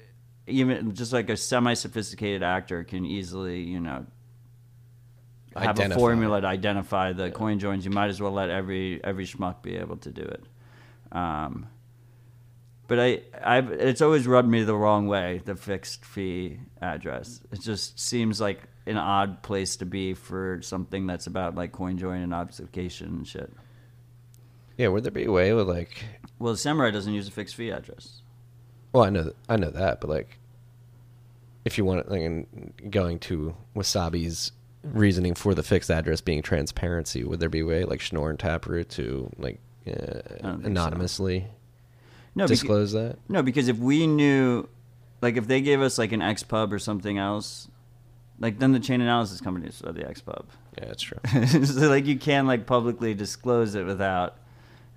even 0.50 0.94
just 0.94 1.14
like 1.14 1.30
a 1.30 1.38
semi-sophisticated 1.38 2.44
actor 2.44 2.84
can 2.84 3.06
easily 3.06 3.62
you 3.62 3.80
know 3.80 4.06
have 5.56 5.80
Identify. 5.80 5.96
a 5.96 6.00
formula 6.00 6.42
to 6.42 6.48
identify 6.48 7.12
the 7.14 7.32
coin 7.32 7.60
joins. 7.60 7.84
You 7.84 7.92
might 7.92 8.10
as 8.10 8.22
well 8.22 8.32
let 8.32 8.50
every 8.50 9.04
every 9.04 9.26
schmuck 9.26 9.62
be 9.64 9.76
able 9.78 9.98
to 9.98 10.12
do 10.12 10.22
it. 10.22 10.44
Um, 11.12 11.68
but 12.88 13.00
I, 13.00 13.22
I've, 13.44 13.72
it's 13.72 14.02
always 14.02 14.26
rubbed 14.28 14.50
me 14.50 14.64
the 14.64 14.76
wrong 14.76 15.08
way. 15.08 15.42
The 15.46 15.56
fixed 15.56 16.06
fee 16.06 16.60
address. 16.82 17.42
It 17.52 17.62
just 17.62 18.00
seems 18.00 18.42
like 18.42 18.64
an 18.86 18.98
odd 18.98 19.44
place 19.44 19.76
to 19.78 19.86
be 19.86 20.14
for 20.16 20.60
something 20.64 21.06
that's 21.06 21.28
about 21.28 21.56
like 21.56 21.72
coin 21.72 21.98
join 21.98 22.22
and 22.22 22.34
obfuscation 22.34 23.08
and 23.08 23.28
shit. 23.28 23.52
yeah. 24.78 24.88
Would 24.88 25.04
there 25.04 25.12
be 25.12 25.26
a 25.26 25.32
way 25.32 25.54
with 25.54 25.68
like? 25.68 26.04
Well, 26.40 26.56
Samurai 26.56 26.92
doesn't 26.92 27.14
use 27.14 27.28
a 27.28 27.32
fixed 27.32 27.56
fee 27.56 27.70
address. 27.70 28.22
Well, 28.92 29.04
I 29.04 29.10
know 29.10 29.24
th- 29.24 29.36
I 29.48 29.58
know 29.58 29.70
that, 29.70 30.02
but 30.02 30.10
like, 30.10 30.38
if 31.66 31.78
you 31.78 31.86
want 31.86 32.10
like 32.10 32.92
going 32.92 33.20
to 33.20 33.56
Wasabi's 33.76 34.52
reasoning 34.84 35.36
for 35.36 35.54
the 35.54 35.64
fixed 35.64 35.92
address 35.92 36.22
being 36.22 36.42
transparency, 36.42 37.24
would 37.24 37.40
there 37.40 37.50
be 37.50 37.60
a 37.60 37.66
way 37.66 37.84
like 37.84 38.02
Schnorr 38.02 38.30
and 38.30 38.40
Taproot 38.40 38.90
to 38.92 39.30
like 39.38 39.60
uh, 39.88 39.92
don't 40.42 40.62
so. 40.62 40.68
anonymously 40.68 41.48
No, 42.36 42.46
beca- 42.46 42.50
disclose 42.50 42.92
that? 42.94 43.18
No, 43.28 43.44
because 43.44 43.68
if 43.68 43.78
we 43.78 44.08
knew, 44.08 44.68
like, 45.22 45.38
if 45.38 45.48
they 45.48 45.62
gave 45.62 45.82
us 45.82 45.98
like 45.98 46.12
an 46.12 46.22
XPub 46.22 46.72
or 46.72 46.80
something 46.80 47.18
else, 47.18 47.68
like 48.40 48.60
then 48.60 48.72
the 48.72 48.80
chain 48.80 49.02
analysis 49.02 49.42
companies 49.42 49.82
are 49.86 49.92
the 49.92 50.04
XPub. 50.04 50.46
Yeah, 50.78 50.86
that's 50.86 51.04
true. 51.04 51.20
so 51.66 51.90
like 51.90 52.06
you 52.06 52.18
can 52.18 52.48
like 52.48 52.66
publicly 52.66 53.14
disclose 53.14 53.76
it 53.76 53.86
without. 53.86 54.38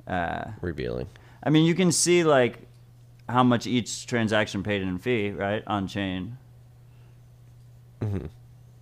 Uh, 0.06 0.44
Revealing. 0.60 1.08
I 1.42 1.50
mean, 1.50 1.64
you 1.66 1.74
can 1.74 1.90
see 1.92 2.24
like 2.24 2.66
how 3.28 3.42
much 3.42 3.66
each 3.66 4.06
transaction 4.06 4.62
paid 4.62 4.82
in 4.82 4.98
fee, 4.98 5.30
right, 5.30 5.62
on 5.66 5.86
chain. 5.86 6.36
hmm 8.02 8.26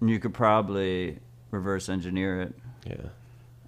You 0.00 0.18
could 0.18 0.35
probably 0.35 1.18
reverse 1.50 1.88
engineer 1.88 2.40
it. 2.42 2.55
Yeah. 2.87 3.09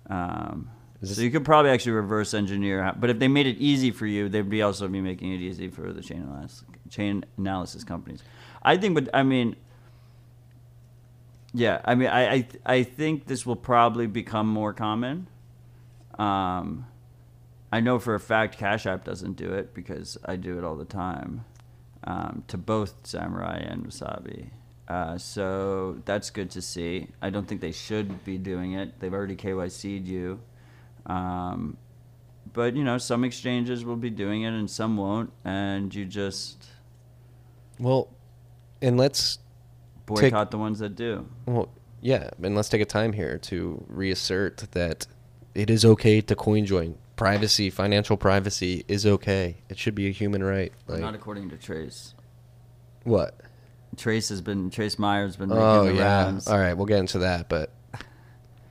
Um, 0.08 0.70
so 1.02 1.20
you 1.20 1.30
could 1.30 1.44
probably 1.44 1.70
actually 1.70 1.92
reverse 1.92 2.32
engineer. 2.32 2.82
how- 2.82 2.92
But 2.92 3.10
if 3.10 3.18
they 3.18 3.28
made 3.28 3.46
it 3.46 3.58
easy 3.58 3.90
for 3.90 4.06
you, 4.06 4.28
they'd 4.28 4.48
be 4.48 4.62
also 4.62 4.86
be 4.88 5.00
making 5.00 5.32
it 5.32 5.40
easy 5.40 5.68
for 5.68 5.92
the 5.92 6.00
chain 6.02 6.22
analysis 6.22 6.64
chain 6.88 7.24
analysis 7.38 7.82
companies. 7.84 8.22
I 8.62 8.76
think, 8.76 8.94
but 8.94 9.08
I 9.14 9.22
mean, 9.22 9.56
yeah, 11.54 11.80
I 11.84 11.94
mean, 11.94 12.08
I 12.08 12.32
I, 12.34 12.46
I 12.66 12.82
think 12.82 13.26
this 13.26 13.44
will 13.44 13.56
probably 13.56 14.06
become 14.06 14.46
more 14.48 14.72
common. 14.72 15.26
Um, 16.18 16.86
I 17.72 17.80
know 17.80 17.98
for 17.98 18.14
a 18.14 18.20
fact 18.20 18.58
Cash 18.58 18.84
App 18.86 19.02
doesn't 19.02 19.32
do 19.32 19.54
it 19.54 19.72
because 19.72 20.18
I 20.26 20.36
do 20.36 20.58
it 20.58 20.64
all 20.64 20.76
the 20.76 20.84
time 20.84 21.46
um, 22.04 22.44
to 22.48 22.58
both 22.58 22.94
Samurai 23.04 23.56
and 23.56 23.86
Wasabi. 23.86 24.50
Uh, 24.86 25.16
so 25.16 26.02
that's 26.04 26.28
good 26.28 26.50
to 26.50 26.60
see. 26.60 27.08
I 27.22 27.30
don't 27.30 27.48
think 27.48 27.62
they 27.62 27.72
should 27.72 28.24
be 28.24 28.36
doing 28.36 28.74
it. 28.74 29.00
They've 29.00 29.12
already 29.12 29.36
KYC'd 29.36 30.06
you. 30.06 30.40
Um, 31.06 31.78
but, 32.52 32.76
you 32.76 32.84
know, 32.84 32.98
some 32.98 33.24
exchanges 33.24 33.86
will 33.86 33.96
be 33.96 34.10
doing 34.10 34.42
it 34.42 34.50
and 34.52 34.70
some 34.70 34.98
won't. 34.98 35.32
And 35.42 35.94
you 35.94 36.04
just 36.04 36.66
Well, 37.78 38.10
and 38.82 38.98
let's 38.98 39.38
boycott 40.04 40.50
the 40.50 40.58
ones 40.58 40.80
that 40.80 40.94
do. 40.94 41.26
well, 41.46 41.70
yeah, 42.02 42.30
and 42.42 42.54
let's 42.54 42.68
take 42.68 42.82
a 42.82 42.84
time 42.86 43.12
here 43.14 43.38
to 43.38 43.82
reassert 43.88 44.66
that 44.72 45.06
it 45.54 45.70
is 45.70 45.84
okay 45.84 46.20
to 46.20 46.34
coin 46.34 46.66
join. 46.66 46.98
Privacy, 47.22 47.70
financial 47.70 48.16
privacy 48.16 48.84
is 48.88 49.06
okay. 49.06 49.56
It 49.68 49.78
should 49.78 49.94
be 49.94 50.08
a 50.08 50.10
human 50.10 50.42
right. 50.42 50.72
Like 50.86 51.00
Not 51.00 51.14
according 51.14 51.50
to 51.50 51.56
Trace. 51.56 52.14
what? 53.04 53.38
Trace 53.96 54.28
has 54.30 54.40
been, 54.40 54.70
Trace 54.70 54.98
Mayer's 54.98 55.36
been 55.36 55.48
making 55.50 55.62
Oh 55.62 55.84
the 55.84 55.94
yeah. 55.94 56.24
rounds. 56.24 56.48
All 56.48 56.58
right, 56.58 56.74
we'll 56.74 56.86
get 56.86 56.98
into 56.98 57.18
that, 57.20 57.48
but 57.48 57.70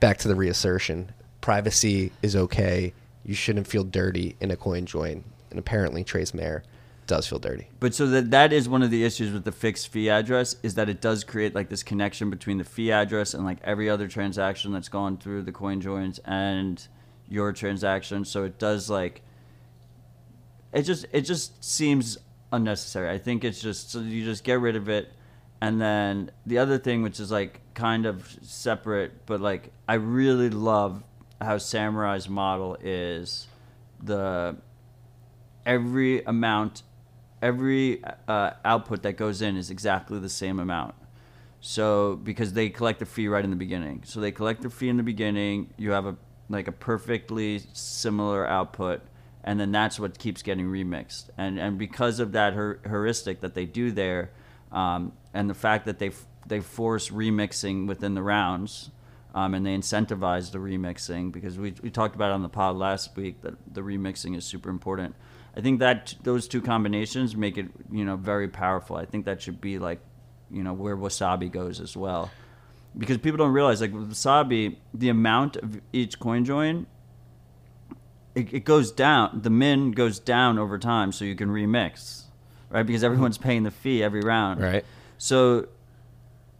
back 0.00 0.18
to 0.18 0.28
the 0.28 0.34
reassertion. 0.34 1.12
Privacy 1.40 2.12
is 2.22 2.34
okay. 2.36 2.92
You 3.24 3.34
shouldn't 3.34 3.66
feel 3.68 3.84
dirty 3.84 4.36
in 4.40 4.50
a 4.50 4.56
coin 4.56 4.84
join, 4.84 5.24
and 5.50 5.58
apparently 5.58 6.02
Trace 6.02 6.34
Mayer 6.34 6.64
does 7.06 7.28
feel 7.28 7.38
dirty. 7.38 7.68
But 7.78 7.94
so 7.94 8.06
that 8.08 8.30
that 8.32 8.52
is 8.52 8.68
one 8.68 8.82
of 8.82 8.90
the 8.90 9.04
issues 9.04 9.32
with 9.32 9.44
the 9.44 9.52
fixed 9.52 9.88
fee 9.88 10.08
address 10.10 10.56
is 10.62 10.74
that 10.74 10.88
it 10.88 11.00
does 11.00 11.22
create 11.24 11.54
like 11.54 11.68
this 11.68 11.82
connection 11.82 12.30
between 12.30 12.58
the 12.58 12.64
fee 12.64 12.90
address 12.90 13.32
and 13.34 13.44
like 13.44 13.58
every 13.62 13.88
other 13.88 14.08
transaction 14.08 14.72
that's 14.72 14.88
gone 14.88 15.16
through 15.16 15.42
the 15.42 15.52
coin 15.52 15.80
joins 15.80 16.18
and 16.24 16.88
your 17.32 17.52
transaction. 17.52 18.24
So 18.24 18.44
it 18.44 18.58
does 18.58 18.90
like 18.90 19.22
it 20.72 20.82
just 20.82 21.06
it 21.12 21.22
just 21.22 21.64
seems 21.64 22.18
unnecessary. 22.52 23.10
I 23.10 23.18
think 23.18 23.44
it's 23.44 23.60
just 23.60 23.90
so 23.90 24.00
you 24.00 24.24
just 24.24 24.44
get 24.44 24.60
rid 24.60 24.76
of 24.76 24.88
it 24.88 25.12
and 25.62 25.80
then 25.80 26.28
the 26.44 26.58
other 26.58 26.76
thing 26.76 27.02
which 27.02 27.20
is 27.20 27.30
like 27.30 27.60
kind 27.72 28.04
of 28.04 28.36
separate 28.42 29.24
but 29.26 29.40
like 29.40 29.72
I 29.88 29.94
really 29.94 30.50
love 30.50 31.04
how 31.40 31.56
Samurai's 31.56 32.28
model 32.28 32.76
is 32.80 33.46
the 34.02 34.56
every 35.64 36.24
amount 36.24 36.82
every 37.40 38.02
uh, 38.26 38.50
output 38.64 39.02
that 39.02 39.12
goes 39.12 39.40
in 39.40 39.56
is 39.56 39.70
exactly 39.70 40.18
the 40.18 40.28
same 40.28 40.58
amount 40.58 40.96
so 41.60 42.16
because 42.16 42.54
they 42.54 42.68
collect 42.68 42.98
the 42.98 43.06
fee 43.06 43.28
right 43.28 43.44
in 43.44 43.50
the 43.50 43.56
beginning 43.56 44.02
so 44.04 44.18
they 44.18 44.32
collect 44.32 44.62
the 44.62 44.70
fee 44.70 44.88
in 44.88 44.96
the 44.96 45.02
beginning 45.04 45.72
you 45.78 45.92
have 45.92 46.06
a 46.06 46.16
like 46.52 46.68
a 46.68 46.72
perfectly 46.72 47.60
similar 47.72 48.46
output 48.46 49.02
and 49.44 49.58
then 49.58 49.72
that's 49.72 49.98
what 49.98 50.18
keeps 50.18 50.42
getting 50.42 50.66
remixed 50.66 51.24
and 51.36 51.58
and 51.58 51.78
because 51.78 52.20
of 52.20 52.32
that 52.32 52.52
her- 52.52 52.80
heuristic 52.86 53.40
that 53.40 53.54
they 53.54 53.64
do 53.64 53.90
there 53.90 54.30
um, 54.70 55.12
and 55.34 55.50
the 55.50 55.54
fact 55.54 55.86
that 55.86 55.98
they 55.98 56.08
f- 56.08 56.26
they 56.46 56.60
force 56.60 57.08
remixing 57.10 57.86
within 57.86 58.14
the 58.14 58.22
rounds 58.22 58.90
um, 59.34 59.54
and 59.54 59.64
they 59.64 59.74
incentivize 59.74 60.50
the 60.52 60.58
remixing 60.58 61.32
because 61.32 61.58
we, 61.58 61.74
we 61.82 61.90
talked 61.90 62.14
about 62.14 62.32
on 62.32 62.42
the 62.42 62.48
pod 62.48 62.76
last 62.76 63.16
week 63.16 63.40
that 63.42 63.54
the 63.72 63.80
remixing 63.80 64.36
is 64.36 64.44
super 64.44 64.68
important. 64.68 65.14
I 65.56 65.60
think 65.60 65.80
that 65.80 66.14
those 66.22 66.48
two 66.48 66.60
combinations 66.60 67.36
make 67.36 67.58
it 67.58 67.66
you 67.90 68.04
know 68.04 68.16
very 68.16 68.48
powerful. 68.48 68.96
I 68.96 69.06
think 69.06 69.24
that 69.26 69.42
should 69.42 69.60
be 69.60 69.78
like 69.78 70.00
you 70.50 70.62
know 70.62 70.72
where 70.72 70.96
wasabi 70.96 71.50
goes 71.50 71.80
as 71.80 71.96
well, 71.96 72.30
because 72.96 73.18
people 73.18 73.38
don't 73.38 73.52
realize 73.52 73.80
like 73.80 73.92
with 73.92 74.10
wasabi 74.10 74.76
the 74.92 75.08
amount 75.08 75.56
of 75.56 75.80
each 75.92 76.18
coin 76.18 76.44
join. 76.44 76.86
It, 78.34 78.52
it 78.52 78.64
goes 78.64 78.90
down. 78.90 79.40
The 79.42 79.50
min 79.50 79.90
goes 79.92 80.18
down 80.18 80.58
over 80.58 80.78
time, 80.78 81.12
so 81.12 81.24
you 81.24 81.34
can 81.34 81.50
remix, 81.50 82.22
right? 82.70 82.82
Because 82.84 83.04
everyone's 83.04 83.36
paying 83.38 83.62
the 83.62 83.70
fee 83.70 84.02
every 84.02 84.20
round, 84.22 84.60
Right. 84.62 84.84
So, 85.18 85.68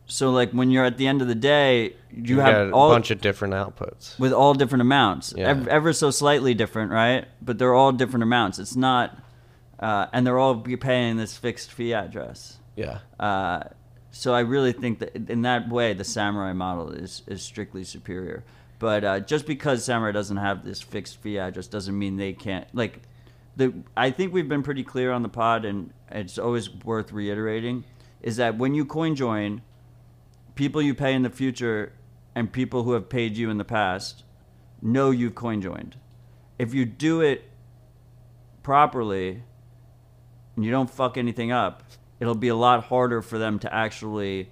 so 0.07 0.31
like 0.31 0.53
when 0.53 0.71
you're 0.71 0.85
at 0.85 0.99
the 0.99 1.07
end 1.07 1.23
of 1.23 1.29
the 1.29 1.35
day, 1.35 1.97
you, 2.15 2.37
got 2.37 2.53
have 2.53 2.69
a 2.69 2.73
all 2.73 2.91
bunch 2.91 3.11
of 3.11 3.21
different 3.23 3.55
outputs. 3.55 4.19
with 4.19 4.33
all 4.33 4.53
different 4.53 4.83
amounts, 4.83 5.33
Yeah. 5.35 5.49
ever, 5.49 5.71
ever 5.71 5.93
so 5.95 6.11
slightly 6.11 6.53
different, 6.53 6.93
right? 6.93 7.25
But 7.41 7.59
they're 7.59 7.75
all 7.75 7.93
different 7.93 8.23
amounts. 8.23 8.59
It's 8.59 8.77
not, 8.77 9.17
uh, 9.81 10.07
and 10.13 10.27
they're 10.27 10.39
all 10.39 10.55
be 10.55 10.77
paying 10.77 11.17
this 11.17 11.37
fixed 11.39 11.73
fee 11.73 11.95
address. 11.95 12.59
Yeah. 12.77 12.99
Uh, 13.19 13.65
so 14.13 14.35
I 14.35 14.41
really 14.41 14.73
think 14.73 14.99
that 15.01 15.17
in 15.31 15.43
that 15.43 15.69
way, 15.71 15.95
the 15.95 16.05
samurai 16.05 16.53
model 16.53 16.91
is 16.91 17.23
is 17.27 17.43
strictly 17.43 17.83
superior. 17.83 18.45
But 18.79 19.05
uh, 19.05 19.21
just 19.21 19.47
because 19.47 19.85
samurai 19.85 20.13
doesn't 20.13 20.37
have 20.37 20.65
this 20.65 20.83
fixed 20.83 21.17
fee 21.19 21.39
address 21.39 21.67
doesn't 21.67 21.99
mean 21.99 22.17
they 22.17 22.33
can't. 22.33 22.67
Like, 22.75 23.01
the 23.57 23.73
I 23.97 24.11
think 24.11 24.33
we've 24.33 24.49
been 24.49 24.63
pretty 24.63 24.85
clear 24.85 25.13
on 25.13 25.23
the 25.23 25.29
pod, 25.29 25.65
and 25.65 25.93
it's 26.11 26.39
always 26.39 26.69
worth 26.85 27.11
reiterating, 27.11 27.85
is 28.21 28.37
that 28.37 28.59
when 28.59 28.75
you 28.75 28.85
coin 28.85 29.17
join, 29.17 29.63
people 30.57 30.83
you 30.83 30.95
pay 30.95 31.15
in 31.15 31.23
the 31.23 31.31
future 31.31 31.95
and 32.35 32.53
people 32.53 32.83
who 32.83 32.93
have 32.93 33.09
paid 33.09 33.37
you 33.37 33.51
in 33.51 33.57
the 33.57 33.65
past 33.65 34.25
know 34.83 35.11
you've 35.11 35.35
coin 35.35 35.63
joined. 35.63 35.97
If 36.59 36.75
you 36.75 36.85
do 36.85 37.21
it 37.23 37.45
properly 38.63 39.43
and 40.55 40.65
you 40.65 40.71
don't 40.71 40.91
fuck 40.91 41.17
anything 41.17 41.51
up, 41.51 41.83
it'll 42.23 42.37
be 42.37 42.49
a 42.49 42.55
lot 42.55 42.85
harder 42.85 43.21
for 43.21 43.37
them 43.37 43.59
to 43.59 43.75
actually 43.75 44.49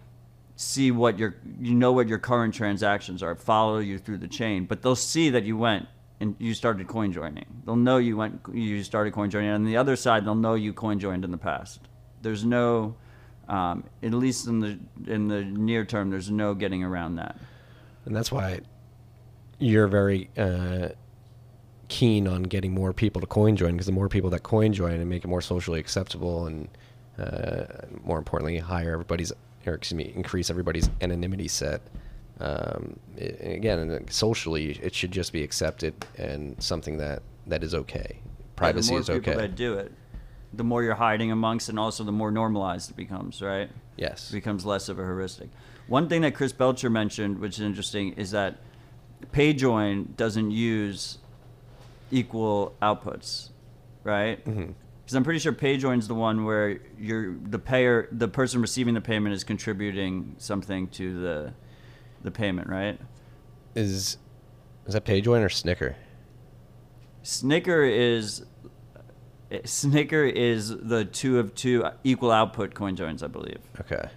see 0.56 0.90
what 0.90 1.20
your 1.20 1.37
you 1.61 1.72
know 1.72 1.92
what 1.92 2.09
your 2.09 2.18
current 2.18 2.52
transactions 2.52 3.22
are, 3.22 3.37
follow 3.37 3.78
you 3.78 3.96
through 3.96 4.18
the 4.18 4.26
chain, 4.26 4.64
but 4.64 4.83
they'll 4.83 4.96
see 4.96 5.30
that 5.30 5.44
you 5.44 5.56
went 5.56 5.87
and 6.18 6.35
you 6.40 6.52
started 6.52 6.88
coin 6.88 7.12
joining. 7.12 7.46
They'll 7.64 7.76
know 7.76 7.98
you 7.98 8.16
went 8.16 8.40
you 8.52 8.83
started 8.83 9.12
coin 9.12 9.30
joining. 9.30 9.50
On 9.50 9.64
the 9.64 9.76
other 9.76 9.94
side, 9.94 10.24
they'll 10.24 10.35
know 10.35 10.54
you 10.54 10.72
coin 10.72 10.98
joined 10.98 11.24
in 11.24 11.30
the 11.30 11.38
past. 11.38 11.80
There's 12.22 12.44
no 12.44 12.96
um, 13.48 13.85
at 14.02 14.12
least 14.14 14.48
in 14.48 14.59
the 14.59 14.76
in 15.06 15.28
the 15.28 15.44
near 15.44 15.85
term, 15.85 16.11
there's 16.11 16.30
no 16.30 16.54
getting 16.54 16.83
around 16.83 17.16
that. 17.16 17.38
And 18.04 18.16
that's 18.16 18.33
why 18.33 18.62
you're 19.61 19.87
very 19.87 20.28
uh, 20.37 20.88
keen 21.87 22.26
on 22.26 22.42
getting 22.42 22.74
more 22.74 22.92
people 22.92 23.20
to 23.20 23.28
coin 23.28 23.54
join 23.54 23.72
because 23.74 23.87
the 23.87 23.92
more 23.92 24.09
people 24.09 24.30
that 24.30 24.42
coin 24.42 24.72
join 24.72 24.94
and 24.94 25.09
make 25.09 25.22
it 25.22 25.28
more 25.28 25.40
socially 25.40 25.78
acceptable 25.78 26.46
and 26.46 26.68
uh, 27.18 27.64
more 28.02 28.18
importantly 28.18 28.58
hire 28.58 28.92
everybody's 28.92 29.32
or 29.66 29.74
excuse 29.74 29.96
me 29.96 30.12
increase 30.14 30.50
everybody's 30.50 30.88
anonymity 31.00 31.48
set 31.48 31.82
um, 32.40 32.98
it, 33.16 33.38
again 33.40 34.06
socially 34.08 34.72
it 34.82 34.94
should 34.94 35.12
just 35.12 35.32
be 35.32 35.42
accepted 35.42 35.94
and 36.16 36.60
something 36.62 36.96
that 36.96 37.22
that 37.46 37.62
is 37.62 37.74
okay 37.74 38.20
privacy 38.60 38.92
yeah, 38.92 39.00
is 39.00 39.06
the 39.06 39.12
more 39.12 39.20
people 39.20 39.32
okay 39.32 39.40
that 39.40 39.56
do 39.56 39.74
it, 39.74 39.92
the 40.52 40.64
more 40.64 40.82
you're 40.82 40.94
hiding 40.94 41.30
amongst, 41.32 41.68
and 41.68 41.78
also 41.78 42.04
the 42.04 42.12
more 42.12 42.30
normalized 42.30 42.90
it 42.90 42.96
becomes, 42.96 43.40
right? 43.42 43.70
yes 43.96 44.30
It 44.30 44.34
becomes 44.34 44.64
less 44.64 44.88
of 44.88 44.98
a 44.98 45.02
heuristic. 45.02 45.48
One 45.86 46.08
thing 46.08 46.22
that 46.22 46.34
Chris 46.34 46.52
Belcher 46.52 46.90
mentioned, 46.90 47.38
which 47.38 47.54
is 47.54 47.60
interesting, 47.60 48.12
is 48.12 48.30
that 48.30 48.58
PayJoin 49.32 50.16
doesn't 50.16 50.50
use 50.50 51.18
equal 52.10 52.74
outputs, 52.80 53.50
right? 54.04 54.44
Mhm. 54.44 54.74
Because 55.10 55.16
I'm 55.16 55.24
pretty 55.24 55.40
sure 55.40 55.52
PayJoin's 55.52 56.06
the 56.06 56.14
one 56.14 56.44
where 56.44 56.78
you're 56.96 57.34
the 57.34 57.58
payer, 57.58 58.06
the 58.12 58.28
person 58.28 58.60
receiving 58.60 58.94
the 58.94 59.00
payment 59.00 59.34
is 59.34 59.42
contributing 59.42 60.36
something 60.38 60.86
to 60.90 61.20
the 61.20 61.52
the 62.22 62.30
payment, 62.30 62.68
right? 62.68 62.96
is 63.74 64.18
is 64.86 64.94
that 64.94 65.04
payjoin 65.04 65.44
or 65.44 65.48
snicker 65.48 65.96
Snicker 67.24 67.82
is 67.82 68.44
Snicker 69.64 70.26
is 70.26 70.68
the 70.68 71.04
two 71.04 71.40
of 71.40 71.56
two 71.56 71.84
equal 72.04 72.30
output 72.30 72.74
coin 72.74 72.94
joins, 72.94 73.24
I 73.24 73.26
believe. 73.26 73.58
okay 73.80 74.10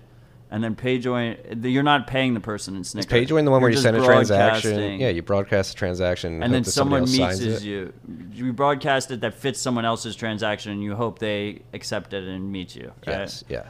And 0.54 0.64
then 0.64 0.76
PayJoin, 0.76 1.64
you're 1.64 1.82
not 1.82 2.06
paying 2.06 2.36
the 2.36 2.40
person 2.40 2.76
in 2.76 2.82
is 2.82 2.90
Snicker. 2.90 3.08
payjoin 3.16 3.44
the 3.44 3.50
one 3.50 3.60
where 3.64 3.72
You're 3.72 3.78
you 3.78 3.82
send 3.82 3.98
a 3.98 4.06
transaction 4.06 5.00
yeah 5.00 5.10
you 5.10 5.24
broadcast 5.24 5.74
a 5.74 5.76
transaction 5.76 6.44
and 6.44 6.44
hope 6.44 6.52
then 6.54 6.64
someone 6.64 7.06
meets 7.06 7.64
you. 7.64 7.92
You 8.32 8.54
broadcast 8.54 9.10
it 9.10 9.22
that 9.22 9.34
fits 9.34 9.60
someone 9.60 9.84
else's 9.84 10.16
transaction, 10.16 10.72
and 10.72 10.84
you 10.84 10.94
hope 10.94 11.18
they 11.18 11.64
accept 11.74 12.14
it 12.14 12.24
and 12.24 12.52
meet 12.52 12.76
you. 12.76 12.92
Right? 13.08 13.18
yes 13.18 13.44
yeah 13.50 13.66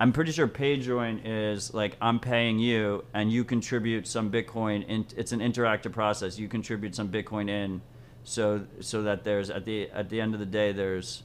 I'm 0.00 0.12
pretty 0.12 0.32
sure 0.32 0.48
PayJoin 0.48 1.20
is 1.24 1.74
like 1.74 1.98
I'm 2.00 2.18
paying 2.18 2.58
you 2.58 3.04
and 3.12 3.30
you 3.30 3.44
contribute 3.44 4.06
some 4.06 4.30
Bitcoin. 4.30 4.86
In, 4.88 5.06
it's 5.18 5.32
an 5.32 5.40
interactive 5.40 5.92
process. 5.92 6.38
You 6.38 6.48
contribute 6.48 6.94
some 6.94 7.10
Bitcoin 7.10 7.50
in, 7.50 7.82
so 8.24 8.66
so 8.80 9.02
that 9.02 9.24
there's 9.24 9.50
at 9.50 9.66
the 9.66 9.90
at 9.90 10.08
the 10.08 10.22
end 10.22 10.32
of 10.32 10.40
the 10.40 10.46
day 10.46 10.72
there's 10.72 11.22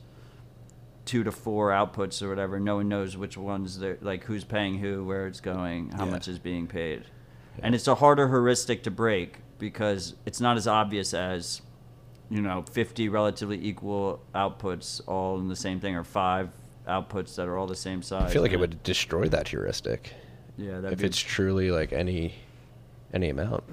two 1.09 1.23
to 1.23 1.31
four 1.31 1.71
outputs 1.71 2.21
or 2.21 2.29
whatever. 2.29 2.59
No 2.59 2.75
one 2.75 2.87
knows 2.87 3.17
which 3.17 3.35
ones 3.35 3.79
they're 3.79 3.97
like 4.01 4.23
who's 4.25 4.43
paying 4.43 4.77
who, 4.77 5.03
where 5.03 5.25
it's 5.25 5.41
going, 5.41 5.89
how 5.89 6.05
Yeah. 6.05 6.11
much 6.11 6.27
is 6.27 6.37
being 6.37 6.67
paid, 6.67 7.01
and 7.63 7.73
it's 7.73 7.87
a 7.87 7.95
harder 7.95 8.27
heuristic 8.27 8.83
to 8.83 8.91
break 8.91 9.37
because 9.57 10.13
it's 10.27 10.39
not 10.39 10.55
as 10.55 10.67
obvious 10.67 11.15
as 11.15 11.61
you 12.29 12.41
know 12.43 12.63
50 12.71 13.09
relatively 13.09 13.59
equal 13.65 14.21
outputs 14.35 15.01
all 15.07 15.39
in 15.39 15.47
the 15.47 15.55
same 15.55 15.79
thing 15.79 15.95
or 15.95 16.03
five 16.03 16.49
outputs 16.87 17.35
that 17.37 17.47
are 17.47 17.57
all 17.57 17.65
the 17.65 17.75
same 17.75 18.03
size. 18.03 18.29
I 18.29 18.33
feel 18.33 18.43
like 18.43 18.53
it 18.53 18.59
would 18.59 18.83
destroy 18.83 19.27
that 19.29 19.47
heuristic 19.47 20.13
Yeah, 20.57 20.79
if 20.91 20.99
be, 20.99 21.05
it's 21.05 21.17
truly 21.19 21.71
like 21.71 21.91
any 21.91 22.35
any 23.11 23.29
amount. 23.29 23.63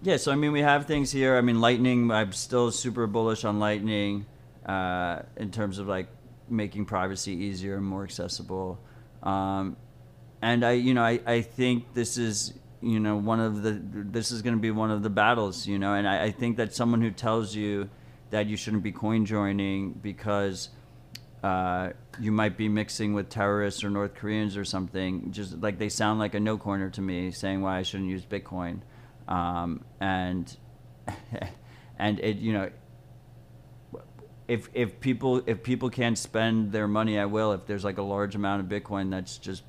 yeah. 0.00 0.16
So 0.16 0.30
I 0.30 0.36
mean, 0.36 0.52
we 0.52 0.60
have 0.60 0.86
things 0.86 1.10
here. 1.10 1.36
I 1.36 1.40
mean, 1.40 1.60
Lightning. 1.60 2.12
I'm 2.12 2.30
still 2.32 2.70
super 2.70 3.08
bullish 3.08 3.44
on 3.44 3.58
Lightning 3.58 4.26
uh, 4.64 5.22
in 5.36 5.50
terms 5.50 5.80
of 5.80 5.88
like 5.88 6.06
making 6.50 6.86
privacy 6.86 7.32
easier 7.32 7.76
and 7.76 7.84
more 7.84 8.04
accessible. 8.04 8.78
Um, 9.22 9.76
and 10.40 10.64
I, 10.64 10.72
you 10.72 10.94
know, 10.94 11.02
I, 11.02 11.20
I 11.26 11.42
think 11.42 11.94
this 11.94 12.16
is, 12.16 12.54
you 12.80 13.00
know, 13.00 13.16
one 13.16 13.40
of 13.40 13.62
the 13.62 13.80
this 13.82 14.30
is 14.30 14.42
going 14.42 14.54
to 14.54 14.60
be 14.60 14.70
one 14.70 14.90
of 14.90 15.02
the 15.02 15.10
battles, 15.10 15.66
you 15.66 15.78
know. 15.78 15.94
And 15.94 16.08
I, 16.08 16.24
I 16.24 16.30
think 16.30 16.56
that 16.58 16.74
someone 16.74 17.00
who 17.00 17.10
tells 17.10 17.54
you 17.54 17.90
that 18.30 18.46
you 18.46 18.56
shouldn't 18.56 18.82
be 18.82 18.92
coin 18.92 19.24
joining 19.24 19.92
because 19.92 20.70
uh, 21.42 21.90
you 22.20 22.32
might 22.32 22.56
be 22.56 22.68
mixing 22.68 23.14
with 23.14 23.28
terrorists 23.28 23.84
or 23.84 23.90
North 23.90 24.14
Koreans 24.14 24.56
or 24.56 24.64
something. 24.64 25.32
Just 25.32 25.60
like 25.60 25.78
they 25.78 25.88
sound 25.88 26.18
like 26.18 26.34
a 26.34 26.40
no 26.40 26.56
coiner 26.56 26.90
to 26.90 27.00
me, 27.00 27.30
saying 27.30 27.62
why 27.62 27.78
I 27.78 27.82
shouldn't 27.82 28.10
use 28.10 28.24
Bitcoin, 28.24 28.80
um, 29.26 29.84
and 30.00 30.56
and 31.98 32.20
it 32.20 32.36
you 32.36 32.52
know 32.52 32.70
if 34.48 34.70
if 34.72 34.98
people 34.98 35.42
if 35.46 35.62
people 35.62 35.90
can't 35.90 36.16
spend 36.16 36.72
their 36.72 36.88
money, 36.88 37.18
I 37.18 37.26
will. 37.26 37.52
If 37.52 37.66
there's 37.66 37.84
like 37.84 37.98
a 37.98 38.02
large 38.02 38.34
amount 38.34 38.62
of 38.62 38.82
Bitcoin 38.82 39.10
that's 39.10 39.36
just 39.36 39.62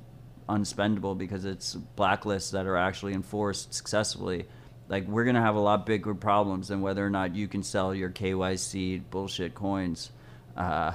unspendable 0.48 1.16
because 1.16 1.44
it's 1.44 1.76
blacklists 1.96 2.50
that 2.52 2.66
are 2.66 2.76
actually 2.76 3.12
enforced 3.12 3.74
successfully, 3.74 4.46
like 4.88 5.06
we're 5.06 5.24
gonna 5.24 5.42
have 5.42 5.54
a 5.54 5.60
lot 5.60 5.84
bigger 5.84 6.14
problems 6.14 6.68
than 6.68 6.80
whether 6.80 7.06
or 7.06 7.10
not 7.10 7.36
you 7.36 7.46
can 7.46 7.62
sell 7.62 7.94
your 7.94 8.10
KYC 8.10 9.02
bullshit 9.10 9.54
coins. 9.54 10.10
Uh, 10.56 10.92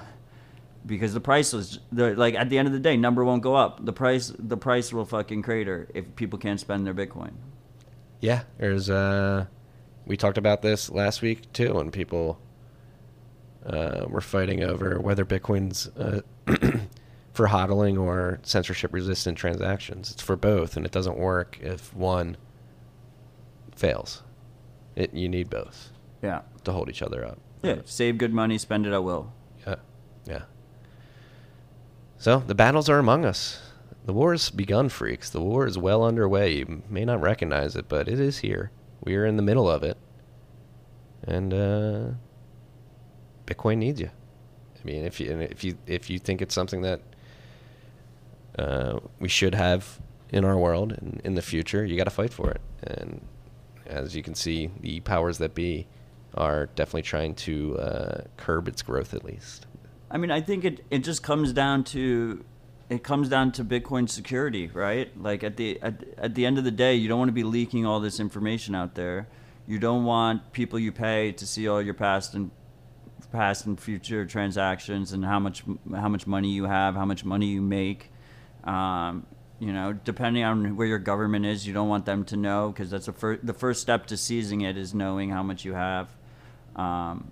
because 0.86 1.14
the 1.14 1.22
price 1.22 1.54
was 1.54 1.80
the, 1.92 2.16
like 2.16 2.36
at 2.36 2.50
the 2.50 2.58
end 2.58 2.68
of 2.68 2.74
the 2.74 2.80
day, 2.80 2.98
number 2.98 3.24
won't 3.24 3.42
go 3.42 3.56
up. 3.56 3.86
The 3.86 3.94
price 3.94 4.34
the 4.38 4.58
price 4.58 4.92
will 4.92 5.06
fucking 5.06 5.44
crater 5.44 5.88
if 5.94 6.16
people 6.16 6.40
can't 6.40 6.60
spend 6.60 6.86
their 6.88 6.94
Bitcoin. 6.94 7.34
Yeah, 8.20 8.44
there's 8.58 8.90
uh 8.90 9.46
we 10.08 10.18
talked 10.18 10.40
about 10.40 10.64
this 10.64 10.90
last 10.90 11.22
week 11.22 11.52
too 11.54 11.76
when 11.76 11.92
people 11.92 12.40
uh, 13.66 14.06
were 14.08 14.22
fighting 14.22 14.64
over 14.64 15.00
whether 15.00 15.26
Bitcoin's 15.26 15.88
uh, 15.98 16.22
for 17.34 17.48
hodling 17.48 18.00
or 18.00 18.40
censorship 18.44 18.94
resistant 18.94 19.38
transactions. 19.38 20.12
It's 20.12 20.22
for 20.22 20.36
both 20.36 20.78
and 20.78 20.86
it 20.86 20.92
doesn't 20.92 21.18
work 21.18 21.58
if 21.62 21.94
one 21.94 22.38
fails. 23.76 24.24
It 24.96 25.14
you 25.14 25.28
need 25.28 25.50
both 25.50 25.92
Yeah. 26.22 26.42
to 26.64 26.72
hold 26.72 26.90
each 26.90 27.02
other 27.02 27.26
up. 27.26 27.40
Yeah. 27.64 27.82
Save 27.86 28.18
good 28.18 28.34
money, 28.34 28.58
spend 28.58 28.86
it 28.86 28.94
at 28.94 29.04
will. 29.04 29.34
Yeah. 29.68 29.76
Yeah. 30.26 30.42
So 32.18 32.40
the 32.46 32.56
battles 32.56 32.90
are 32.90 33.00
among 33.00 33.26
us. 33.26 33.62
The 34.06 34.14
war 34.14 34.32
has 34.34 34.50
begun, 34.52 34.90
freaks. 34.90 35.30
The 35.30 35.42
war 35.42 35.66
is 35.66 35.78
well 35.78 36.04
underway. 36.04 36.54
You 36.58 36.84
may 36.90 37.06
not 37.06 37.22
recognize 37.22 37.76
it, 37.76 37.90
but 37.90 38.08
it 38.08 38.20
is 38.20 38.38
here. 38.40 38.72
We 39.04 39.16
are 39.16 39.26
in 39.26 39.36
the 39.36 39.42
middle 39.44 39.70
of 39.70 39.82
it. 39.84 39.98
And 41.24 41.54
uh, 41.54 42.12
Bitcoin 43.46 43.78
needs 43.78 44.00
you. 44.00 44.10
I 44.10 44.86
mean, 44.86 45.06
if 45.06 45.20
you 45.20 45.40
if 45.40 45.64
you 45.64 45.78
if 45.88 46.10
you 46.10 46.20
think 46.20 46.42
it's 46.42 46.54
something 46.54 46.82
that 46.82 47.02
uh, 48.58 49.00
we 49.20 49.28
should 49.28 49.56
have 49.56 50.00
in 50.30 50.46
our 50.46 50.58
world 50.58 50.92
and 50.92 51.22
in 51.24 51.36
the 51.36 51.42
future, 51.42 51.84
you 51.84 51.98
got 51.98 52.06
to 52.06 52.10
fight 52.10 52.34
for 52.34 52.52
it. 52.52 52.62
And 52.84 53.22
as 53.86 54.16
you 54.16 54.24
can 54.24 54.36
see, 54.36 54.70
the 54.80 55.00
powers 55.02 55.38
that 55.40 55.54
be 55.56 55.88
are 56.36 56.68
definitely 56.76 57.04
trying 57.04 57.36
to 57.36 57.78
uh, 57.78 58.22
curb 58.38 58.68
its 58.68 58.82
growth, 58.82 59.14
at 59.14 59.24
least. 59.24 59.66
I 60.12 60.18
mean, 60.18 60.32
I 60.32 60.42
think 60.42 60.66
it, 60.66 60.86
it 60.92 61.00
just 61.00 61.24
comes 61.24 61.54
down 61.54 61.84
to 61.86 62.44
it 62.90 63.04
comes 63.04 63.30
down 63.30 63.52
to 63.54 63.64
Bitcoin 63.64 64.08
security, 64.08 64.68
right? 64.68 65.10
Like 65.20 65.44
at 65.44 65.58
the 65.58 65.82
at, 65.82 66.04
at 66.18 66.36
the 66.36 66.46
end 66.46 66.58
of 66.58 66.64
the 66.64 66.72
day, 66.72 66.96
you 66.96 67.08
don't 67.08 67.20
want 67.20 67.30
to 67.30 67.34
be 67.34 67.44
leaking 67.44 67.86
all 67.86 68.00
this 68.00 68.20
information 68.20 68.76
out 68.76 68.96
there. 68.96 69.28
You 69.68 69.80
don't 69.80 70.04
want 70.04 70.52
people 70.52 70.78
you 70.78 70.92
pay 70.92 71.32
to 71.32 71.48
see 71.48 71.68
all 71.68 71.82
your 71.82 71.96
past 71.96 72.36
and 72.36 72.52
past 73.26 73.66
and 73.66 73.80
future 73.80 74.26
transactions 74.26 75.12
and 75.14 75.26
how 75.26 75.40
much 75.40 75.64
how 75.94 76.10
much 76.10 76.28
money 76.28 76.50
you 76.50 76.66
have, 76.66 76.96
how 76.96 77.06
much 77.06 77.26
money 77.26 77.48
you 77.48 77.62
make. 77.62 78.12
Um, 78.64 79.26
you 79.60 79.72
know, 79.72 79.94
depending 79.94 80.44
on 80.44 80.76
where 80.76 80.88
your 80.88 81.00
government 81.00 81.46
is, 81.46 81.66
you 81.66 81.74
don't 81.74 81.88
want 81.88 82.06
them 82.06 82.26
to 82.26 82.38
know 82.38 82.70
because 82.72 82.90
that's 82.90 83.06
the 83.06 83.14
first 83.14 83.46
the 83.46 83.54
first 83.54 83.82
step 83.82 84.08
to 84.08 84.18
seizing 84.18 84.62
it 84.62 84.78
is 84.78 84.94
knowing 84.94 85.30
how 85.30 85.44
much 85.44 85.66
you 85.66 85.74
have. 85.74 86.10
Um, 86.76 87.32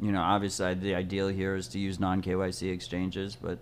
you 0.00 0.12
know, 0.12 0.20
obviously 0.20 0.74
the 0.74 0.94
ideal 0.94 1.28
here 1.28 1.54
is 1.54 1.68
to 1.68 1.78
use 1.78 2.00
non 2.00 2.22
KYC 2.22 2.72
exchanges, 2.72 3.36
but 3.36 3.58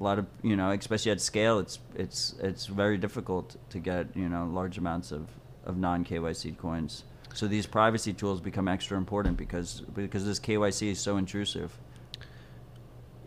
a 0.00 0.02
lot 0.04 0.18
of 0.18 0.26
you 0.42 0.56
know, 0.56 0.70
especially 0.70 1.12
at 1.12 1.20
scale, 1.20 1.58
it's 1.58 1.78
it's 1.94 2.34
it's 2.42 2.66
very 2.66 2.98
difficult 2.98 3.56
to 3.70 3.78
get 3.78 4.16
you 4.16 4.28
know 4.28 4.46
large 4.46 4.78
amounts 4.78 5.12
of, 5.12 5.28
of 5.64 5.76
non 5.76 6.04
KYC 6.04 6.56
coins. 6.56 7.04
So 7.34 7.48
these 7.48 7.66
privacy 7.66 8.12
tools 8.12 8.40
become 8.40 8.68
extra 8.68 8.96
important 8.96 9.36
because 9.36 9.82
because 9.92 10.24
this 10.24 10.38
KYC 10.38 10.92
is 10.92 11.00
so 11.00 11.16
intrusive. 11.16 11.76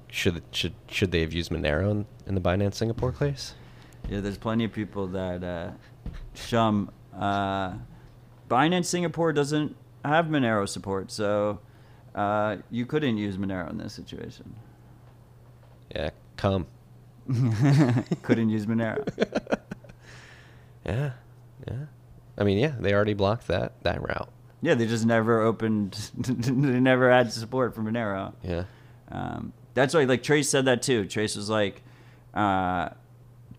Should 0.09 0.41
should 0.51 0.73
should 0.87 1.11
they 1.11 1.21
have 1.21 1.33
used 1.33 1.51
Monero 1.51 1.91
in, 1.91 2.05
in 2.25 2.33
the 2.33 2.41
Binance 2.41 2.75
Singapore 2.75 3.11
case? 3.11 3.53
Yeah, 4.09 4.21
there's 4.21 4.37
plenty 4.37 4.63
of 4.63 4.71
people 4.71 5.07
that 5.07 5.43
uh, 5.43 5.71
shum. 6.33 6.89
Uh, 7.13 7.73
Binance 8.49 8.85
Singapore 8.85 9.33
doesn't 9.33 9.75
have 10.05 10.27
Monero 10.27 10.67
support, 10.67 11.11
so 11.11 11.59
uh, 12.15 12.55
you 12.71 12.85
couldn't 12.85 13.17
use 13.17 13.37
Monero 13.37 13.69
in 13.69 13.77
this 13.77 13.91
situation. 13.93 14.55
Yeah, 15.93 16.11
come. 16.37 16.65
couldn't 18.23 18.49
use 18.49 18.65
Monero. 18.65 19.05
Yeah, 20.85 21.11
yeah. 21.67 21.85
I 22.37 22.43
mean, 22.43 22.57
yeah, 22.57 22.73
they 22.79 22.93
already 22.93 23.13
blocked 23.13 23.47
that 23.47 23.81
that 23.83 24.01
route. 24.01 24.29
Yeah, 24.61 24.73
they 24.75 24.87
just 24.87 25.05
never 25.05 25.41
opened. 25.41 25.93
they 26.17 26.79
never 26.79 27.11
had 27.11 27.31
support 27.31 27.75
for 27.75 27.81
Monero. 27.81 28.33
Yeah, 28.43 28.63
Um, 29.11 29.53
that's 29.73 29.93
why, 29.93 30.03
like 30.05 30.23
Trace 30.23 30.49
said 30.49 30.65
that 30.65 30.81
too. 30.81 31.05
Trace 31.05 31.35
was 31.35 31.49
like, 31.49 31.83
uh, 32.33 32.89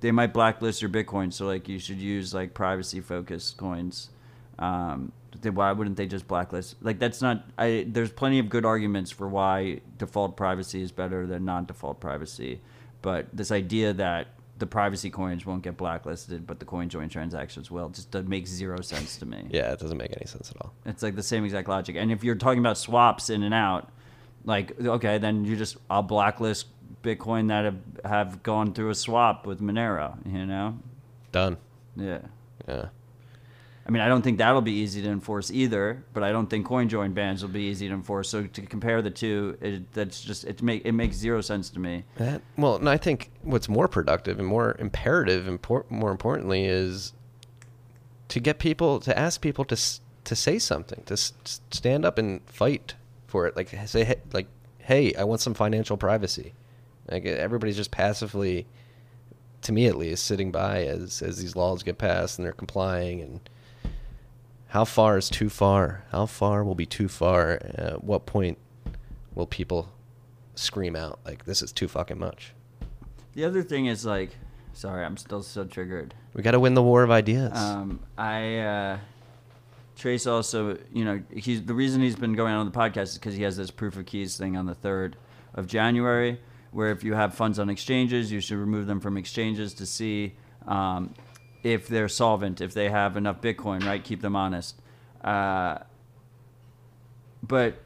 they 0.00 0.10
might 0.10 0.32
blacklist 0.32 0.82
your 0.82 0.90
Bitcoin, 0.90 1.32
so 1.32 1.46
like 1.46 1.68
you 1.68 1.78
should 1.78 1.98
use 1.98 2.34
like 2.34 2.54
privacy 2.54 3.00
focused 3.00 3.56
coins. 3.56 4.10
Um, 4.58 5.12
they, 5.40 5.50
why 5.50 5.70
wouldn't 5.72 5.96
they 5.96 6.06
just 6.06 6.26
blacklist? 6.26 6.76
Like 6.80 6.98
that's 6.98 7.22
not. 7.22 7.44
I 7.56 7.86
there's 7.88 8.10
plenty 8.10 8.38
of 8.40 8.48
good 8.48 8.64
arguments 8.64 9.10
for 9.10 9.28
why 9.28 9.80
default 9.98 10.36
privacy 10.36 10.82
is 10.82 10.90
better 10.92 11.26
than 11.26 11.44
non-default 11.44 12.00
privacy, 12.00 12.60
but 13.02 13.26
this 13.32 13.52
idea 13.52 13.92
that 13.92 14.28
the 14.58 14.66
privacy 14.66 15.10
coins 15.10 15.46
won't 15.46 15.62
get 15.62 15.76
blacklisted, 15.76 16.46
but 16.46 16.58
the 16.58 16.64
coin 16.64 16.88
join 16.88 17.08
transactions 17.08 17.70
will, 17.70 17.88
just 17.90 18.12
that 18.12 18.28
makes 18.28 18.50
zero 18.50 18.80
sense 18.80 19.16
to 19.18 19.26
me. 19.26 19.46
yeah. 19.50 19.72
It 19.72 19.78
doesn't 19.78 19.96
make 19.96 20.12
any 20.16 20.26
sense 20.26 20.50
at 20.50 20.56
all. 20.60 20.72
It's 20.84 21.02
like 21.02 21.14
the 21.16 21.22
same 21.22 21.44
exact 21.44 21.68
logic. 21.68 21.96
And 21.96 22.10
if 22.10 22.24
you're 22.24 22.34
talking 22.34 22.58
about 22.58 22.78
swaps 22.78 23.30
in 23.30 23.42
and 23.42 23.54
out, 23.54 23.90
like 24.44 24.78
okay, 24.80 25.18
then 25.18 25.44
you 25.44 25.56
just 25.56 25.76
I'll 25.90 26.02
blacklist 26.02 26.66
Bitcoin 27.02 27.48
that 27.48 27.64
have, 27.64 27.78
have 28.04 28.42
gone 28.42 28.72
through 28.72 28.90
a 28.90 28.94
swap 28.94 29.46
with 29.46 29.60
Monero. 29.60 30.16
You 30.26 30.46
know, 30.46 30.78
Done. 31.32 31.56
yeah. 31.96 32.20
Yeah. 32.66 32.86
I 33.88 33.90
mean, 33.90 34.02
I 34.02 34.08
don't 34.08 34.20
think 34.20 34.36
that'll 34.36 34.60
be 34.60 34.72
easy 34.72 35.00
to 35.00 35.08
enforce 35.08 35.50
either, 35.50 36.04
but 36.12 36.22
I 36.22 36.30
don't 36.30 36.48
think 36.48 36.66
coin 36.66 36.90
join 36.90 37.14
bans 37.14 37.40
will 37.40 37.48
be 37.48 37.62
easy 37.62 37.88
to 37.88 37.94
enforce. 37.94 38.28
So 38.28 38.46
to 38.46 38.62
compare 38.62 39.00
the 39.00 39.10
two, 39.10 39.56
it, 39.62 39.90
that's 39.94 40.20
just 40.20 40.44
it 40.44 40.62
make 40.62 40.84
it 40.84 40.92
makes 40.92 41.16
zero 41.16 41.40
sense 41.40 41.70
to 41.70 41.80
me. 41.80 42.04
That 42.16 42.42
well, 42.58 42.76
and 42.76 42.88
I 42.88 42.98
think 42.98 43.30
what's 43.42 43.66
more 43.66 43.88
productive 43.88 44.38
and 44.38 44.46
more 44.46 44.76
imperative, 44.78 45.46
impor- 45.46 45.90
more 45.90 46.10
importantly, 46.10 46.66
is 46.66 47.14
to 48.28 48.40
get 48.40 48.58
people 48.58 49.00
to 49.00 49.18
ask 49.18 49.40
people 49.40 49.64
to 49.64 49.76
to 50.24 50.36
say 50.36 50.58
something, 50.58 51.02
to 51.06 51.14
s- 51.14 51.32
stand 51.70 52.04
up 52.04 52.18
and 52.18 52.42
fight 52.44 52.94
for 53.26 53.46
it. 53.46 53.56
Like 53.56 53.70
say, 53.86 54.04
hey, 54.04 54.16
like, 54.34 54.48
hey, 54.80 55.14
I 55.14 55.24
want 55.24 55.40
some 55.40 55.54
financial 55.54 55.96
privacy. 55.96 56.52
Like 57.10 57.24
everybody's 57.24 57.76
just 57.76 57.90
passively, 57.90 58.66
to 59.62 59.72
me 59.72 59.86
at 59.86 59.96
least, 59.96 60.26
sitting 60.26 60.52
by 60.52 60.84
as 60.84 61.22
as 61.22 61.38
these 61.38 61.56
laws 61.56 61.82
get 61.82 61.96
passed 61.96 62.38
and 62.38 62.44
they're 62.44 62.52
complying. 62.52 63.22
And 63.22 63.40
how 64.68 64.84
far 64.84 65.16
is 65.16 65.28
too 65.30 65.48
far? 65.48 66.04
How 66.12 66.26
far 66.26 66.62
will 66.62 66.74
be 66.74 66.86
too 66.86 67.08
far? 67.08 67.52
At 67.62 68.04
what 68.04 68.26
point 68.26 68.58
will 69.34 69.46
people 69.46 69.92
scream 70.54 70.94
out 70.94 71.20
like 71.24 71.44
this 71.44 71.62
is 71.62 71.72
too 71.72 71.88
fucking 71.88 72.18
much? 72.18 72.52
The 73.32 73.44
other 73.44 73.62
thing 73.62 73.86
is 73.86 74.04
like, 74.04 74.36
sorry, 74.74 75.04
I'm 75.04 75.16
still 75.16 75.42
so 75.42 75.64
triggered. 75.64 76.14
We 76.34 76.42
got 76.42 76.50
to 76.50 76.60
win 76.60 76.74
the 76.74 76.82
war 76.82 77.02
of 77.02 77.10
ideas. 77.10 77.56
Um, 77.56 78.00
I 78.18 78.58
uh, 78.58 78.98
Trace 79.96 80.26
also, 80.26 80.76
you 80.92 81.04
know, 81.04 81.22
he's 81.34 81.62
the 81.64 81.74
reason 81.74 82.02
he's 82.02 82.16
been 82.16 82.34
going 82.34 82.52
on 82.52 82.66
the 82.66 82.72
podcast 82.72 83.02
is 83.02 83.14
because 83.14 83.34
he 83.34 83.42
has 83.44 83.56
this 83.56 83.70
proof 83.70 83.96
of 83.96 84.04
keys 84.06 84.36
thing 84.36 84.56
on 84.56 84.66
the 84.66 84.74
third 84.74 85.16
of 85.54 85.66
January, 85.66 86.40
where 86.72 86.90
if 86.90 87.02
you 87.02 87.14
have 87.14 87.34
funds 87.34 87.58
on 87.58 87.70
exchanges, 87.70 88.30
you 88.30 88.40
should 88.40 88.58
remove 88.58 88.86
them 88.86 89.00
from 89.00 89.16
exchanges 89.16 89.72
to 89.74 89.86
see 89.86 90.34
um, 90.66 91.14
if 91.62 91.88
they're 91.88 92.08
solvent, 92.08 92.60
if 92.60 92.74
they 92.74 92.88
have 92.88 93.16
enough 93.16 93.40
Bitcoin, 93.40 93.84
right? 93.84 94.02
Keep 94.02 94.20
them 94.22 94.36
honest. 94.36 94.80
Uh, 95.22 95.78
but 97.42 97.78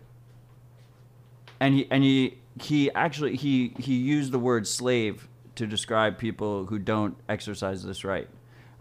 and 1.60 1.74
he 1.74 1.86
and 1.90 2.02
he 2.02 2.38
he 2.60 2.90
actually 2.92 3.36
he 3.36 3.74
he 3.78 3.94
used 3.94 4.32
the 4.32 4.38
word 4.38 4.66
slave 4.66 5.28
to 5.54 5.66
describe 5.66 6.18
people 6.18 6.66
who 6.66 6.78
don't 6.78 7.16
exercise 7.28 7.82
this 7.82 8.04
right 8.04 8.28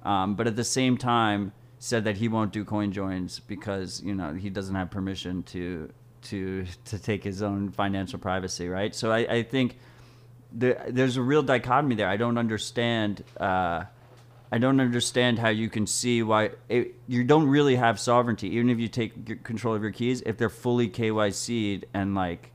um, 0.03 0.35
but 0.35 0.47
at 0.47 0.55
the 0.55 0.63
same 0.63 0.97
time 0.97 1.51
said 1.79 2.03
that 2.03 2.17
he 2.17 2.27
won't 2.27 2.51
do 2.51 2.65
coin 2.65 2.91
joins 2.91 3.39
because 3.39 4.01
you 4.03 4.15
know 4.15 4.33
he 4.33 4.49
doesn't 4.49 4.75
have 4.75 4.89
permission 4.89 5.43
to 5.43 5.89
to 6.21 6.65
to 6.85 6.99
take 6.99 7.23
his 7.23 7.41
own 7.41 7.69
financial 7.69 8.19
privacy 8.19 8.67
right 8.67 8.95
so 8.95 9.11
i, 9.11 9.19
I 9.19 9.43
think 9.43 9.77
there, 10.51 10.83
there's 10.89 11.17
a 11.17 11.21
real 11.21 11.43
dichotomy 11.43 11.95
there 11.95 12.09
i 12.09 12.17
don't 12.17 12.37
understand 12.37 13.23
uh, 13.39 13.83
I 14.51 14.57
don't 14.57 14.81
understand 14.81 15.39
how 15.39 15.49
you 15.49 15.69
can 15.69 15.87
see 15.87 16.23
why 16.23 16.51
it, 16.67 16.95
you 17.07 17.23
don't 17.23 17.47
really 17.47 17.77
have 17.77 17.99
sovereignty, 17.99 18.49
even 18.55 18.69
if 18.69 18.79
you 18.79 18.89
take 18.89 19.43
control 19.43 19.75
of 19.75 19.81
your 19.81 19.91
keys. 19.91 20.21
If 20.25 20.37
they're 20.37 20.49
fully 20.49 20.89
KYC'd 20.89 21.85
and 21.93 22.15
like, 22.15 22.51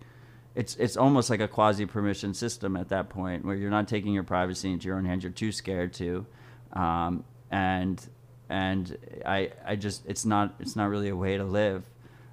it's 0.54 0.76
it's 0.76 0.96
almost 0.98 1.30
like 1.30 1.40
a 1.40 1.48
quasi 1.48 1.86
permission 1.86 2.34
system 2.34 2.76
at 2.76 2.90
that 2.90 3.08
point, 3.08 3.46
where 3.46 3.56
you're 3.56 3.70
not 3.70 3.88
taking 3.88 4.12
your 4.12 4.24
privacy 4.24 4.70
into 4.70 4.86
your 4.88 4.98
own 4.98 5.06
hands. 5.06 5.22
You're 5.22 5.32
too 5.32 5.52
scared 5.52 5.94
to, 5.94 6.26
um, 6.74 7.24
and 7.50 8.06
and 8.50 8.96
I 9.24 9.52
I 9.64 9.76
just 9.76 10.04
it's 10.06 10.26
not 10.26 10.54
it's 10.60 10.76
not 10.76 10.90
really 10.90 11.08
a 11.08 11.16
way 11.16 11.38
to 11.38 11.44
live, 11.44 11.82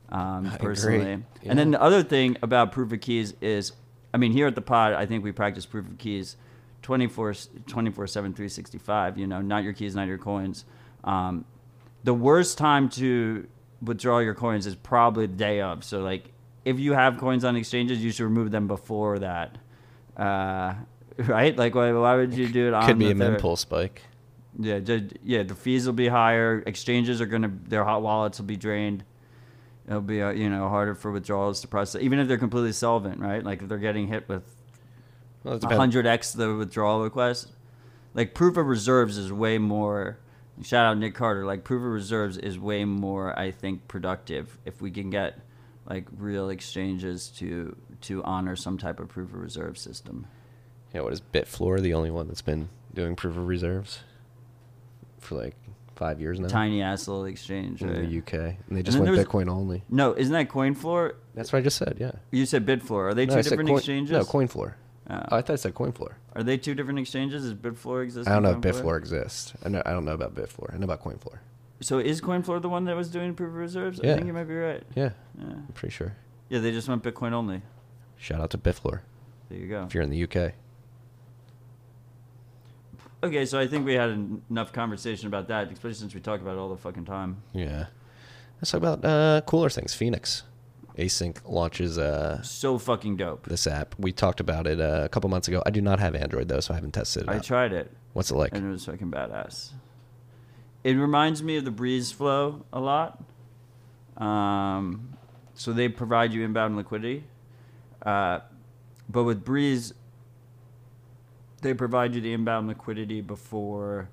um, 0.10 0.52
personally. 0.60 1.14
agree. 1.14 1.24
And 1.46 1.58
then 1.58 1.72
the 1.72 1.82
other 1.82 2.04
thing 2.04 2.38
about 2.42 2.74
proof 2.74 2.92
of 2.92 3.00
keys 3.00 3.34
is, 3.40 3.72
I 4.14 4.18
mean, 4.18 4.34
here 4.34 4.48
at 4.48 4.56
the 4.56 4.62
pod, 4.62 4.94
I 4.94 5.06
think 5.06 5.24
we 5.24 5.32
practice 5.32 5.66
proof 5.66 5.88
of 5.88 5.98
keys 5.98 6.36
24 6.84 7.34
24 7.68 8.08
7 8.08 8.34
365 8.34 9.18
you 9.18 9.26
know 9.26 9.42
not 9.42 9.64
your 9.64 9.74
keys 9.74 9.96
not 9.96 10.08
your 10.08 10.18
coins 10.20 10.66
um, 11.04 11.44
the 12.04 12.14
worst 12.14 12.58
time 12.58 12.88
to 12.90 13.48
withdraw 13.82 14.20
your 14.20 14.36
coins 14.36 14.68
is 14.68 14.76
probably 14.76 15.26
the 15.26 15.34
day 15.36 15.60
of 15.62 15.84
so 15.84 16.02
like 16.02 16.32
if 16.66 16.80
you 16.80 16.94
have 16.94 17.18
coins 17.18 17.44
on 17.44 17.56
exchanges 17.56 18.04
you 18.04 18.12
should 18.12 18.24
remove 18.26 18.52
them 18.52 18.68
before 18.68 19.20
that 19.20 19.58
uh, 20.18 20.74
right 21.18 21.58
like 21.58 21.74
why, 21.76 21.92
why 21.92 22.16
would 22.16 22.34
you 22.34 22.48
do 22.48 22.68
it 22.68 22.74
on 22.74 22.86
Could 22.86 23.00
be 23.00 23.12
a 23.12 23.16
third? 23.16 23.40
mempool 23.42 23.58
spike. 23.58 24.02
Yeah, 24.60 24.78
ju- 24.80 25.10
yeah. 25.24 25.42
The 25.42 25.56
fees 25.56 25.88
will 25.88 25.94
be 25.94 26.08
higher. 26.08 26.62
Exchanges 26.68 27.20
are 27.22 27.26
gonna 27.26 27.52
their 27.68 27.84
hot 27.84 28.04
wallets 28.04 28.38
will 28.40 28.46
be 28.46 28.56
drained. 28.56 29.04
It'll 29.88 30.00
be 30.02 30.22
uh, 30.22 30.30
you 30.30 30.48
know 30.48 30.70
harder 30.70 30.94
for 30.94 31.12
withdrawals 31.12 31.62
to 31.62 31.68
process, 31.68 32.02
even 32.04 32.20
if 32.20 32.28
they're 32.28 32.38
completely 32.38 32.72
solvent, 32.72 33.20
right? 33.20 33.44
Like 33.44 33.64
if 33.64 33.68
they're 33.68 33.80
getting 33.80 34.08
hit 34.08 34.30
with 34.30 34.44
Well, 35.44 35.60
hundred 35.64 36.06
x 36.06 36.32
the 36.32 36.56
withdrawal 36.56 37.04
request. 37.04 37.52
Like 38.14 38.34
proof 38.34 38.58
of 38.58 38.66
reserves 38.66 39.18
is 39.18 39.32
way 39.32 39.58
more. 39.58 40.20
Shout 40.62 40.86
out 40.86 40.98
Nick 40.98 41.16
Carter. 41.16 41.46
Like 41.46 41.64
proof 41.64 41.80
of 41.80 41.92
reserves 41.92 42.38
is 42.38 42.60
way 42.60 42.86
more, 42.86 43.38
I 43.38 43.52
think, 43.52 43.88
productive 43.88 44.58
if 44.66 44.82
we 44.82 44.92
can 44.92 45.10
get 45.10 45.40
like 45.90 46.08
real 46.18 46.50
exchanges 46.50 47.28
to 47.38 47.76
to 48.02 48.24
honor 48.24 48.56
some 48.56 48.78
type 48.78 49.00
of 49.00 49.10
proof 49.10 49.30
of 49.30 49.36
reserve 49.36 49.78
system. 49.78 50.28
Yeah, 50.94 51.02
what 51.02 51.14
is 51.14 51.22
Bitfloor 51.22 51.82
the 51.82 51.94
only 51.94 52.12
one 52.12 52.28
that's 52.28 52.42
been 52.42 52.70
doing 52.94 53.16
proof 53.16 53.36
of 53.36 53.48
reserves 53.48 54.00
for 55.20 55.36
like 55.36 55.56
five 55.96 56.22
years 56.22 56.40
now? 56.40 56.48
Tiny 56.48 56.82
ass 56.84 57.08
little 57.08 57.26
exchange. 57.26 57.82
in 57.82 57.90
right? 57.90 58.08
the 58.08 58.18
UK, 58.20 58.34
and 58.68 58.78
they 58.78 58.84
just 58.84 58.98
then 58.98 59.12
went 59.12 59.28
Bitcoin 59.28 59.50
only. 59.50 59.84
No, 59.90 60.14
isn't 60.14 60.34
that 60.34 60.50
CoinFloor? 60.50 61.14
That's 61.34 61.52
what 61.52 61.60
I 61.60 61.62
just 61.64 61.78
said. 61.78 61.98
Yeah. 62.00 62.12
You 62.32 62.46
said 62.46 62.66
Bitfloor. 62.66 63.10
Are 63.10 63.14
they 63.14 63.26
No, 63.26 63.34
two 63.34 63.40
I 63.40 63.42
different 63.42 63.70
coin, 63.70 63.78
exchanges? 63.80 64.12
No, 64.12 64.24
CoinFloor. 64.24 64.76
Oh. 65.10 65.16
I 65.32 65.42
thought 65.42 65.50
I 65.52 65.56
said 65.58 65.74
CoinFloor. 65.74 66.14
Are 66.36 66.44
they 66.44 66.58
two 66.58 66.74
different 66.76 66.98
exchanges? 67.00 67.44
Does 67.44 67.54
Bitfloor 67.54 68.04
exist? 68.04 68.28
I 68.30 68.34
don't 68.34 68.44
know 68.44 68.52
if? 68.52 68.58
Bitfloor 68.62 68.98
exists. 68.98 69.54
I 69.66 69.70
know. 69.70 69.82
I 69.86 69.92
don't 69.92 70.06
know 70.06 70.14
about 70.14 70.34
Bitfloor. 70.34 70.74
I 70.74 70.78
know 70.78 70.86
about 70.86 71.04
CoinFloor. 71.04 71.40
So 71.82 72.00
is 72.00 72.22
CoinFloor 72.22 72.62
the 72.62 72.70
one 72.70 72.86
that 72.86 72.96
was 72.96 73.10
doing 73.10 73.34
proof 73.36 73.50
of 73.50 73.56
reserves? 73.56 74.00
I 74.00 74.04
think 74.16 74.26
you 74.28 74.34
might 74.34 74.46
be 74.46 74.56
right. 74.56 74.84
Yeah, 74.96 75.10
Yeah. 75.38 75.46
I'm 75.46 75.68
pretty 75.74 75.94
sure. 75.94 76.16
yeah, 76.50 76.60
they 76.60 76.72
just 76.72 76.88
went 76.88 77.04
Bitcoin 77.04 77.34
only. 77.34 77.62
Shout 78.16 78.40
out 78.40 78.52
to 78.52 78.58
Bitfloor 78.58 79.02
There 79.50 79.60
you 79.60 79.68
go. 79.68 79.84
if 79.84 79.94
you're 79.94 80.04
in 80.04 80.10
the 80.10 80.24
UK. 80.24 80.54
Okay, 83.22 83.46
so 83.46 83.60
I 83.60 83.68
think 83.68 83.86
we 83.86 83.94
had 83.94 84.10
en- 84.10 84.42
enough 84.50 84.72
conversation 84.74 85.28
about 85.28 85.48
that, 85.48 85.72
especially 85.72 85.94
since 85.96 86.14
we 86.14 86.20
talk 86.22 86.42
about 86.42 86.56
it 86.56 86.60
all 86.60 86.70
the 86.70 86.78
fucking 86.78 87.06
time. 87.06 87.42
Yeah. 87.54 87.86
Let's 88.62 88.72
talk 88.72 88.80
about 88.80 89.04
uh, 89.06 89.42
cooler 89.46 89.70
things. 89.70 89.94
Phoenix. 89.94 90.44
ACINQ 90.98 91.38
launches 91.46 91.98
uh, 91.98 92.42
So 92.44 92.78
fucking 92.78 93.18
dope. 93.18 93.48
this 93.48 93.66
app. 93.68 93.96
We 93.98 94.12
talked 94.12 94.40
about 94.40 94.68
it 94.68 94.80
uh, 94.80 95.02
a 95.04 95.10
couple 95.10 95.30
months 95.30 95.48
ago. 95.48 95.62
I 95.66 95.70
do 95.72 95.82
not 95.82 96.00
have 96.00 96.16
Android 96.16 96.48
though, 96.48 96.60
so 96.60 96.74
I 96.74 96.76
haven't 96.76 96.92
tested 96.94 97.24
it. 97.24 97.30
I 97.30 97.38
out. 97.38 97.44
tried 97.44 97.74
it, 97.74 97.92
What's 98.14 98.30
it 98.32 98.36
like? 98.36 98.54
and 98.54 98.66
it 98.66 98.70
was 98.70 98.86
fucking 98.86 99.10
badass. 99.12 99.72
It 100.84 100.94
reminds 100.94 101.42
me 101.42 101.58
of 101.58 101.66
the 101.66 101.72
Breeze 101.72 102.12
Flow 102.12 102.66
a 102.74 102.80
lot. 102.80 103.24
Um, 104.18 105.18
so 105.56 105.74
they 105.74 105.90
provide 105.90 106.34
you 106.34 106.44
inbound 106.44 106.76
liquidity, 106.76 107.24
uh, 108.04 108.40
but 109.10 109.24
with 109.24 109.44
Breeze, 109.44 109.94
they 111.62 111.74
provide 111.74 112.14
you 112.14 112.22
the 112.22 112.34
inbound 112.34 112.68
liquidity 112.68 113.22
before 113.22 114.10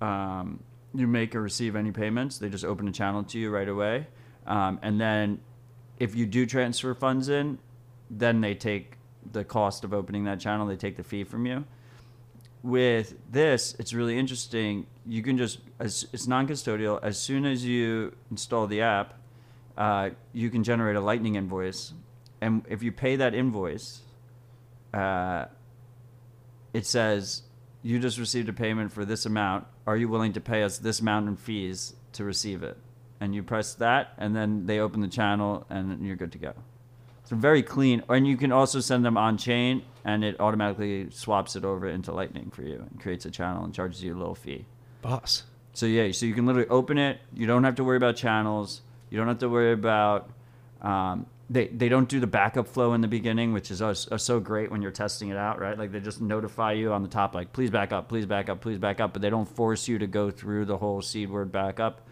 um, 0.00 0.60
you 0.94 1.06
make 1.06 1.34
or 1.34 1.42
receive 1.42 1.76
any 1.76 1.90
payments. 1.92 2.38
They 2.38 2.48
just 2.48 2.64
open 2.64 2.88
a 2.88 2.92
channel 2.92 3.24
to 3.24 3.38
you 3.38 3.50
right 3.50 3.68
away, 3.68 4.06
um, 4.46 4.78
and 4.82 4.98
then 5.00 5.40
if 5.98 6.14
you 6.14 6.26
do 6.26 6.46
transfer 6.46 6.94
funds 6.94 7.28
in, 7.28 7.58
then 8.10 8.40
they 8.40 8.54
take 8.54 8.94
the 9.32 9.44
cost 9.44 9.84
of 9.84 9.92
opening 9.92 10.24
that 10.24 10.40
channel. 10.40 10.66
They 10.66 10.76
take 10.76 10.96
the 10.96 11.02
fee 11.02 11.24
from 11.24 11.46
you 11.46 11.64
with 12.66 13.14
this, 13.30 13.76
it's 13.78 13.94
really 13.94 14.18
interesting. 14.18 14.86
You 15.06 15.22
can 15.22 15.38
just 15.38 15.60
as 15.78 16.06
it's 16.12 16.26
non-custodial. 16.26 16.98
As 17.02 17.18
soon 17.18 17.46
as 17.46 17.64
you 17.64 18.14
install 18.30 18.66
the 18.66 18.82
app, 18.82 19.14
uh, 19.78 20.10
you 20.32 20.50
can 20.50 20.64
generate 20.64 20.96
a 20.96 21.00
Lightning 21.00 21.36
invoice, 21.36 21.92
and 22.40 22.64
if 22.68 22.82
you 22.82 22.90
pay 22.90 23.16
that 23.16 23.34
invoice, 23.34 24.00
uh, 24.92 25.46
it 26.74 26.86
says 26.86 27.42
you 27.82 28.00
just 28.00 28.18
received 28.18 28.48
a 28.48 28.52
payment 28.52 28.92
for 28.92 29.04
this 29.04 29.26
amount. 29.26 29.66
Are 29.86 29.96
you 29.96 30.08
willing 30.08 30.32
to 30.32 30.40
pay 30.40 30.64
us 30.64 30.78
this 30.78 30.98
amount 30.98 31.28
in 31.28 31.36
fees 31.36 31.94
to 32.14 32.24
receive 32.24 32.64
it? 32.64 32.76
And 33.20 33.34
you 33.34 33.42
press 33.42 33.74
that, 33.74 34.12
and 34.18 34.36
then 34.36 34.66
they 34.66 34.78
open 34.78 35.00
the 35.00 35.08
channel, 35.08 35.66
and 35.70 36.06
you're 36.06 36.16
good 36.16 36.32
to 36.32 36.38
go. 36.38 36.52
It's 37.22 37.30
very 37.32 37.62
clean, 37.62 38.02
and 38.08 38.26
you 38.26 38.36
can 38.36 38.52
also 38.52 38.78
send 38.80 39.04
them 39.04 39.16
on 39.16 39.36
chain, 39.36 39.82
and 40.04 40.22
it 40.22 40.38
automatically 40.38 41.08
swaps 41.10 41.56
it 41.56 41.64
over 41.64 41.88
into 41.88 42.12
Lightning 42.12 42.50
for 42.50 42.62
you 42.62 42.76
and 42.76 43.00
creates 43.00 43.24
a 43.24 43.30
channel 43.30 43.64
and 43.64 43.74
charges 43.74 44.02
you 44.02 44.14
a 44.14 44.18
little 44.18 44.34
fee. 44.34 44.64
Boss. 45.02 45.42
So 45.72 45.86
yeah, 45.86 46.12
so 46.12 46.24
you 46.24 46.34
can 46.34 46.46
literally 46.46 46.68
open 46.68 46.98
it. 46.98 47.18
You 47.34 47.46
don't 47.46 47.64
have 47.64 47.74
to 47.76 47.84
worry 47.84 47.96
about 47.96 48.16
channels. 48.16 48.80
You 49.10 49.18
don't 49.18 49.28
have 49.28 49.40
to 49.40 49.48
worry 49.48 49.72
about. 49.72 50.30
Um, 50.80 51.26
they 51.50 51.68
they 51.68 51.88
don't 51.88 52.08
do 52.08 52.18
the 52.18 52.26
backup 52.26 52.66
flow 52.66 52.94
in 52.94 53.00
the 53.00 53.08
beginning, 53.08 53.52
which 53.52 53.70
is 53.70 53.82
uh, 53.82 53.94
so 53.94 54.40
great 54.40 54.70
when 54.70 54.80
you're 54.80 54.90
testing 54.90 55.28
it 55.28 55.36
out, 55.36 55.60
right? 55.60 55.78
Like 55.78 55.92
they 55.92 56.00
just 56.00 56.20
notify 56.20 56.72
you 56.72 56.92
on 56.92 57.02
the 57.02 57.08
top, 57.08 57.34
like 57.34 57.52
please 57.52 57.70
back 57.70 57.92
up, 57.92 58.08
please 58.08 58.26
back 58.26 58.48
up, 58.48 58.60
please 58.60 58.78
back 58.78 59.00
up, 59.00 59.12
but 59.12 59.22
they 59.22 59.30
don't 59.30 59.48
force 59.48 59.86
you 59.86 59.98
to 59.98 60.06
go 60.06 60.30
through 60.30 60.64
the 60.64 60.76
whole 60.76 61.02
seed 61.02 61.30
word 61.30 61.52
backup. 61.52 62.06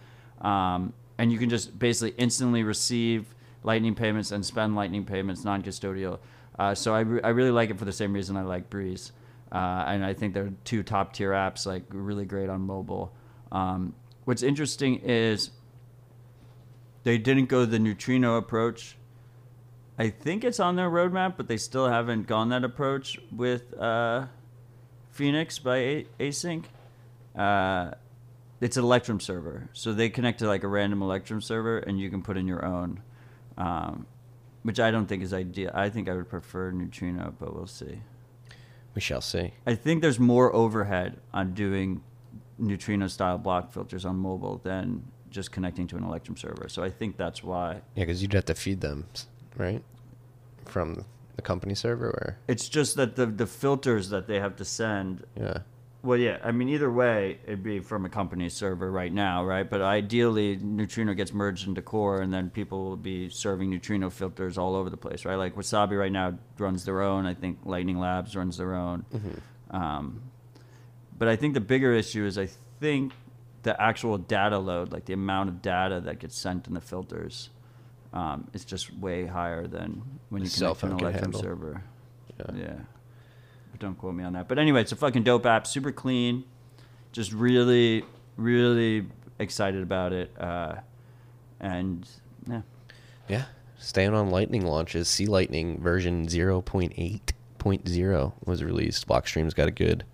Um, 0.45 0.93
and 1.19 1.33
you 1.33 1.39
can 1.39 1.49
just 1.49 1.79
basically 1.79 2.15
instantly 2.19 2.63
receive 2.63 3.35
Lightning 3.63 3.95
payments 3.95 4.31
and 4.31 4.45
spend 4.45 4.77
Lightning 4.77 5.05
payments 5.05 5.43
non-custodial. 5.45 6.19
Uh, 6.59 6.75
so 6.75 6.95
I, 6.95 7.01
re- 7.01 7.23
I 7.25 7.31
really 7.31 7.51
like 7.51 7.71
it 7.71 7.79
for 7.79 7.87
the 7.87 7.93
same 7.93 8.13
reason 8.13 8.37
I 8.37 8.43
like 8.43 8.69
Breeze. 8.71 9.13
Uh, 9.51 9.85
and 9.87 10.05
I 10.05 10.13
think 10.15 10.35
they're 10.35 10.53
two 10.65 10.83
top 10.83 11.15
tier 11.15 11.31
apps, 11.31 11.65
like 11.67 11.85
really 11.89 12.25
great 12.25 12.49
on 12.49 12.61
mobile. 12.61 13.13
Um, 13.51 13.95
what's 14.25 14.43
interesting 14.43 15.01
is 15.01 15.51
they 17.05 17.19
didn't 17.19 17.47
go 17.47 17.65
the 17.65 17.79
neutrino 17.79 18.37
approach. 18.37 18.97
I 19.99 20.11
think 20.11 20.43
it's 20.43 20.59
on 20.59 20.77
their 20.77 20.91
roadmap, 20.91 21.37
but 21.37 21.47
they 21.47 21.57
still 21.57 21.89
haven't 21.89 22.27
gone 22.27 22.49
that 22.49 22.65
approach 22.65 23.19
with 23.31 23.73
uh, 23.79 24.27
Phoenix 25.13 25.59
by 25.59 25.77
A- 25.77 26.07
ACINQ. 26.19 26.65
Uh, 27.37 27.93
it's 28.65 28.77
an 28.79 28.85
Electrum 28.85 29.21
server, 29.21 29.69
so 29.75 29.93
they 29.93 30.09
connect 30.09 30.39
to 30.41 30.47
like 30.47 30.65
a 30.65 30.69
random 30.69 31.03
Electrum 31.03 31.41
server, 31.43 31.79
and 31.79 32.01
you 32.01 32.09
can 32.11 32.23
put 32.23 32.37
in 32.37 32.47
your 32.49 32.65
own, 32.65 33.01
um, 33.59 34.07
which 34.63 34.81
I 34.81 34.91
don't 34.91 35.07
think 35.07 35.23
is 35.23 35.33
ideal. 35.35 35.71
I 35.75 35.91
think 35.91 36.09
I 36.09 36.15
would 36.15 36.29
prefer 36.31 36.71
neutrino, 36.71 37.35
but 37.39 37.55
we'll 37.55 37.67
see. 37.67 38.01
We 38.95 39.01
shall 39.01 39.21
see. 39.21 39.53
I 39.67 39.75
think 39.75 40.01
there's 40.03 40.19
more 40.19 40.55
overhead 40.55 41.19
on 41.33 41.53
doing 41.53 42.03
neutrino 42.59 43.07
style 43.09 43.37
block 43.39 43.73
filters 43.73 44.05
on 44.07 44.17
mobile 44.17 44.61
than 44.65 45.03
just 45.31 45.51
connecting 45.53 45.87
to 45.89 45.97
an 45.97 46.05
Electrum 46.05 46.37
server. 46.37 46.69
So 46.69 46.83
I 46.83 46.91
think 46.91 47.17
that's 47.17 47.43
why. 47.43 47.83
Yeah, 47.97 48.05
because 48.05 48.23
you'd 48.23 48.33
have 48.33 48.45
to 48.47 48.55
feed 48.55 48.81
them, 48.81 49.07
right? 49.57 49.83
From 50.65 51.05
The 51.37 51.43
company 51.43 51.75
server, 51.75 52.07
or 52.09 52.39
It's 52.49 52.69
just 52.69 52.97
that 52.97 53.17
the 53.17 53.27
the 53.27 53.47
filters 53.47 54.09
that 54.09 54.27
they 54.29 54.39
have 54.41 54.55
to 54.57 54.65
send. 54.65 55.25
yeah, 55.37 55.59
Well, 56.05 56.19
yeah. 56.19 56.37
I 56.45 56.53
mean, 56.53 56.69
either 56.69 56.91
way, 56.91 57.39
it'd 57.45 57.63
be 57.63 57.81
from 57.81 58.05
a 58.05 58.11
company 58.11 58.51
server 58.51 58.91
right 58.91 59.11
now, 59.13 59.43
right? 59.43 59.69
But 59.69 59.81
ideally, 59.81 60.57
Neutrino 60.57 61.15
gets 61.15 61.33
merged 61.33 61.67
into 61.67 61.81
Core, 61.81 62.21
and 62.21 62.31
then 62.31 62.51
people 62.51 62.85
will 62.85 62.99
be 62.99 63.31
serving 63.31 63.71
Neutrino 63.71 64.11
filters 64.11 64.59
all 64.59 64.77
over 64.77 64.91
the 64.91 64.99
place, 64.99 65.25
right? 65.25 65.37
Like 65.37 65.57
Wasabi 65.57 65.99
right 65.99 66.13
now 66.13 66.39
runs 66.59 66.85
their 66.85 67.01
own. 67.01 67.25
I 67.25 67.33
think 67.33 67.61
Lightning 67.65 67.99
Labs 67.99 68.37
runs 68.37 68.59
their 68.59 68.75
own. 68.75 69.07
Um, 69.71 70.23
but 71.17 71.29
I 71.29 71.37
think 71.37 71.55
the 71.55 71.61
bigger 71.61 71.95
issue 71.95 72.27
is 72.27 72.37
I 72.37 72.49
think 72.81 73.15
the 73.63 73.81
actual 73.81 74.19
data 74.19 74.59
load, 74.59 74.93
like 74.93 75.07
the 75.07 75.15
amount 75.15 75.49
of 75.49 75.63
data 75.63 76.03
that 76.03 76.19
gets 76.19 76.37
sent 76.37 76.67
in 76.67 76.75
the 76.75 76.83
filters, 76.83 77.49
um, 78.13 78.47
is 78.53 78.67
just 78.67 78.95
way 78.99 79.25
higher 79.25 79.67
than 79.67 80.03
when 80.29 80.45
you 80.45 80.51
connect 80.51 80.83
an 80.83 80.99
Electrum 80.99 81.33
server. 81.33 81.83
Yeah. 82.39 82.57
yeah. 82.57 82.75
Don't 83.85 83.99
quote 83.99 84.15
me 84.15 84.25
on 84.25 84.33
that. 84.33 84.49
But 84.49 84.59
anyway, 84.59 84.81
it's 84.81 84.93
a 84.93 84.97
fucking 84.97 85.25
dope 85.25 85.45
app, 85.45 85.67
super 85.67 85.93
clean. 85.93 86.45
Just 87.13 87.35
really, 87.35 88.03
really 88.39 89.05
excited 89.39 89.83
about 89.83 90.15
it. 90.15 90.33
Uh, 90.41 90.77
and 91.61 92.09
yeah, 92.49 92.63
yeah. 93.29 93.45
Staying 93.77 94.15
on 94.15 94.31
Lightning 94.31 94.65
launches, 94.65 95.07
C 95.07 95.27
Lightning 95.27 95.83
version 95.83 96.27
0.8.0 96.27 98.33
was 98.47 98.65
released. 98.65 99.07
Blockstream's 99.07 99.53
got 99.53 99.69
a 99.69 99.71
good 99.71 100.05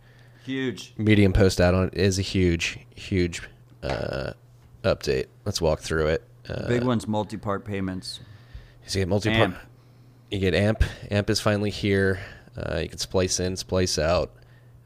huge. 0.42 0.92
Medium 0.98 1.32
post 1.32 1.60
out 1.60 1.72
on 1.72 1.86
it 1.86 1.94
is 1.94 2.18
a 2.18 2.22
huge, 2.22 2.80
huge 2.96 3.40
uh, 3.84 4.32
update. 4.82 5.26
Let's 5.44 5.60
walk 5.60 5.78
through 5.78 6.08
it. 6.08 6.24
Uh, 6.48 6.66
Big 6.66 6.82
one's 6.82 7.06
multi-part 7.06 7.64
payments. 7.64 8.18
You 8.88 9.02
get 9.02 9.08
multi 9.08 9.30
AMP. 9.30 9.56
You 10.28 10.40
get 10.40 10.54
AMP. 10.54 10.82
AMP 11.12 11.30
is 11.30 11.38
finally 11.38 11.70
here. 11.70 12.18
Uh, 12.56 12.78
you 12.78 12.88
can 12.88 12.98
splice 12.98 13.40
in, 13.40 13.56
splice 13.56 13.98
out, 13.98 14.32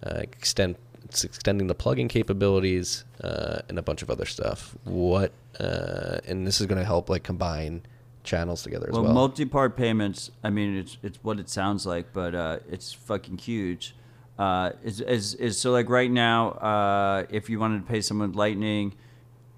uh, 0.04 0.18
extend. 0.18 0.76
It's 1.04 1.22
extending 1.24 1.66
the 1.68 1.74
plugin 1.74 2.08
capabilities 2.08 3.04
uh, 3.22 3.60
and 3.68 3.78
a 3.78 3.82
bunch 3.82 4.02
of 4.02 4.10
other 4.10 4.24
stuff. 4.24 4.76
What? 4.84 5.32
Uh, 5.60 6.18
and 6.26 6.46
this 6.46 6.60
is 6.60 6.66
going 6.66 6.78
to 6.78 6.84
help 6.84 7.08
like 7.08 7.22
combine 7.22 7.82
channels 8.24 8.62
together 8.62 8.86
as 8.88 8.94
Well, 8.94 9.04
well. 9.04 9.12
multi-part 9.12 9.76
payments. 9.76 10.30
I 10.42 10.50
mean, 10.50 10.76
it's 10.76 10.96
it's 11.02 11.18
what 11.22 11.38
it 11.38 11.48
sounds 11.48 11.86
like, 11.86 12.12
but 12.12 12.34
uh, 12.34 12.58
it's 12.70 12.92
fucking 12.92 13.38
huge. 13.38 13.94
Uh, 14.38 14.72
is, 14.82 15.00
is 15.00 15.34
is 15.34 15.58
so 15.58 15.70
like 15.70 15.88
right 15.88 16.10
now, 16.10 16.50
uh, 16.52 17.26
if 17.30 17.48
you 17.48 17.60
wanted 17.60 17.86
to 17.86 17.92
pay 17.92 18.00
someone 18.00 18.30
with 18.30 18.36
Lightning, 18.36 18.94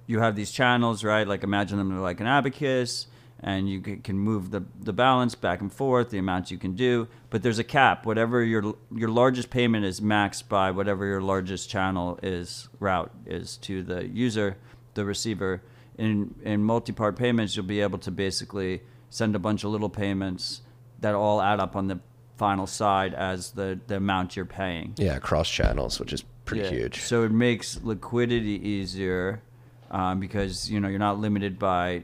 you 0.07 0.21
have 0.21 0.37
these 0.37 0.51
channels, 0.51 1.03
right? 1.03 1.27
Like 1.27 1.43
imagine 1.45 1.79
them 1.79 1.99
like 2.03 2.21
an 2.21 2.27
abacus, 2.27 3.07
and 3.47 3.71
you 3.71 3.81
can 3.81 4.19
move 4.19 4.51
the 4.51 4.65
the 4.83 4.93
balance 4.93 5.35
back 5.37 5.61
and 5.61 5.73
forth, 5.73 6.11
the 6.11 6.19
amounts 6.19 6.51
you 6.51 6.59
can 6.59 6.75
do. 6.75 7.07
But 7.31 7.43
there's 7.43 7.61
a 7.61 7.65
cap. 7.65 8.05
Whatever 8.05 8.43
your 8.43 8.75
your 8.93 9.09
largest 9.09 9.49
payment 9.51 9.85
is 9.87 10.01
maxed 10.01 10.49
by 10.49 10.71
whatever 10.73 11.07
your 11.07 11.23
largest 11.23 11.71
channel 11.71 12.19
is 12.23 12.69
route 12.81 13.13
is 13.25 13.57
to 13.59 13.83
the 13.83 14.07
user, 14.09 14.57
the 14.95 15.05
receiver. 15.05 15.63
In 15.97 16.35
in 16.43 16.63
multi-part 16.65 17.17
payments, 17.17 17.57
you'll 17.57 17.65
be 17.67 17.81
able 17.81 17.99
to 18.01 18.11
basically 18.11 18.83
send 19.11 19.35
a 19.37 19.39
bunch 19.39 19.65
of 19.65 19.71
little 19.71 19.89
payments 19.91 20.63
that 21.01 21.15
all 21.15 21.41
add 21.41 21.61
up 21.61 21.77
on 21.77 21.87
the 21.87 22.01
final 22.37 22.67
side 22.67 23.15
as 23.15 23.53
the 23.53 23.79
the 23.87 23.97
amount 23.97 24.35
you're 24.37 24.45
paying. 24.45 24.93
yeah, 24.99 25.19
cross 25.21 25.49
channels, 25.49 26.01
which 26.01 26.13
is 26.13 26.23
pretty 26.45 26.65
Yeah. 26.65 26.71
huge. 26.71 27.01
So 27.01 27.23
it 27.23 27.31
makes 27.33 27.81
liquidity 27.83 28.61
easier 28.69 29.41
um, 29.91 30.19
because 30.21 30.69
you 30.71 30.81
know 30.81 30.89
you're 30.89 30.99
not 31.11 31.19
limited 31.21 31.59
by 31.59 32.03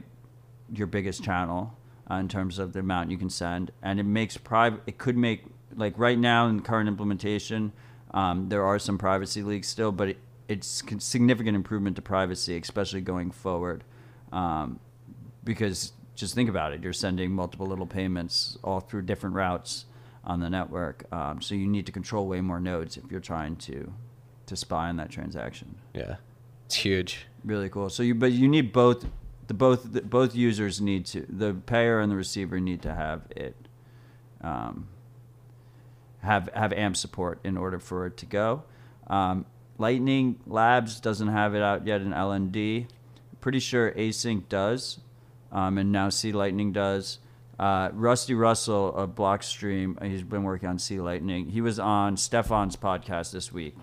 your 0.71 0.87
biggest 0.87 1.23
channel 1.23 1.77
uh, 2.09 2.15
in 2.15 2.27
terms 2.27 2.59
of 2.59 2.73
the 2.73 2.79
amount 2.79 3.11
you 3.11 3.17
can 3.17 3.29
send, 3.29 3.71
and 3.81 3.99
it 3.99 4.03
makes 4.03 4.37
private. 4.37 4.81
It 4.85 4.97
could 4.97 5.17
make 5.17 5.45
like 5.75 5.97
right 5.97 6.17
now 6.17 6.47
in 6.47 6.61
current 6.61 6.87
implementation, 6.87 7.71
um, 8.11 8.49
there 8.49 8.63
are 8.63 8.79
some 8.79 8.97
privacy 8.97 9.41
leaks 9.41 9.67
still, 9.67 9.91
but 9.91 10.09
it, 10.09 10.17
it's 10.47 10.83
significant 10.99 11.55
improvement 11.55 11.95
to 11.95 12.01
privacy, 12.01 12.57
especially 12.57 13.01
going 13.01 13.31
forward. 13.31 13.83
Um, 14.31 14.79
because 15.43 15.93
just 16.15 16.35
think 16.35 16.49
about 16.49 16.73
it, 16.73 16.83
you're 16.83 16.93
sending 16.93 17.31
multiple 17.31 17.65
little 17.65 17.87
payments 17.87 18.57
all 18.63 18.79
through 18.79 19.03
different 19.03 19.35
routes 19.35 19.85
on 20.23 20.39
the 20.39 20.49
network, 20.49 21.05
um, 21.11 21.41
so 21.41 21.53
you 21.53 21.67
need 21.67 21.85
to 21.85 21.91
control 21.91 22.27
way 22.27 22.39
more 22.39 22.59
nodes 22.59 22.97
if 22.97 23.11
you're 23.11 23.19
trying 23.19 23.55
to 23.57 23.93
to 24.45 24.55
spy 24.57 24.89
on 24.89 24.97
that 24.97 25.09
transaction. 25.09 25.75
yeah, 25.93 26.15
it's 26.65 26.75
huge. 26.75 27.25
Really 27.43 27.69
cool. 27.69 27.89
So 27.89 28.03
you 28.03 28.15
but 28.15 28.31
you 28.31 28.47
need 28.47 28.71
both 28.71 29.05
the 29.47 29.53
both 29.53 29.91
the, 29.91 30.01
both 30.01 30.35
users 30.35 30.81
need 30.81 31.05
to 31.07 31.25
the 31.29 31.53
payer 31.53 31.99
and 31.99 32.11
the 32.11 32.15
receiver 32.15 32.59
need 32.59 32.81
to 32.81 32.93
have 32.93 33.21
it 33.31 33.55
um, 34.41 34.87
have 36.21 36.49
have 36.53 36.73
AMP 36.73 36.95
support 36.95 37.39
in 37.43 37.57
order 37.57 37.79
for 37.79 38.05
it 38.05 38.17
to 38.17 38.25
go. 38.25 38.63
Um, 39.07 39.45
Lightning 39.77 40.39
Labs 40.45 40.99
doesn't 40.99 41.27
have 41.27 41.55
it 41.55 41.61
out 41.61 41.85
yet 41.85 42.01
in 42.01 42.11
LND. 42.11 42.87
Pretty 43.41 43.59
sure 43.59 43.91
ACINQ 43.91 44.47
does, 44.47 44.99
um, 45.51 45.77
and 45.77 45.91
now 45.91 46.09
C 46.09 46.31
Lightning 46.31 46.71
does. 46.71 47.19
Uh, 47.59 47.89
Rusty 47.93 48.33
Russell 48.33 48.95
of 48.95 49.11
Blockstream, 49.11 50.01
he's 50.03 50.23
been 50.23 50.43
working 50.43 50.69
on 50.69 50.79
C 50.79 50.99
Lightning. 50.99 51.49
He 51.49 51.61
was 51.61 51.79
on 51.79 52.17
Stephan's 52.17 52.75
podcast 52.75 53.31
this 53.31 53.51
week. 53.51 53.75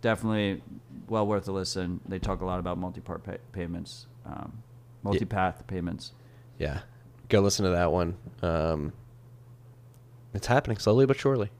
Definitely 0.00 0.62
well 1.08 1.26
worth 1.26 1.48
a 1.48 1.52
listen. 1.52 2.00
They 2.06 2.18
talk 2.18 2.40
a 2.40 2.44
lot 2.44 2.58
about 2.58 2.78
multi-part 2.78 3.24
pay- 3.24 3.38
payments, 3.52 4.06
um, 4.26 4.62
multi-path 5.06 5.66
payments. 5.66 6.12
Yeah, 6.58 6.80
go 7.28 7.40
listen 7.40 7.64
to 7.64 7.70
that 7.72 7.92
one. 7.92 8.16
Um, 8.42 8.92
it's 10.34 10.46
happening 10.46 10.78
slowly 10.78 11.06
but 11.06 11.18
surely. 11.18 11.50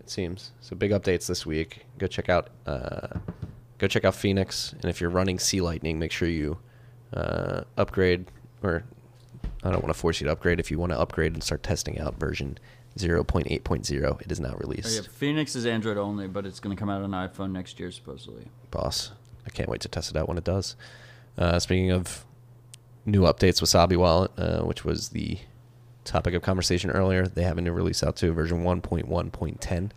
It 0.00 0.10
seems 0.10 0.52
so. 0.60 0.74
Big 0.76 0.90
updates 0.90 1.26
this 1.26 1.44
week. 1.46 1.86
Go 1.98 2.06
check 2.06 2.28
out. 2.28 2.50
Uh, 2.66 3.18
go 3.78 3.86
check 3.86 4.04
out 4.04 4.14
Phoenix, 4.14 4.72
and 4.72 4.86
if 4.86 5.00
you're 5.00 5.10
running 5.10 5.38
C 5.38 5.60
Lightning, 5.60 5.98
make 5.98 6.12
sure 6.12 6.28
you 6.28 6.58
uh, 7.14 7.62
upgrade. 7.76 8.26
Or 8.62 8.84
I 9.62 9.70
don't 9.70 9.82
want 9.82 9.94
to 9.94 9.98
force 10.00 10.20
you 10.20 10.26
to 10.26 10.32
upgrade. 10.32 10.58
If 10.60 10.70
you 10.70 10.78
want 10.78 10.92
to 10.92 10.98
upgrade 10.98 11.32
and 11.34 11.42
start 11.42 11.62
testing 11.62 11.98
out 12.00 12.18
version 12.18 12.58
0.8.0, 12.98 14.20
it 14.22 14.32
is 14.32 14.40
now 14.40 14.52
Oh, 14.54 14.58
released. 14.58 14.94
yeah, 15.02 15.08
Phoenix 15.10 15.54
is 15.54 15.64
Android 15.66 15.96
only, 15.96 16.26
but 16.28 16.44
it's 16.46 16.60
going 16.60 16.74
to 16.76 16.78
come 16.80 16.90
out 16.90 17.02
on 17.02 17.10
iPhone 17.12 17.52
next 17.52 17.78
year 17.80 17.90
supposedly. 17.90 18.46
boss. 18.70 19.12
I 19.46 19.50
can't 19.50 19.68
wait 19.68 19.80
to 19.82 19.88
test 19.88 20.10
it 20.10 20.16
out 20.16 20.28
when 20.28 20.36
it 20.38 20.44
does. 20.44 20.76
Uh, 21.38 21.58
speaking 21.58 21.90
of 21.90 22.24
new 23.10 23.22
updates, 23.22 23.60
Wasabi 23.60 23.96
Wallet, 23.96 24.30
uh, 24.38 24.60
which 24.62 24.84
was 24.84 25.10
the 25.10 25.38
topic 26.04 26.34
of 26.34 26.42
conversation 26.42 26.90
earlier, 26.90 27.26
they 27.26 27.42
have 27.42 27.58
a 27.58 27.60
new 27.60 27.72
release 27.72 28.02
out 28.02 28.16
too, 28.16 28.32
version 28.32 28.62
1.1.10. 28.64 29.90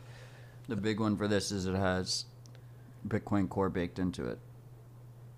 The 0.68 0.76
big 0.76 0.99
one 0.99 1.18
for 1.18 1.28
this 1.28 1.51
is 1.51 1.66
it 1.66 1.76
has 1.76 2.26
Bitcoin 3.07 3.49
Core 3.49 3.70
baked 3.70 3.99
into 3.99 4.28
it. 4.28 4.39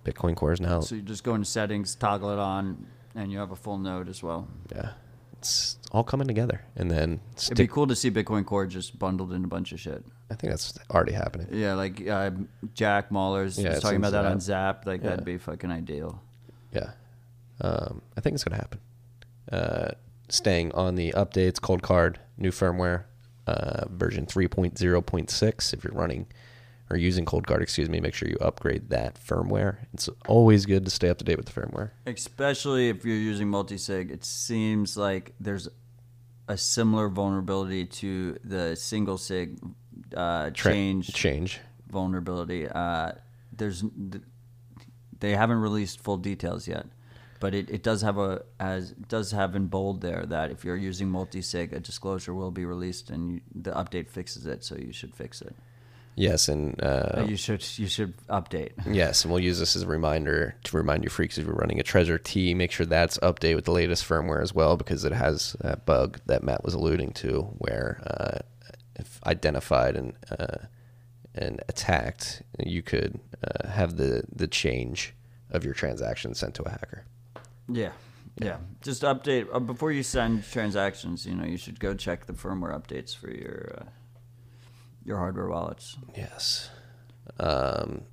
Bitcoin 0.03 0.36
Core 0.36 0.53
is 0.53 0.61
now, 0.61 0.82
So 0.82 0.95
you 0.95 1.01
just 1.01 1.23
go 1.23 1.34
into 1.36 1.45
settings, 1.49 1.95
toggle 1.95 2.30
it 2.32 2.39
on, 2.39 2.86
and 3.15 3.32
you 3.32 3.39
have 3.39 3.51
a 3.51 3.55
full 3.55 3.78
node 3.78 4.07
as 4.07 4.21
well. 4.21 4.47
yeah, 4.76 4.91
it's 5.34 5.78
all 5.91 6.03
coming 6.03 6.28
together. 6.28 6.61
And 6.76 6.91
then 6.91 7.21
It'd 7.38 7.57
be 7.57 7.67
cool 7.67 7.88
to 7.88 7.95
see 7.95 8.11
Bitcoin 8.11 8.45
Core 8.45 8.67
just 8.67 8.99
bundled 8.99 9.34
in 9.34 9.43
a 9.43 9.47
bunch 9.47 9.71
of 9.71 9.80
shit. 9.80 10.03
I 10.30 10.36
think 10.36 10.51
that's 10.51 10.78
already 10.91 11.13
happening. 11.13 11.47
Yeah, 11.51 11.73
like 11.73 12.07
uh, 12.07 12.32
Jack 12.73 13.09
Mallers 13.09 13.61
Yeah, 13.63 13.80
talking 13.80 13.97
about 13.97 14.11
that 14.11 14.26
on. 14.26 14.39
Zap. 14.39 14.86
Like 14.86 15.01
Yeah. 15.03 15.11
that'd 15.11 15.26
be 15.26 15.38
fucking 15.38 15.71
ideal. 15.71 16.21
Yeah. 16.71 16.91
Um, 17.61 18.01
I 18.17 18.21
think 18.21 18.33
it's 18.35 18.43
going 18.43 18.57
to 18.57 18.61
happen. 18.61 18.79
Uh, 19.51 19.91
staying 20.29 20.71
on 20.73 20.95
the 20.95 21.11
updates, 21.13 21.53
Coldcard, 21.59 22.17
new 22.37 22.51
firmware, 22.51 23.03
uh, 23.47 23.85
version 23.89 24.25
3.0.6. 24.25 25.73
If 25.73 25.83
you're 25.83 25.93
running 25.93 26.27
or 26.89 26.97
using 26.97 27.25
Coldcard, 27.25 27.61
excuse 27.61 27.89
me, 27.89 27.99
make 27.99 28.13
sure 28.13 28.27
you 28.29 28.37
upgrade 28.41 28.89
that 28.89 29.15
firmware. 29.23 29.77
It's 29.93 30.09
always 30.27 30.65
good 30.65 30.85
to 30.85 30.91
stay 30.91 31.09
up 31.09 31.17
to 31.19 31.23
date 31.23 31.37
with 31.37 31.47
the 31.47 31.59
firmware. 31.61 31.91
Especially 32.05 32.89
if 32.89 33.05
you're 33.05 33.15
using 33.15 33.49
multi-sig, 33.49 34.11
it 34.11 34.25
seems 34.25 34.97
like 34.97 35.33
there's 35.39 35.67
a 36.47 36.57
similar 36.57 37.09
vulnerability 37.09 37.85
to 37.85 38.37
the 38.43 38.75
single 38.75 39.17
sig 39.17 39.59
uh, 40.15 40.51
change 40.51 41.11
Change. 41.13 41.59
vulnerability. 41.89 42.67
Uh, 42.67 43.13
there's 43.51 43.83
they 45.19 45.31
haven't 45.35 45.57
released 45.59 46.01
full 46.01 46.17
details 46.17 46.67
yet, 46.67 46.85
but 47.39 47.53
it, 47.53 47.69
it 47.69 47.83
does 47.83 48.01
have 48.01 48.17
a 48.17 48.43
as 48.59 48.91
does 48.91 49.31
have 49.31 49.55
in 49.55 49.67
bold 49.67 50.01
there 50.01 50.25
that 50.27 50.51
if 50.51 50.63
you're 50.63 50.77
using 50.77 51.09
multi-sig, 51.09 51.73
a 51.73 51.79
disclosure 51.79 52.33
will 52.33 52.51
be 52.51 52.65
released 52.65 53.09
and 53.09 53.31
you, 53.31 53.41
the 53.53 53.71
update 53.71 54.09
fixes 54.09 54.45
it, 54.45 54.63
so 54.63 54.75
you 54.75 54.91
should 54.91 55.15
fix 55.15 55.41
it. 55.41 55.55
Yes, 56.15 56.47
and 56.47 56.81
uh, 56.81 57.25
you 57.27 57.36
should 57.36 57.63
you 57.77 57.88
should 57.88 58.15
update. 58.27 58.71
Yes, 58.89 59.23
and 59.23 59.33
we'll 59.33 59.43
use 59.43 59.59
this 59.59 59.75
as 59.75 59.81
a 59.81 59.88
reminder 59.88 60.55
to 60.63 60.77
remind 60.77 61.03
you 61.03 61.09
freaks 61.09 61.38
if 61.38 61.45
you're 61.45 61.53
running 61.53 61.79
a 61.79 61.83
Trezor 61.83 62.23
T, 62.23 62.53
make 62.53 62.71
sure 62.71 62.86
that's 62.86 63.17
updated 63.17 63.55
with 63.55 63.65
the 63.65 63.73
latest 63.73 64.07
firmware 64.07 64.41
as 64.41 64.53
well 64.53 64.77
because 64.77 65.03
it 65.03 65.11
has 65.11 65.57
that 65.59 65.86
bug 65.86 66.21
that 66.25 66.41
Matt 66.41 66.63
was 66.63 66.73
alluding 66.73 67.11
to 67.13 67.41
where 67.57 68.01
uh, 68.07 68.39
if 68.95 69.19
identified 69.25 69.97
and 69.97 70.13
uh, 70.39 70.67
and 71.33 71.61
attacked, 71.67 72.43
you 72.59 72.81
could 72.81 73.19
uh, 73.43 73.67
have 73.67 73.97
the 73.97 74.23
the 74.33 74.47
change 74.47 75.13
of 75.51 75.65
your 75.65 75.73
transaction 75.73 76.33
sent 76.33 76.55
to 76.55 76.63
a 76.63 76.69
hacker. 76.69 77.05
Yeah, 77.68 77.91
Yeah. 78.41 78.57
Just 78.82 79.01
update 79.03 79.47
uh, 79.51 79.59
before 79.59 79.91
you 79.91 80.03
send 80.03 80.43
transactions. 80.51 81.26
You 81.26 81.36
know, 81.36 81.45
you 81.45 81.57
should 81.57 81.80
go 81.80 81.93
check 81.95 82.26
the 82.26 82.34
firmware 82.34 82.74
updates 82.80 83.16
for 83.16 83.32
your 83.32 83.80
uh, 83.82 83.86
your 85.03 85.18
hardware 85.18 85.47
wallets. 85.47 85.97
Yes. 86.16 86.70
Um, 87.39 88.03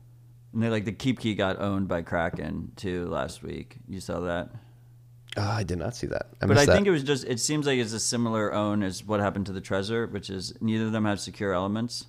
And 0.54 0.62
they 0.62 0.68
like 0.68 0.84
the 0.84 0.92
KeepKey 0.92 1.36
got 1.36 1.60
owned 1.60 1.88
by 1.88 2.02
Kraken 2.02 2.72
too 2.76 3.06
last 3.08 3.42
week. 3.42 3.76
You 3.88 4.00
saw 4.00 4.20
that? 4.20 4.50
oh, 5.36 5.42
I 5.42 5.62
did 5.62 5.78
not 5.78 5.96
see 5.96 6.06
that. 6.08 6.26
I 6.42 6.46
but 6.46 6.58
I 6.58 6.66
that. 6.66 6.74
think 6.74 6.86
it 6.86 6.90
was 6.90 7.02
just. 7.04 7.24
It 7.24 7.40
seems 7.40 7.66
like 7.66 7.78
it's 7.78 7.92
a 7.94 8.00
similar 8.00 8.52
own 8.52 8.82
as 8.82 9.04
what 9.04 9.20
happened 9.20 9.46
to 9.46 9.52
the 9.52 9.60
Trezor, 9.62 10.10
which 10.10 10.28
is 10.30 10.54
neither 10.60 10.86
of 10.86 10.92
them 10.92 11.04
have 11.06 11.20
secure 11.20 11.52
elements, 11.54 12.06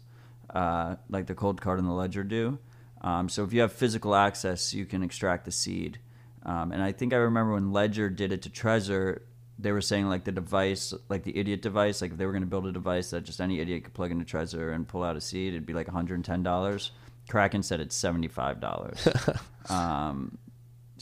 uh, 0.50 0.96
like 1.10 1.28
the 1.28 1.36
Coldcard 1.36 1.78
and 1.80 1.88
the 1.88 1.94
ledger 1.94 2.24
do. 2.24 2.60
Um, 3.02 3.28
so 3.30 3.44
if 3.44 3.52
you 3.54 3.62
have 3.62 3.74
physical 3.74 4.16
access, 4.16 4.74
you 4.74 4.86
can 4.86 5.04
extract 5.04 5.44
the 5.46 5.52
seed. 5.52 6.00
Um, 6.46 6.72
and 6.72 6.84
I 6.84 6.91
think 6.91 7.14
I 7.14 7.18
remember 7.18 7.54
when 7.54 7.72
Ledger 7.72 8.10
did 8.10 8.32
it 8.32 8.41
to 8.44 8.50
Trezor, 8.50 9.22
they 9.60 9.72
were 9.72 9.82
saying 9.82 10.10
like 10.10 10.24
the 10.26 10.32
device, 10.32 10.94
like 11.10 11.24
the 11.24 11.38
idiot 11.38 11.62
device, 11.62 12.02
like 12.02 12.12
if 12.12 12.18
they 12.18 12.26
were 12.26 12.32
going 12.32 12.44
to 12.44 12.50
build 12.50 12.68
a 12.68 12.72
device 12.72 13.12
that 13.12 13.24
just 13.24 13.39
any 13.39 13.60
idiot 13.60 13.86
could 13.86 13.94
plug 13.94 14.12
into 14.12 14.26
Trezor 14.26 14.74
and 14.74 14.88
pull 14.88 15.04
out 15.04 15.16
a 15.16 15.22
seed, 15.22 15.54
it'd 15.54 15.66
be 15.66 15.74
like 15.74 15.88
$110. 15.88 16.89
Kraken 17.30 17.64
said 17.64 17.80
it's 17.80 18.00
$75. 18.02 19.72
um, 19.72 20.38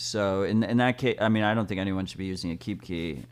so 0.01 0.43
in 0.43 0.63
in 0.63 0.77
that 0.77 0.97
case, 0.97 1.17
I 1.21 1.29
mean, 1.29 1.43
I 1.43 1.53
don't 1.53 1.67
think 1.67 1.79
anyone 1.79 2.05
should 2.05 2.17
be 2.17 2.25
using 2.25 2.51
a 2.51 2.55
KeepKey. 2.55 3.23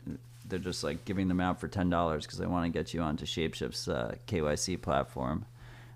They're 0.46 0.58
just 0.58 0.84
like 0.84 1.04
giving 1.04 1.26
them 1.26 1.40
out 1.40 1.60
for 1.60 1.66
ten 1.66 1.90
dollars 1.90 2.26
because 2.26 2.38
they 2.38 2.46
want 2.46 2.64
to 2.72 2.78
get 2.78 2.94
you 2.94 3.00
onto 3.00 3.26
Shapeshift's 3.26 3.88
uh, 3.88 4.14
KYC 4.26 4.80
platform 4.80 5.46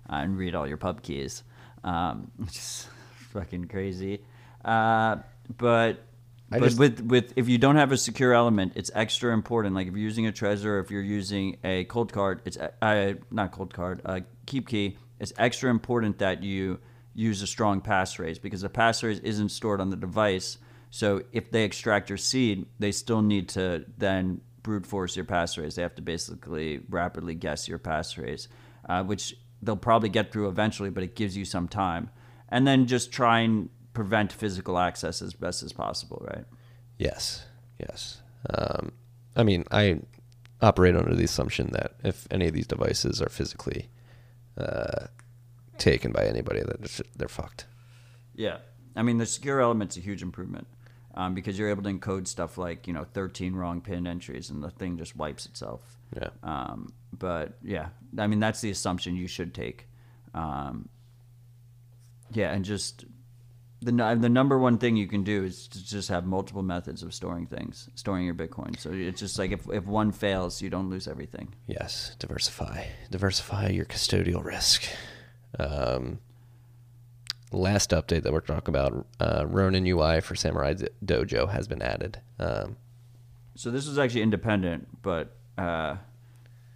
uh, 0.09 0.15
and 0.15 0.37
read 0.37 0.53
all 0.53 0.67
your 0.67 0.77
pub 0.77 1.01
keys, 1.01 1.43
um, 1.83 2.31
which 2.37 2.57
is 2.57 2.87
fucking 3.31 3.69
crazy. 3.69 4.21
Uh, 4.63 5.17
but 5.57 6.05
I 6.51 6.59
but 6.59 6.65
just- 6.65 6.79
with 6.79 7.01
with 7.01 7.33
if 7.35 7.49
you 7.49 7.57
don't 7.57 7.75
have 7.75 7.91
a 7.91 7.97
secure 7.97 8.33
element, 8.33 8.73
it's 8.75 8.91
extra 8.93 9.33
important. 9.33 9.75
Like 9.75 9.87
if 9.87 9.93
you're 9.93 10.01
using 10.01 10.27
a 10.27 10.31
Trezor, 10.31 10.81
if 10.83 10.91
you're 10.91 11.01
using 11.01 11.57
a 11.63 11.85
Coldcard, 11.85 12.41
it's 12.45 12.57
uh, 12.57 13.13
not 13.31 13.51
Coldcard, 13.51 14.01
uh, 14.05 14.19
KeepKey. 14.45 14.97
It's 15.19 15.33
extra 15.37 15.69
important 15.69 16.19
that 16.19 16.43
you 16.43 16.79
use 17.13 17.41
a 17.41 17.47
strong 17.47 17.81
passphrase 17.81 18.41
because 18.41 18.61
the 18.61 18.69
passphrase 18.69 19.23
isn't 19.23 19.49
stored 19.49 19.79
on 19.79 19.89
the 19.89 19.95
device. 19.95 20.57
So 20.91 21.23
if 21.31 21.49
they 21.51 21.63
extract 21.63 22.09
your 22.09 22.17
seed, 22.17 22.67
they 22.79 22.91
still 22.91 23.21
need 23.21 23.49
to 23.49 23.85
then 23.97 24.41
brute 24.61 24.85
force 24.85 25.15
your 25.15 25.25
passphrase. 25.25 25.75
They 25.75 25.81
have 25.81 25.95
to 25.95 26.01
basically 26.01 26.81
rapidly 26.89 27.35
guess 27.35 27.67
your 27.67 27.79
passphrase, 27.79 28.47
uh, 28.87 29.03
which 29.03 29.35
they'll 29.61 29.75
probably 29.77 30.09
get 30.09 30.31
through 30.31 30.49
eventually, 30.49 30.89
but 30.89 31.03
it 31.03 31.15
gives 31.15 31.35
you 31.35 31.45
some 31.45 31.67
time. 31.67 32.09
And 32.49 32.67
then 32.67 32.85
just 32.85 33.11
try 33.11 33.39
and 33.39 33.69
prevent 33.95 34.31
physical 34.31 34.77
access 34.77 35.21
as 35.21 35.33
best 35.33 35.63
as 35.63 35.73
possible, 35.73 36.23
right? 36.29 36.45
Yes, 36.99 37.45
yes. 37.79 38.21
Um, 38.49 38.91
I 39.35 39.43
mean, 39.43 39.65
I 39.71 40.01
operate 40.61 40.95
under 40.95 41.15
the 41.15 41.23
assumption 41.23 41.71
that 41.71 41.95
if 42.03 42.27
any 42.29 42.47
of 42.47 42.53
these 42.53 42.67
devices 42.67 43.21
are 43.21 43.29
physically 43.29 43.89
uh, 44.57 45.07
taken 45.77 46.11
by 46.11 46.25
anybody, 46.25 46.61
that 46.61 47.01
they're 47.15 47.27
fucked. 47.27 47.65
Yeah, 48.35 48.57
I 48.95 49.01
mean 49.01 49.17
the 49.17 49.25
secure 49.25 49.61
element's 49.61 49.97
a 49.97 50.01
huge 50.01 50.21
improvement 50.21 50.67
um, 51.15 51.33
because 51.33 51.57
you're 51.57 51.69
able 51.69 51.83
to 51.83 51.89
encode 51.89 52.27
stuff 52.27 52.57
like 52.57 52.87
you 52.87 52.93
know 52.93 53.05
13 53.05 53.55
wrong 53.55 53.81
pin 53.81 54.05
entries 54.05 54.49
and 54.49 54.61
the 54.61 54.69
thing 54.69 54.97
just 54.97 55.15
wipes 55.15 55.45
itself. 55.45 55.97
Yeah. 56.15 56.29
Um, 56.43 56.93
but 57.17 57.57
yeah, 57.63 57.89
I 58.17 58.27
mean 58.27 58.39
that's 58.39 58.61
the 58.61 58.69
assumption 58.69 59.15
you 59.15 59.27
should 59.27 59.53
take. 59.53 59.87
Um, 60.33 60.89
yeah, 62.31 62.51
and 62.51 62.65
just 62.65 63.05
the 63.85 64.17
the 64.19 64.29
number 64.29 64.57
one 64.57 64.77
thing 64.79 64.95
you 64.95 65.07
can 65.07 65.23
do 65.23 65.43
is 65.43 65.67
to 65.67 65.85
just 65.85 66.09
have 66.09 66.25
multiple 66.25 66.63
methods 66.63 67.03
of 67.03 67.13
storing 67.13 67.45
things, 67.45 67.89
storing 67.95 68.25
your 68.25 68.33
Bitcoin. 68.33 68.77
So 68.79 68.91
it's 68.91 69.19
just 69.19 69.37
like 69.37 69.51
if 69.51 69.69
if 69.69 69.85
one 69.85 70.11
fails, 70.11 70.61
you 70.61 70.69
don't 70.69 70.89
lose 70.89 71.07
everything. 71.07 71.53
Yes, 71.67 72.15
diversify. 72.17 72.85
Diversify 73.11 73.69
your 73.69 73.85
custodial 73.85 74.43
risk. 74.43 74.83
Um, 75.59 76.19
last 77.51 77.91
update 77.91 78.23
that 78.23 78.33
we're 78.33 78.41
talking 78.41 78.73
about 78.75 79.05
uh, 79.19 79.45
Ronin 79.47 79.85
UI 79.85 80.19
for 80.19 80.35
Samurai 80.35 80.73
Dojo 81.05 81.49
has 81.49 81.67
been 81.67 81.81
added. 81.81 82.21
Um, 82.39 82.77
So 83.55 83.71
this 83.71 83.87
was 83.87 83.97
actually 83.99 84.23
independent, 84.23 85.01
but 85.01 85.35
uh, 85.57 85.97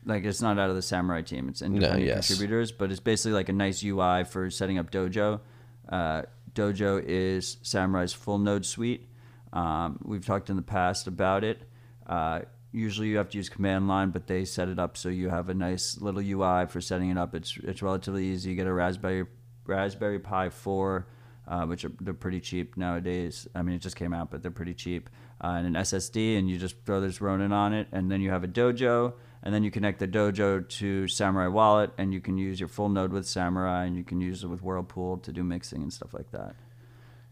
like 0.05 0.24
it's 0.24 0.41
not 0.41 0.60
out 0.60 0.70
of 0.70 0.76
the 0.76 0.82
Samurai 0.82 1.24
team. 1.24 1.49
It's 1.49 1.62
independent 1.62 2.05
yes. 2.05 2.28
contributors, 2.28 2.72
but 2.72 2.91
it's 2.91 3.01
basically 3.01 3.34
like 3.34 3.49
a 3.49 3.53
nice 3.53 3.84
UI 3.84 4.24
for 4.26 4.49
setting 4.51 4.78
up 4.78 4.91
Dojo. 4.91 5.41
Uh, 5.89 6.22
Dojo 6.54 7.04
is 7.06 7.58
Samurai's 7.62 8.14
full 8.14 8.38
node 8.38 8.66
suite. 8.66 9.08
Um, 9.54 10.00
we've 10.04 10.26
talked 10.26 10.50
in 10.50 10.56
the 10.56 10.62
past 10.62 11.08
about 11.08 11.43
it. 11.43 11.64
Uh, 12.06 12.41
usually 12.72 13.08
you 13.08 13.18
have 13.18 13.30
to 13.30 13.38
use 13.38 13.50
command 13.50 13.88
line, 13.88 14.12
but 14.12 14.28
they 14.28 14.45
set 14.45 14.70
it 14.70 14.80
up 14.80 14.97
so 14.97 15.10
you 15.10 15.30
have 15.30 15.50
a 15.50 15.54
nice 15.54 16.00
little 16.00 16.22
UI 16.22 16.66
for 16.68 16.82
setting 16.82 17.10
it 17.10 17.18
up. 17.18 17.36
It's 17.36 17.58
it's 17.64 17.82
relatively 17.82 18.26
easy. 18.26 18.52
You 18.52 18.56
get 18.56 18.68
a 18.68 18.74
Raspberry 18.74 19.26
Raspberry 19.66 20.20
Pi 20.20 20.50
4, 20.50 21.08
uh, 21.47 21.66
which 21.66 21.86
are 21.86 21.91
they're 22.00 22.14
pretty 22.14 22.39
cheap 22.39 22.78
nowadays. 22.78 23.47
I 23.56 23.62
mean, 23.62 23.76
it 23.76 23.80
just 23.80 23.95
came 23.95 24.14
out, 24.14 24.32
but 24.32 24.41
they're 24.41 24.52
pretty 24.52 24.74
cheap. 24.74 25.10
Uh, 25.41 25.56
and 25.58 25.68
an 25.68 25.82
SSD, 25.82 26.38
and 26.38 26.50
you 26.50 26.58
just 26.58 26.76
throw 26.86 27.00
this 27.02 27.22
Ronin 27.22 27.52
on 27.52 27.74
it, 27.74 27.88
and 27.91 28.12
then 28.12 28.22
you 28.22 28.30
have 28.30 28.43
a 28.43 28.47
Dojo, 28.47 29.14
and 29.44 29.54
then 29.54 29.64
you 29.64 29.72
connect 29.72 30.00
the 30.00 30.08
Dojo 30.08 30.68
to 30.68 31.08
Samurai 31.08 31.48
Wallet, 31.48 31.92
and 31.98 32.14
you 32.14 32.22
can 32.22 32.38
use 32.38 32.60
your 32.60 32.70
full 32.70 32.90
node 32.90 33.12
with 33.14 33.28
Samurai, 33.28 33.86
and 33.86 33.96
you 33.96 34.04
can 34.04 34.20
use 34.22 34.44
it 34.44 34.48
with 34.48 34.62
Whirlpool 34.62 35.18
to 35.20 35.32
do 35.32 35.44
mixing 35.44 35.82
and 35.82 35.92
stuff 35.94 36.14
like 36.14 36.32
that. 36.32 36.56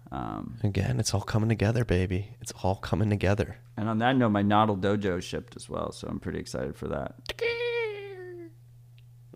Um, 0.10 0.58
again, 0.64 1.00
it's 1.02 1.14
all 1.14 1.20
coming 1.22 1.50
together, 1.50 1.84
baby. 1.84 2.36
It's 2.40 2.54
all 2.64 2.76
coming 2.76 3.10
together. 3.10 3.58
and 3.76 3.90
on 3.90 3.98
that 4.00 4.16
note, 4.16 4.30
my 4.30 4.42
Nodl 4.44 4.80
Dojo 4.80 5.22
shipped 5.22 5.56
as 5.58 5.68
well, 5.70 5.92
so 5.92 6.08
I'm 6.08 6.20
pretty 6.20 6.40
excited 6.40 6.76
for 6.78 6.88
that. 6.88 7.16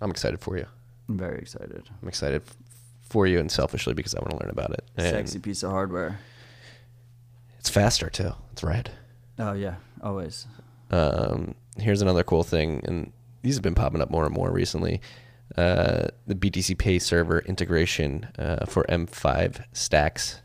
I'm 0.01 0.09
excited 0.11 0.39
for 0.39 0.57
you. 0.57 0.65
I'm 1.09 1.17
very 1.17 1.39
excited. 1.39 1.89
I'm 2.01 2.07
excited 2.07 2.41
f- 2.47 2.55
for 3.01 3.27
you 3.27 3.39
and 3.39 3.51
selfishly 3.51 3.93
because 3.93 4.15
I 4.15 4.19
want 4.19 4.31
to 4.31 4.37
learn 4.37 4.49
about 4.49 4.71
it. 4.71 4.85
And 4.97 5.07
Sexy 5.09 5.39
piece 5.39 5.61
of 5.63 5.71
hardware. 5.71 6.19
It's 7.59 7.69
faster 7.69 8.09
too. 8.09 8.31
It's 8.53 8.63
red. 8.63 8.91
Oh 9.37 9.53
yeah, 9.53 9.75
always. 10.01 10.47
Um, 10.89 11.53
here's 11.81 12.01
another 12.01 12.23
cool 12.23 12.43
thing, 12.43 12.81
and 12.85 13.11
these 13.41 13.55
have 13.55 13.63
been 13.63 13.75
popping 13.75 14.01
up 14.01 14.09
more 14.09 14.25
and 14.25 14.33
more 14.33 14.51
recently. 14.51 15.01
Uh, 15.57 16.07
the 16.27 16.35
BTC 16.35 16.77
Pay 16.77 16.97
server 16.99 17.39
integration 17.39 18.27
uh, 18.39 18.65
for 18.67 18.83
M5 18.85 19.65
stacks 19.73 20.41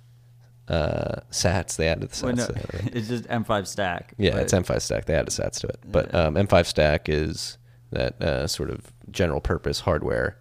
uh, 0.68 1.20
Sats. 1.30 1.76
They 1.76 1.86
added 1.88 2.10
the 2.10 2.26
Well, 2.26 2.34
Sats. 2.34 2.36
no, 2.38 2.46
to 2.46 2.52
it, 2.58 2.74
right? 2.74 2.96
it's 2.96 3.08
just 3.08 3.24
M5 3.28 3.66
stack. 3.68 4.14
Yeah, 4.18 4.36
it's 4.38 4.52
M5 4.52 4.82
stack. 4.82 5.04
They 5.04 5.14
added 5.14 5.30
Sats 5.30 5.60
to 5.60 5.68
it, 5.68 5.78
but 5.86 6.10
Yeah. 6.12 6.24
um, 6.24 6.34
M5 6.34 6.66
stack 6.66 7.08
is 7.08 7.56
that 7.92 8.20
uh, 8.20 8.46
sort 8.48 8.70
of 8.70 8.92
general 9.12 9.40
purpose 9.40 9.80
hardware. 9.80 10.38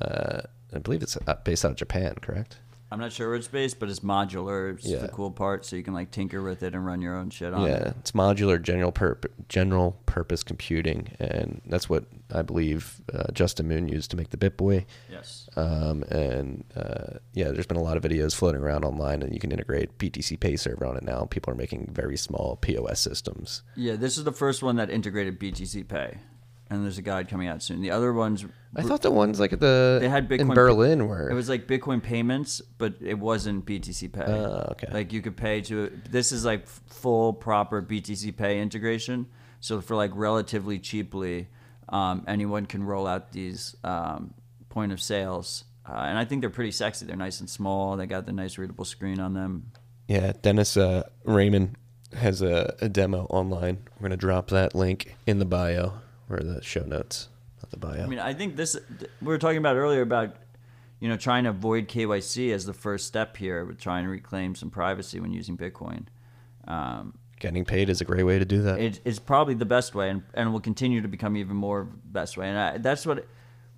Uh, 0.00 0.40
I 0.74 0.78
believe 0.80 1.02
it's 1.04 1.16
uh, 1.26 1.34
based 1.44 1.64
out 1.64 1.70
of 1.72 1.76
Japan, 1.76 2.16
correct? 2.20 2.58
I'm 2.92 2.98
not 2.98 3.12
sure 3.12 3.28
where 3.28 3.36
it's 3.36 3.46
based, 3.48 3.78
but 3.78 3.88
it's 3.88 4.00
modular. 4.00 4.74
It's 4.74 4.86
Yeah. 4.86 4.98
the 4.98 5.08
cool 5.08 5.30
part, 5.30 5.64
so 5.64 5.76
you 5.76 5.82
can 5.82 5.94
like 5.94 6.10
tinker 6.10 6.42
with 6.42 6.62
it 6.62 6.74
and 6.74 6.84
run 6.84 7.00
your 7.00 7.16
own 7.16 7.30
shit 7.30 7.54
on 7.54 7.62
yeah, 7.66 7.74
it. 7.74 7.82
Yeah, 7.84 7.92
it's 8.00 8.12
modular 8.12 8.60
general 8.60 8.90
purp- 8.90 9.30
general 9.48 9.92
purpose 10.06 10.42
computing, 10.42 11.08
and 11.20 11.60
that's 11.66 11.88
what 11.88 12.04
I 12.34 12.42
believe 12.42 13.00
uh, 13.12 13.30
Justin 13.32 13.68
Moon 13.68 13.88
used 13.88 14.10
to 14.10 14.16
make 14.16 14.30
the 14.30 14.36
BitBoy. 14.36 14.86
Yes. 15.10 15.48
Um, 15.56 16.02
and 16.04 16.64
uh, 16.76 17.18
yeah, 17.32 17.50
there's 17.52 17.66
been 17.66 17.76
a 17.76 17.82
lot 17.82 17.96
of 17.96 18.02
videos 18.02 18.34
floating 18.34 18.60
around 18.60 18.84
online, 18.84 19.22
and 19.22 19.32
you 19.32 19.38
can 19.40 19.52
integrate 19.52 19.96
BTC 19.98 20.38
Pay 20.40 20.56
server 20.56 20.84
on 20.84 20.96
it 20.96 21.04
now. 21.04 21.26
People 21.30 21.52
are 21.52 21.56
making 21.56 21.90
very 21.92 22.16
small 22.16 22.56
POS 22.56 22.98
systems. 23.00 23.62
Yeah, 23.76 23.94
this 23.96 24.18
is 24.18 24.24
the 24.24 24.32
first 24.32 24.62
one 24.62 24.76
that 24.76 24.90
integrated 24.90 25.38
BTC 25.38 25.84
Pay, 25.88 26.18
and 26.70 26.84
there's 26.84 26.98
a 26.98 27.02
guide 27.02 27.28
coming 27.28 27.48
out 27.48 27.62
soon. 27.62 27.80
The 27.80 27.90
other 27.90 28.12
ones, 28.12 28.44
I 28.76 28.82
thought 28.82 29.02
the 29.02 29.10
ones 29.10 29.40
like 29.40 29.52
at 29.52 29.58
the 29.58 29.98
They 30.00 30.08
had 30.08 30.28
Bitcoin 30.28 30.40
in 30.40 30.48
Berlin 30.48 31.08
were 31.08 31.28
it 31.28 31.34
was 31.34 31.48
like 31.48 31.66
Bitcoin 31.66 32.00
payments, 32.00 32.62
but 32.78 32.94
it 33.00 33.18
wasn't 33.18 33.66
BTC 33.66 34.12
Pay. 34.12 34.22
Oh, 34.22 34.68
okay. 34.72 34.88
Like 34.92 35.12
you 35.12 35.20
could 35.20 35.36
pay 35.36 35.60
to. 35.62 35.90
This 36.08 36.30
is 36.30 36.44
like 36.44 36.66
full 36.68 37.32
proper 37.32 37.82
BTC 37.82 38.36
Pay 38.36 38.60
integration. 38.60 39.26
So 39.58 39.80
for 39.80 39.96
like 39.96 40.12
relatively 40.14 40.78
cheaply, 40.78 41.48
um, 41.88 42.24
anyone 42.28 42.66
can 42.66 42.84
roll 42.84 43.06
out 43.06 43.32
these 43.32 43.76
um, 43.82 44.32
point 44.68 44.92
of 44.92 45.02
sales, 45.02 45.64
uh, 45.86 45.92
and 45.92 46.16
I 46.16 46.24
think 46.24 46.40
they're 46.40 46.50
pretty 46.50 46.70
sexy. 46.70 47.04
They're 47.04 47.16
nice 47.16 47.40
and 47.40 47.50
small. 47.50 47.96
They 47.96 48.06
got 48.06 48.26
the 48.26 48.32
nice 48.32 48.56
readable 48.56 48.84
screen 48.84 49.18
on 49.18 49.34
them. 49.34 49.72
Yeah, 50.06 50.32
Dennis 50.40 50.76
uh, 50.76 51.08
Raymond 51.24 51.76
has 52.14 52.42
a, 52.42 52.74
a 52.80 52.88
demo 52.88 53.24
online. 53.24 53.78
We're 53.98 54.08
gonna 54.08 54.16
drop 54.16 54.48
that 54.48 54.76
link 54.76 55.16
in 55.26 55.40
the 55.40 55.44
bio 55.44 55.94
or 56.30 56.42
the 56.42 56.62
show 56.62 56.82
notes, 56.82 57.28
not 57.62 57.70
the 57.70 57.76
bio. 57.76 58.02
I 58.02 58.06
mean, 58.06 58.18
I 58.18 58.32
think 58.32 58.56
this 58.56 58.76
we 59.20 59.26
were 59.26 59.38
talking 59.38 59.58
about 59.58 59.76
earlier 59.76 60.02
about 60.02 60.36
you 61.00 61.08
know 61.08 61.16
trying 61.16 61.44
to 61.44 61.50
avoid 61.50 61.88
KYC 61.88 62.52
as 62.52 62.64
the 62.66 62.72
first 62.72 63.06
step 63.06 63.36
here 63.36 63.64
with 63.64 63.78
trying 63.78 64.04
to 64.04 64.10
reclaim 64.10 64.54
some 64.54 64.70
privacy 64.70 65.20
when 65.20 65.32
using 65.32 65.56
Bitcoin. 65.56 66.06
Um, 66.66 67.14
Getting 67.38 67.64
paid 67.64 67.88
is 67.88 68.02
a 68.02 68.04
great 68.04 68.22
way 68.22 68.38
to 68.38 68.44
do 68.44 68.62
that. 68.62 68.80
it, 68.80 69.00
it's 69.04 69.18
probably 69.18 69.54
the 69.54 69.64
best 69.64 69.94
way, 69.94 70.10
and, 70.10 70.22
and 70.34 70.52
will 70.52 70.60
continue 70.60 71.00
to 71.00 71.08
become 71.08 71.36
even 71.36 71.56
more 71.56 71.84
best 71.84 72.36
way. 72.36 72.48
And 72.48 72.58
I, 72.58 72.78
that's 72.78 73.06
what 73.06 73.26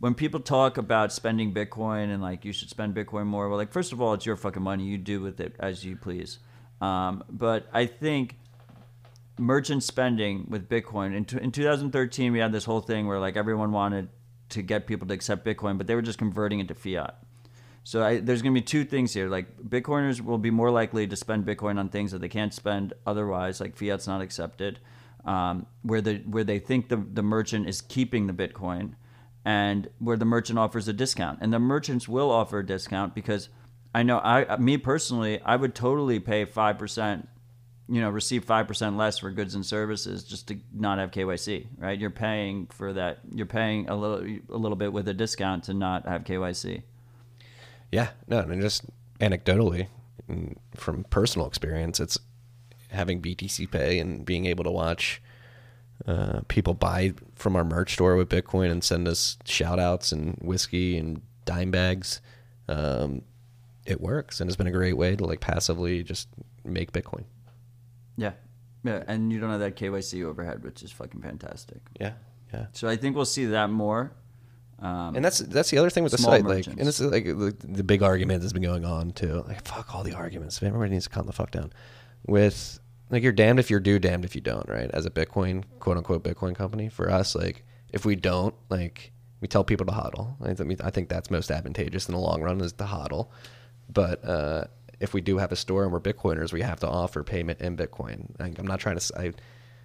when 0.01 0.15
people 0.15 0.41
talk 0.41 0.79
about 0.79 1.13
spending 1.13 1.55
Bitcoin 1.55 2.13
and 2.13 2.21
like 2.21 2.45
you 2.45 2.53
should 2.53 2.69
spend 2.69 2.93
Bitcoin 2.93 3.27
more. 3.27 3.49
Well, 3.49 3.57
like 3.57 3.71
first 3.73 3.93
of 3.93 4.01
all, 4.01 4.15
it's 4.15 4.27
your 4.27 4.37
fucking 4.37 4.63
money. 4.63 4.83
You 4.83 4.99
do 4.99 5.21
with 5.21 5.41
it 5.41 5.55
as 5.61 5.85
you 5.85 5.97
please. 5.97 6.41
Um, 6.81 7.23
but 7.31 7.69
I 7.73 7.87
think 7.87 8.37
merchant 9.39 9.83
spending 9.83 10.47
with 10.49 10.69
Bitcoin. 10.69 11.15
In, 11.15 11.25
t- 11.25 11.39
in 11.41 11.53
2013, 11.53 12.33
we 12.33 12.39
had 12.39 12.53
this 12.53 12.65
whole 12.65 12.81
thing 12.81 13.07
where 13.07 13.19
like 13.19 13.37
everyone 13.37 13.73
wanted 13.73 14.09
to 14.51 14.63
get 14.63 14.87
people 14.87 15.09
to 15.09 15.15
accept 15.15 15.45
Bitcoin, 15.45 15.79
but 15.79 15.87
they 15.87 15.95
were 15.95 16.03
just 16.03 16.19
converting 16.19 16.61
it 16.61 16.69
to 16.69 16.75
fiat. 16.75 17.19
So 17.85 18.05
I, 18.05 18.21
there's 18.21 18.43
going 18.43 18.55
to 18.55 18.61
be 18.61 18.65
two 18.65 18.85
things 18.85 19.13
here. 19.13 19.29
Like 19.29 19.57
Bitcoiners 19.61 20.21
will 20.21 20.39
be 20.39 20.51
more 20.51 20.71
likely 20.71 21.07
to 21.07 21.17
spend 21.17 21.45
Bitcoin 21.45 21.79
on 21.79 21.89
things 21.89 22.13
that 22.13 22.21
they 22.21 22.29
can't 22.29 22.55
spend 22.55 22.93
otherwise, 23.07 23.61
like 23.61 23.77
fiat's 23.77 24.07
not 24.07 24.21
accepted, 24.21 24.79
um, 25.25 25.67
where 25.83 26.01
the 26.01 26.19
where 26.19 26.45
they 26.45 26.59
think 26.59 26.89
the 26.89 26.97
the 26.97 27.23
merchant 27.23 27.69
is 27.69 27.81
keeping 27.81 28.29
the 28.29 28.33
Bitcoin, 28.33 28.95
and 29.45 29.89
where 29.99 30.17
the 30.17 30.25
merchant 30.25 30.59
offers 30.59 30.87
a 30.87 30.93
discount, 30.93 31.41
and 31.43 31.53
the 31.53 31.59
merchants 31.59 32.09
will 32.09 32.31
offer 32.31 32.61
a 32.61 32.67
discount 32.67 33.15
because 33.15 33.49
I 33.93 34.05
know 34.05 34.21
I 34.21 34.57
me 34.59 34.77
personally 34.77 35.41
I 35.43 35.57
would 35.57 35.75
totally 35.75 36.21
pay 36.21 36.45
five 36.45 36.79
percent 36.79 37.29
you 37.93 38.01
know 38.01 38.09
receive 38.09 38.47
5% 38.47 38.97
less 38.97 39.19
for 39.19 39.31
goods 39.31 39.55
and 39.55 39.65
services 39.67 40.25
just 40.25 40.49
to 40.49 40.57
not 40.73 40.99
have 40.99 41.11
KYC 41.11 41.67
right 41.79 41.99
you're 41.99 42.11
paying 42.11 42.67
for 42.67 42.93
that 42.95 43.19
you're 43.35 43.47
paying 43.47 43.89
a 43.89 43.95
little 43.95 44.27
a 44.49 44.57
little 44.57 44.77
bit 44.77 44.93
with 44.93 45.07
a 45.09 45.15
discount 45.15 45.65
to 45.65 45.75
not 45.75 46.09
have 46.09 46.25
KYC 46.25 46.83
Yeah, 47.93 48.09
no, 48.27 48.39
and 48.39 48.61
just 48.61 48.85
anecdotally, 49.21 49.89
from 50.75 51.05
personal 51.11 51.47
experience, 51.47 52.01
it's 52.01 52.19
having 52.89 53.21
BTC 53.21 53.71
Pay 53.71 53.99
and 53.99 54.25
being 54.25 54.47
able 54.47 54.65
to 54.65 54.71
watch 54.71 55.23
uh, 56.07 56.41
people 56.49 56.75
buy 56.75 57.13
from 57.37 57.55
our 57.55 57.65
merch 57.65 57.93
store 57.93 58.17
with 58.17 58.31
Bitcoin 58.31 58.71
and 58.71 58.83
send 58.83 59.07
us 59.07 59.37
shout 59.45 59.79
outs 59.79 60.11
and 60.11 60.39
whiskey 60.41 60.97
and 60.97 61.21
dime 61.45 61.71
bags. 61.71 62.21
Um, 62.67 63.23
it 63.85 64.01
works, 64.01 64.41
and 64.41 64.49
it's 64.49 64.57
been 64.57 64.67
a 64.67 64.73
great 64.73 64.97
way 64.97 65.15
to 65.15 65.25
like 65.25 65.41
passively 65.41 66.03
just 66.03 66.29
make 66.65 66.93
Bitcoin. 66.93 67.25
Yeah 68.23 68.33
yeah 68.85 69.03
and 69.07 69.33
you 69.33 69.39
don't 69.41 69.51
have 69.51 69.61
that 69.61 69.77
KYC 69.77 70.25
overhead 70.25 70.63
which 70.65 70.83
is 70.83 70.91
fucking 70.93 71.21
fantastic 71.23 71.81
Yeah, 72.01 72.13
yeah. 72.53 72.67
so 72.73 72.89
I 72.89 72.97
think 72.97 73.17
we'll 73.17 73.25
see 73.39 73.47
that 73.47 73.71
more 73.71 74.13
um, 74.81 75.15
And 75.15 75.25
that's 75.25 75.39
that's 75.39 75.71
the 75.71 75.79
other 75.79 75.91
thing 75.91 76.03
with 76.03 76.11
the 76.13 76.19
site, 76.19 76.45
like, 76.45 76.57
merchants. 76.67 76.81
and 76.81 76.89
it's 76.89 77.01
like 77.01 77.25
the, 77.25 77.55
the 77.81 77.85
big 77.85 78.03
argument 78.03 78.41
that's 78.43 78.53
been 78.53 78.65
going 78.73 78.85
on 78.85 79.13
too. 79.13 79.45
Like, 79.47 79.65
fuck 79.65 79.95
all 79.95 80.03
the 80.03 80.15
arguments. 80.15 80.61
Everybody 80.61 80.91
needs 80.91 81.05
to 81.05 81.11
calm 81.11 81.27
the 81.27 81.33
fuck 81.33 81.53
down. 81.53 81.73
With 82.27 82.81
like, 83.11 83.23
you're 83.23 83.31
damned 83.45 83.61
if 83.61 83.71
you're 83.71 83.79
do, 83.79 84.01
damned 84.01 84.25
if 84.25 84.35
you 84.35 84.41
don't, 84.41 84.69
right? 84.69 84.91
As 84.93 85.07
a 85.07 85.11
Bitcoin, 85.11 85.63
quote 85.79 85.99
unquote, 85.99 86.25
Bitcoin 86.25 86.57
company, 86.57 86.89
for 86.89 87.11
us, 87.11 87.37
like, 87.37 87.63
if 87.93 88.05
we 88.05 88.17
don't, 88.17 88.55
like, 88.71 89.13
we 89.41 89.47
tell 89.47 89.63
people 89.63 89.87
to 89.87 89.93
hodl. 89.93 90.35
I 90.83 90.91
think 90.91 91.09
that's 91.09 91.31
most 91.31 91.51
advantageous 91.53 92.09
in 92.09 92.15
the 92.15 92.21
long 92.21 92.43
run 92.43 92.61
is 92.61 92.73
to 92.73 92.85
hodl. 92.85 93.29
But 93.93 94.25
uh, 94.25 94.65
if 95.03 95.13
we 95.13 95.21
do 95.21 95.39
have 95.39 95.53
a 95.53 95.57
store 95.57 95.85
and 95.85 95.93
we're 95.93 96.01
Bitcoiners, 96.01 96.53
we 96.53 96.63
have 96.63 96.81
to 96.81 96.89
offer 96.89 97.23
payment 97.23 97.61
in 97.61 97.77
Bitcoin. 97.77 98.39
Like, 98.39 98.59
I'm 98.59 98.67
not 98.67 98.81
trying 98.81 98.99
to. 98.99 99.19
I, 99.19 99.33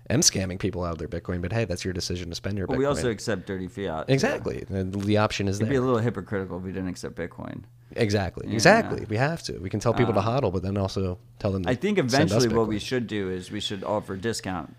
am 0.09 0.21
scamming 0.21 0.59
people 0.59 0.83
out 0.83 0.93
of 0.93 0.97
their 0.99 1.07
Bitcoin, 1.07 1.41
but 1.41 1.51
hey, 1.51 1.65
that's 1.65 1.83
your 1.83 1.93
decision 1.93 2.29
to 2.29 2.35
spend 2.35 2.57
your 2.57 2.67
but 2.67 2.75
Bitcoin. 2.75 2.79
we 2.79 2.85
also 2.85 3.09
accept 3.09 3.45
dirty 3.45 3.67
fiat 3.67 4.05
exactly 4.09 4.63
the, 4.69 4.83
the 4.83 5.17
option 5.17 5.47
is 5.49 5.57
it'd 5.57 5.65
there. 5.65 5.71
be 5.73 5.75
a 5.75 5.81
little 5.81 5.99
hypocritical 5.99 6.57
if 6.57 6.63
we 6.63 6.71
didn't 6.71 6.87
accept 6.87 7.15
Bitcoin 7.15 7.63
Exactly. 7.95 8.47
Yeah. 8.47 8.53
Exactly. 8.53 9.05
We 9.09 9.17
have 9.17 9.41
to. 9.43 9.57
We 9.59 9.69
can 9.69 9.79
tell 9.79 9.93
people 9.93 10.13
to 10.13 10.19
Um, 10.19 10.25
hodl, 10.25 10.53
but 10.53 10.61
then 10.61 10.77
also 10.77 11.19
tell 11.39 11.51
them. 11.51 11.63
To 11.63 11.69
I 11.69 11.75
think 11.75 11.97
eventually 11.97 12.49
what 12.49 12.67
we 12.67 12.79
should 12.79 13.07
do 13.07 13.29
is 13.29 13.51
we 13.51 13.59
should 13.59 13.83
offer 13.83 14.15
discount 14.17 14.75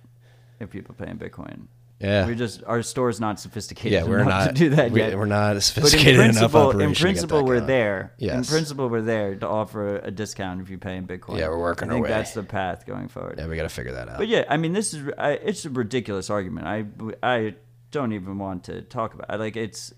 if 0.61 0.71
people 0.71 0.95
pay 0.95 1.09
in 1.09 1.19
Bitcoin 1.19 1.69
Yeah. 2.01 2.29
we 2.29 2.37
just 2.37 2.63
our 2.65 2.83
store's 2.83 3.19
not 3.19 3.41
sophisticated 3.41 3.93
yeah, 3.93 4.05
we're 4.05 4.21
enough 4.21 4.47
not 4.47 4.49
to 4.49 4.53
do 4.55 4.71
that 4.71 4.93
we, 4.93 5.01
yet 5.01 5.19
We're 5.19 5.27
not 5.27 5.49
But 5.51 5.57
in 5.57 5.61
sophisticated 5.63 6.15
enough. 6.15 6.27
principle, 6.27 6.61
Operation 6.61 6.89
in 6.89 6.95
principle, 6.95 7.45
we're 7.45 7.61
there. 7.61 8.15
In 8.19 8.45
principle, 8.45 8.89
we're 8.89 9.03
there 9.03 9.35
to 9.35 9.49
offer 9.49 9.97
a 9.97 10.11
discount 10.13 10.61
if 10.61 10.71
you 10.71 10.79
pay 10.79 10.97
in 10.97 11.09
Bitcoin. 11.09 11.39
Yeah, 11.39 11.49
we're 11.49 11.59
working 11.59 11.91
I 11.91 11.95
think 11.95 12.07
that's 12.07 12.35
the 12.35 12.45
path 12.45 12.87
going 12.87 13.09
forward. 13.09 13.37
Yeah, 13.39 13.49
we 13.49 13.57
got 13.57 13.65
to 13.65 13.69
figure 13.69 13.93
that 13.93 14.09
out. 14.09 14.19
But 14.19 14.29
yeah, 14.29 14.45
I 14.49 14.57
mean, 14.57 14.73
this 14.73 14.95
is 14.95 15.11
I, 15.19 15.33
it's 15.33 15.65
a 15.65 15.71
ridiculous 15.71 16.31
argument. 16.31 16.67
I 16.69 16.85
I 17.23 17.55
don't 17.91 18.13
even 18.13 18.39
want 18.39 18.65
to 18.65 18.83
talk 18.83 19.15
about. 19.15 19.29
It. 19.31 19.39
Like 19.39 19.57
it's 19.57 19.93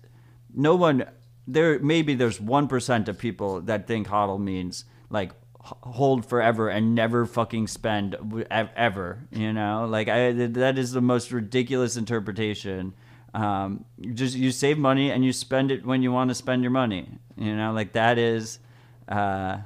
no 0.53 0.75
one 0.75 1.05
there. 1.45 1.77
Maybe 1.79 2.15
there's 2.15 2.41
one 2.41 2.67
percent 2.67 3.09
of 3.09 3.19
people 3.19 3.61
that 3.61 3.85
think 3.85 4.07
hodl 4.07 4.39
means 4.39 4.85
like 5.11 5.33
hold 5.63 6.25
forever 6.25 6.69
and 6.69 6.95
never 6.95 7.25
fucking 7.25 7.67
spend 7.67 8.15
ever. 8.49 9.19
You 9.31 9.53
know, 9.53 9.87
like 9.89 10.07
I 10.07 10.31
that 10.31 10.77
is 10.77 10.91
the 10.91 11.01
most 11.01 11.31
ridiculous 11.31 11.97
interpretation. 11.97 12.93
Um, 13.33 13.85
just 14.13 14.35
you 14.35 14.51
save 14.51 14.77
money 14.77 15.11
and 15.11 15.23
you 15.23 15.31
spend 15.31 15.71
it 15.71 15.85
when 15.85 16.01
you 16.01 16.11
want 16.11 16.29
to 16.29 16.35
spend 16.35 16.63
your 16.63 16.71
money. 16.71 17.07
You 17.37 17.55
know, 17.55 17.71
like 17.73 17.93
that 17.93 18.17
is. 18.17 18.59
Uh, 19.07 19.57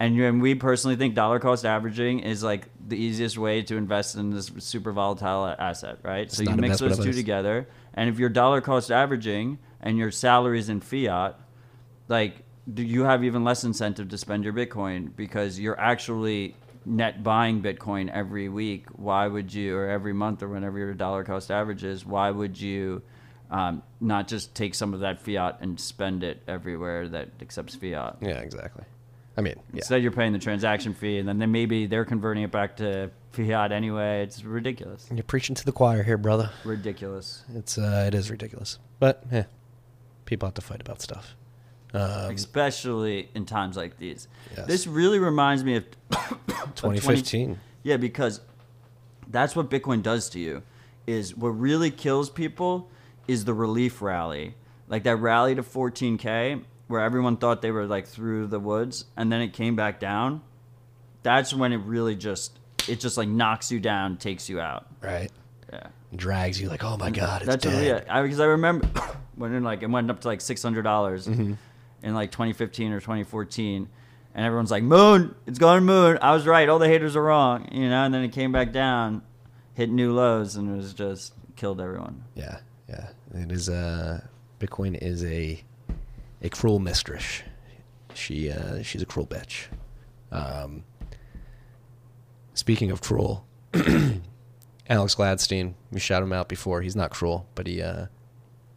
and, 0.00 0.18
and 0.20 0.42
we 0.42 0.54
personally 0.56 0.96
think 0.96 1.14
dollar 1.14 1.38
cost 1.38 1.64
averaging 1.64 2.20
is 2.20 2.42
like 2.42 2.68
the 2.86 2.96
easiest 2.96 3.38
way 3.38 3.62
to 3.62 3.76
invest 3.76 4.16
in 4.16 4.30
this 4.30 4.50
super 4.58 4.92
volatile 4.92 5.54
asset, 5.58 5.98
right? 6.02 6.30
so 6.30 6.42
you 6.42 6.54
mix 6.56 6.78
those 6.78 6.98
two 6.98 7.12
together, 7.12 7.68
and 7.94 8.10
if 8.10 8.18
you're 8.18 8.28
dollar 8.28 8.60
cost 8.60 8.90
averaging 8.90 9.58
and 9.80 9.96
your 9.96 10.10
salary 10.10 10.58
is 10.58 10.68
in 10.68 10.80
fiat, 10.80 11.38
like 12.08 12.42
do 12.72 12.82
you 12.82 13.02
have 13.04 13.24
even 13.24 13.44
less 13.44 13.64
incentive 13.64 14.08
to 14.08 14.18
spend 14.18 14.44
your 14.44 14.52
Bitcoin 14.52 15.14
because 15.14 15.60
you're 15.60 15.78
actually 15.78 16.56
net 16.86 17.22
buying 17.22 17.62
Bitcoin 17.62 18.10
every 18.10 18.48
week? 18.48 18.86
Why 18.92 19.26
would 19.26 19.52
you, 19.52 19.76
or 19.76 19.88
every 19.88 20.12
month, 20.12 20.42
or 20.42 20.48
whenever 20.48 20.78
your 20.78 20.94
dollar 20.94 21.24
cost 21.24 21.50
average 21.50 21.84
is? 21.84 22.06
Why 22.06 22.30
would 22.30 22.60
you? 22.60 23.02
Um, 23.50 23.82
not 24.00 24.26
just 24.26 24.54
take 24.54 24.74
some 24.74 24.94
of 24.94 25.00
that 25.00 25.20
fiat 25.20 25.58
and 25.60 25.78
spend 25.78 26.24
it 26.24 26.42
everywhere 26.48 27.08
that 27.10 27.28
accepts 27.40 27.74
fiat. 27.76 28.16
yeah, 28.20 28.38
exactly. 28.38 28.84
I 29.36 29.42
mean, 29.42 29.54
yeah. 29.72 29.78
Instead, 29.78 30.02
you're 30.02 30.12
paying 30.12 30.32
the 30.32 30.38
transaction 30.38 30.94
fee, 30.94 31.18
and 31.18 31.28
then, 31.28 31.52
maybe 31.52 31.86
they're 31.86 32.04
converting 32.04 32.42
it 32.42 32.50
back 32.50 32.76
to 32.78 33.10
fiat 33.32 33.70
anyway. 33.70 34.22
It's 34.22 34.42
ridiculous. 34.44 35.06
You're 35.12 35.24
preaching 35.24 35.54
to 35.56 35.64
the 35.64 35.72
choir 35.72 36.02
here, 36.02 36.16
brother. 36.16 36.50
Ridiculous. 36.64 37.42
It's 37.54 37.76
uh, 37.76 38.04
it 38.06 38.14
is 38.14 38.30
ridiculous. 38.30 38.78
But 38.98 39.24
yeah, 39.30 39.44
people 40.24 40.46
have 40.46 40.54
to 40.54 40.62
fight 40.62 40.80
about 40.80 41.02
stuff. 41.02 41.36
Um, 41.94 42.34
Especially 42.34 43.28
in 43.34 43.46
times 43.46 43.76
like 43.76 43.98
these. 43.98 44.26
Yes. 44.56 44.66
This 44.66 44.86
really 44.86 45.18
reminds 45.20 45.62
me 45.64 45.76
of 45.76 45.84
of 46.10 46.74
2015. 46.74 47.58
Yeah, 47.84 47.96
because 47.98 48.40
that's 49.28 49.54
what 49.54 49.70
Bitcoin 49.70 50.02
does 50.02 50.28
to 50.30 50.38
you. 50.40 50.62
Is 51.06 51.36
what 51.36 51.50
really 51.50 51.90
kills 51.90 52.30
people 52.30 52.90
is 53.28 53.44
the 53.44 53.54
relief 53.54 54.02
rally, 54.02 54.54
like 54.88 55.04
that 55.04 55.16
rally 55.16 55.54
to 55.54 55.62
14k, 55.62 56.62
where 56.88 57.00
everyone 57.00 57.36
thought 57.36 57.62
they 57.62 57.70
were 57.70 57.86
like 57.86 58.06
through 58.06 58.48
the 58.48 58.58
woods, 58.58 59.04
and 59.16 59.30
then 59.30 59.40
it 59.40 59.52
came 59.52 59.76
back 59.76 60.00
down. 60.00 60.40
That's 61.22 61.54
when 61.54 61.72
it 61.72 61.78
really 61.78 62.16
just 62.16 62.58
it 62.88 63.00
just 63.00 63.16
like 63.16 63.28
knocks 63.28 63.70
you 63.70 63.78
down, 63.80 64.16
takes 64.16 64.48
you 64.48 64.60
out. 64.60 64.86
right? 65.00 65.30
Yeah. 65.72 65.86
Drags 66.16 66.60
you 66.60 66.68
like, 66.68 66.84
oh 66.84 66.96
my 66.96 67.10
god, 67.10 67.42
it's 67.42 67.48
That's 67.50 67.64
dead. 67.64 68.04
yeah. 68.06 68.14
I, 68.14 68.22
because 68.22 68.40
I 68.40 68.44
remember 68.46 68.86
when 69.36 69.54
it 69.54 69.62
like 69.62 69.82
it 69.82 69.90
went 69.90 70.10
up 70.10 70.20
to 70.22 70.28
like 70.28 70.40
six 70.40 70.62
hundred 70.62 70.82
dollars 70.82 71.26
Mm-hmm. 71.26 71.54
In 72.04 72.14
like 72.14 72.30
2015 72.30 72.92
or 72.92 73.00
2014, 73.00 73.88
and 74.34 74.46
everyone's 74.46 74.70
like, 74.70 74.82
"Moon, 74.84 75.34
it's 75.46 75.58
going 75.58 75.84
moon." 75.84 76.18
I 76.22 76.32
was 76.32 76.46
right. 76.46 76.68
All 76.68 76.78
the 76.78 76.88
haters 76.88 77.16
are 77.16 77.22
wrong, 77.22 77.68
you 77.72 77.88
know. 77.88 78.04
And 78.04 78.14
then 78.14 78.22
it 78.22 78.32
came 78.32 78.52
back 78.52 78.72
down, 78.72 79.22
hit 79.72 79.90
new 79.90 80.12
lows, 80.12 80.56
and 80.56 80.72
it 80.72 80.76
was 80.76 80.94
just 80.94 81.32
killed 81.56 81.80
everyone. 81.80 82.24
Yeah, 82.34 82.58
yeah. 82.88 83.08
It 83.34 83.50
is. 83.50 83.68
Uh, 83.68 84.20
Bitcoin 84.60 84.96
is 85.00 85.24
a 85.24 85.62
a 86.42 86.48
cruel 86.50 86.78
mistress. 86.78 87.42
She 88.14 88.50
uh, 88.50 88.82
she's 88.82 89.02
a 89.02 89.06
cruel 89.06 89.26
bitch. 89.26 89.66
Um, 90.30 90.84
speaking 92.54 92.90
of 92.90 93.00
cruel, 93.00 93.46
Alex 94.88 95.14
Gladstein. 95.14 95.74
We 95.90 96.00
shouted 96.00 96.26
him 96.26 96.32
out 96.32 96.48
before. 96.48 96.82
He's 96.82 96.96
not 96.96 97.10
cruel, 97.10 97.46
but 97.54 97.66
he 97.66 97.82
uh, 97.82 98.06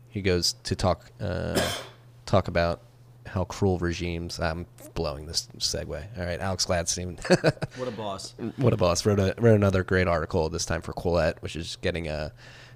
he 0.09 0.21
goes 0.21 0.53
to 0.63 0.75
talk 0.75 1.11
uh, 1.19 1.59
talk 2.25 2.47
about 2.47 2.81
how 3.27 3.43
cruel 3.45 3.77
regimes. 3.79 4.39
I'm 4.39 4.65
blowing 4.93 5.25
this 5.27 5.47
segue. 5.59 6.17
All 6.19 6.25
right, 6.25 6.39
Alex 6.39 6.65
Gladstein. 6.65 7.17
What 7.77 7.87
a 7.87 7.91
boss! 7.91 8.33
what 8.57 8.73
a 8.73 8.77
boss 8.77 9.05
wrote 9.05 9.19
a, 9.19 9.35
wrote 9.37 9.55
another 9.55 9.83
great 9.83 10.07
article 10.07 10.49
this 10.49 10.65
time 10.65 10.81
for 10.81 10.93
Quillette, 10.93 11.35
which 11.41 11.55
is 11.55 11.77
getting 11.81 12.07
a 12.07 12.33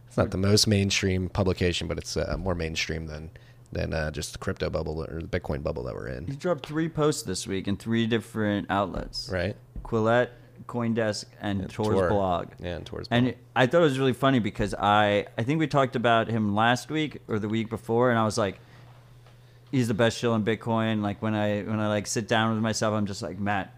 it's 0.08 0.18
not 0.18 0.32
the 0.32 0.38
most 0.38 0.68
mainstream 0.68 1.30
publication, 1.30 1.88
but 1.88 1.98
it's 1.98 2.18
uh, 2.18 2.36
more 2.38 2.54
mainstream 2.54 3.08
than 3.08 3.32
than 3.72 3.94
uh, 3.94 4.12
just 4.12 4.34
the 4.34 4.38
crypto 4.40 4.70
bubble 4.70 5.02
or 5.04 5.22
the 5.22 5.28
Bitcoin 5.40 5.64
bubble 5.64 5.84
that 5.84 5.96
we're 5.96 6.08
in. 6.10 6.28
He 6.28 6.36
dropped 6.36 6.66
three 6.66 6.90
posts 6.90 7.24
this 7.24 7.48
week 7.48 7.68
in 7.68 7.78
three 7.78 8.06
different 8.06 8.68
outlets: 8.70 9.30
right? 9.32 9.56
Quillette, 9.84 10.30
CoinDesk, 10.68 11.26
and 11.40 11.70
Tor's 11.70 11.88
Tor. 11.96 12.10
blog. 12.10 12.50
Yeah, 12.60 12.76
and 12.76 12.86
Tor's 12.86 13.08
blog. 13.08 13.24
it- 13.24 13.38
I 13.56 13.66
thought 13.68 13.80
it 13.80 13.86
was 13.86 13.98
really 14.00 14.14
funny 14.14 14.40
because 14.40 14.74
I 14.76 15.26
I 15.38 15.44
think 15.44 15.60
we 15.60 15.68
talked 15.68 15.96
about 15.96 16.28
him 16.28 16.54
last 16.56 16.90
week 16.92 17.20
or 17.28 17.40
the 17.40 17.50
week 17.50 17.70
before, 17.70 18.10
and 18.10 18.20
I 18.20 18.26
was 18.26 18.38
like, 18.38 18.60
he's 19.72 19.88
the 19.88 19.94
best 19.94 20.18
shill 20.18 20.36
in 20.36 20.44
Bitcoin. 20.44 21.02
Like 21.02 21.22
when 21.22 21.34
I 21.34 21.62
when 21.62 21.80
I 21.80 21.88
like 21.88 22.08
sit 22.08 22.28
down 22.28 22.54
with 22.54 22.62
myself, 22.62 22.94
I'm 22.94 23.06
just 23.06 23.22
like 23.22 23.40
Matt, 23.40 23.74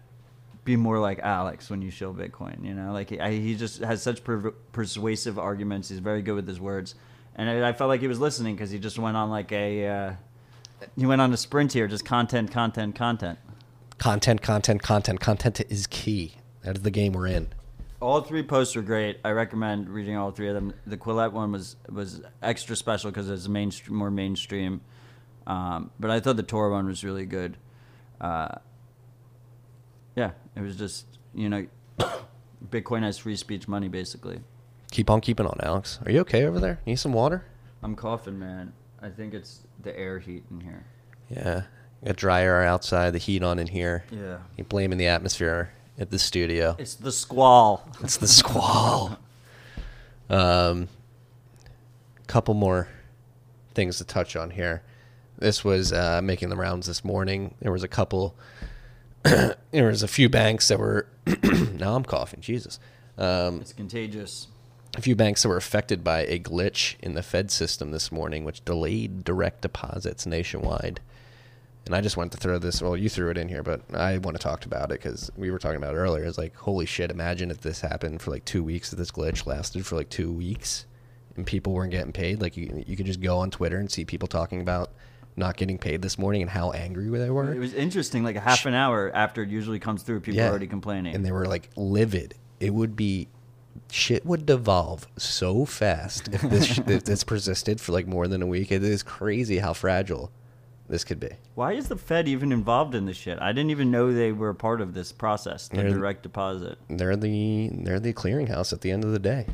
be 0.64 0.76
more 0.76 0.98
like 0.98 1.20
Alex 1.20 1.70
when 1.70 1.82
you 1.82 1.90
shill 1.90 2.12
Bitcoin. 2.12 2.64
You 2.64 2.74
know, 2.74 2.92
like 2.92 3.10
he, 3.10 3.20
I, 3.20 3.32
he 3.32 3.54
just 3.54 3.80
has 3.80 4.02
such 4.02 4.24
per- 4.24 4.52
persuasive 4.72 5.38
arguments. 5.38 5.88
He's 5.88 6.00
very 6.00 6.22
good 6.22 6.34
with 6.34 6.48
his 6.48 6.60
words, 6.60 6.94
and 7.36 7.48
I, 7.48 7.70
I 7.70 7.72
felt 7.72 7.88
like 7.88 8.00
he 8.00 8.08
was 8.08 8.18
listening 8.18 8.56
because 8.56 8.70
he 8.70 8.78
just 8.78 8.98
went 8.98 9.16
on 9.16 9.30
like 9.30 9.52
a 9.52 9.86
uh, 9.86 10.12
he 10.96 11.06
went 11.06 11.20
on 11.20 11.32
a 11.32 11.36
sprint 11.36 11.72
here, 11.72 11.86
just 11.86 12.04
content, 12.04 12.50
content, 12.50 12.94
content. 12.94 13.38
content, 13.98 14.42
content, 14.42 14.82
content, 14.82 15.20
content 15.20 15.60
is 15.68 15.86
key. 15.86 16.34
That 16.62 16.76
is 16.76 16.82
the 16.82 16.90
game 16.90 17.12
we're 17.12 17.28
in. 17.28 17.48
All 18.00 18.20
three 18.20 18.42
posts 18.42 18.74
were 18.74 18.82
great. 18.82 19.18
I 19.24 19.30
recommend 19.30 19.88
reading 19.88 20.16
all 20.16 20.30
three 20.30 20.48
of 20.48 20.54
them. 20.54 20.74
The 20.86 20.96
Quillette 20.96 21.32
one 21.32 21.52
was 21.52 21.76
was 21.90 22.20
extra 22.42 22.76
special 22.76 23.10
because 23.10 23.30
it's 23.30 23.48
mainstream, 23.48 23.96
more 23.96 24.10
mainstream. 24.10 24.80
Um, 25.46 25.90
but 26.00 26.10
I 26.10 26.20
thought 26.20 26.36
the 26.36 26.42
Tor 26.42 26.70
one 26.70 26.86
was 26.86 27.04
really 27.04 27.26
good. 27.26 27.56
Uh, 28.20 28.56
yeah, 30.16 30.30
it 30.56 30.60
was 30.60 30.76
just 30.76 31.06
you 31.34 31.48
know, 31.48 31.66
Bitcoin 32.70 33.02
has 33.02 33.18
free 33.18 33.36
speech 33.36 33.68
money 33.68 33.88
basically. 33.88 34.40
Keep 34.90 35.10
on 35.10 35.20
keeping 35.20 35.46
on, 35.46 35.58
Alex. 35.62 35.98
Are 36.06 36.12
you 36.12 36.20
okay 36.20 36.44
over 36.44 36.60
there? 36.60 36.80
Need 36.86 36.96
some 36.96 37.12
water? 37.12 37.44
I'm 37.82 37.96
coughing, 37.96 38.38
man. 38.38 38.72
I 39.02 39.08
think 39.08 39.34
it's 39.34 39.60
the 39.82 39.98
air 39.98 40.18
heat 40.18 40.44
in 40.50 40.60
here. 40.60 40.86
Yeah. 41.28 41.62
Got 42.04 42.16
dry 42.16 42.42
air 42.42 42.62
outside, 42.62 43.10
the 43.10 43.18
heat 43.18 43.42
on 43.42 43.58
in 43.58 43.66
here. 43.66 44.04
Yeah. 44.10 44.38
You're 44.56 44.66
blaming 44.66 44.98
the 44.98 45.08
atmosphere 45.08 45.72
at 45.98 46.10
the 46.10 46.18
studio. 46.18 46.76
It's 46.78 46.94
the 46.94 47.12
squall. 47.12 47.88
It's 48.02 48.18
the 48.18 48.28
squall. 48.28 49.18
um, 50.30 50.88
couple 52.26 52.54
more 52.54 52.88
things 53.74 53.98
to 53.98 54.04
touch 54.04 54.36
on 54.36 54.50
here. 54.50 54.82
This 55.38 55.64
was 55.64 55.92
uh, 55.92 56.20
making 56.22 56.48
the 56.48 56.56
rounds 56.56 56.86
this 56.86 57.04
morning. 57.04 57.54
There 57.60 57.72
was 57.72 57.82
a 57.82 57.88
couple. 57.88 58.36
there 59.22 59.56
was 59.72 60.02
a 60.02 60.08
few 60.08 60.28
banks 60.28 60.68
that 60.68 60.78
were. 60.78 61.06
now 61.74 61.96
I'm 61.96 62.04
coughing. 62.04 62.40
Jesus. 62.40 62.78
Um, 63.18 63.60
It's 63.60 63.72
contagious. 63.72 64.48
a 64.96 65.00
few 65.00 65.16
banks 65.16 65.42
that 65.42 65.48
were 65.48 65.56
affected 65.56 66.02
by 66.04 66.20
a 66.26 66.38
glitch 66.38 66.96
in 67.00 67.14
the 67.14 67.22
Fed 67.22 67.50
system 67.50 67.90
this 67.90 68.10
morning, 68.12 68.44
which 68.44 68.64
delayed 68.64 69.24
direct 69.24 69.62
deposits 69.62 70.26
nationwide. 70.26 71.00
And 71.86 71.94
I 71.94 72.00
just 72.00 72.16
wanted 72.16 72.32
to 72.32 72.38
throw 72.38 72.58
this. 72.58 72.80
Well, 72.80 72.96
you 72.96 73.08
threw 73.10 73.30
it 73.30 73.36
in 73.36 73.48
here, 73.48 73.62
but 73.62 73.82
I 73.92 74.16
want 74.18 74.36
to 74.36 74.42
talk 74.42 74.64
about 74.64 74.90
it 74.90 75.02
because 75.02 75.30
we 75.36 75.50
were 75.50 75.58
talking 75.58 75.76
about 75.76 75.94
it 75.94 75.98
earlier. 75.98 76.24
It's 76.24 76.38
like, 76.38 76.54
holy 76.56 76.86
shit! 76.86 77.10
Imagine 77.10 77.50
if 77.50 77.60
this 77.60 77.82
happened 77.82 78.22
for 78.22 78.30
like 78.30 78.44
two 78.46 78.62
weeks. 78.64 78.92
If 78.92 78.98
this 78.98 79.10
glitch 79.10 79.46
lasted 79.46 79.84
for 79.84 79.96
like 79.96 80.08
two 80.08 80.32
weeks, 80.32 80.86
and 81.36 81.46
people 81.46 81.74
weren't 81.74 81.90
getting 81.90 82.12
paid. 82.12 82.40
Like 82.40 82.56
you, 82.56 82.84
you 82.86 82.96
could 82.96 83.04
just 83.06 83.20
go 83.20 83.36
on 83.38 83.50
Twitter 83.50 83.76
and 83.78 83.90
see 83.92 84.04
people 84.06 84.28
talking 84.28 84.62
about 84.62 84.92
not 85.36 85.56
getting 85.56 85.78
paid 85.78 86.00
this 86.02 86.18
morning 86.18 86.42
and 86.42 86.50
how 86.50 86.70
angry 86.72 87.08
they 87.18 87.30
were. 87.30 87.52
It 87.52 87.58
was 87.58 87.74
interesting. 87.74 88.22
Like 88.24 88.36
a 88.36 88.40
half 88.40 88.66
an 88.66 88.74
hour 88.74 89.10
after 89.14 89.42
it 89.42 89.48
usually 89.50 89.78
comes 89.78 90.02
through, 90.02 90.20
people 90.20 90.40
are 90.40 90.48
already 90.48 90.66
complaining. 90.66 91.14
and 91.14 91.24
they 91.24 91.32
were 91.32 91.46
like 91.46 91.70
livid. 91.76 92.34
It 92.60 92.72
would 92.72 92.96
be 92.96 93.28
shit 93.90 94.24
would 94.24 94.46
devolve 94.46 95.06
so 95.16 95.64
fast 95.64 96.28
if 96.32 96.40
this 96.42 96.78
if 96.86 97.04
this 97.04 97.24
persisted 97.24 97.80
for 97.80 97.92
like 97.92 98.06
more 98.06 98.28
than 98.28 98.42
a 98.42 98.46
week. 98.46 98.70
It 98.70 98.84
is 98.84 99.02
crazy 99.02 99.58
how 99.58 99.72
fragile 99.72 100.30
this 100.88 101.02
could 101.02 101.18
be. 101.18 101.30
Why 101.54 101.72
is 101.72 101.88
the 101.88 101.96
Fed 101.96 102.28
even 102.28 102.52
involved 102.52 102.94
in 102.94 103.06
this 103.06 103.16
shit? 103.16 103.38
I 103.40 103.52
didn't 103.52 103.70
even 103.70 103.90
know 103.90 104.12
they 104.12 104.32
were 104.32 104.52
part 104.54 104.80
of 104.80 104.94
this 104.94 105.12
process, 105.12 105.66
the 105.68 105.78
They're- 105.78 105.90
direct 105.90 106.22
deposit. 106.22 106.78
They're 106.88 107.16
the 107.16 107.70
they're 107.72 108.00
the 108.00 108.12
clearinghouse 108.12 108.72
at 108.72 108.82
the 108.82 108.90
end 108.90 109.02
of 109.04 109.10
the 109.12 109.18
day. 109.18 109.46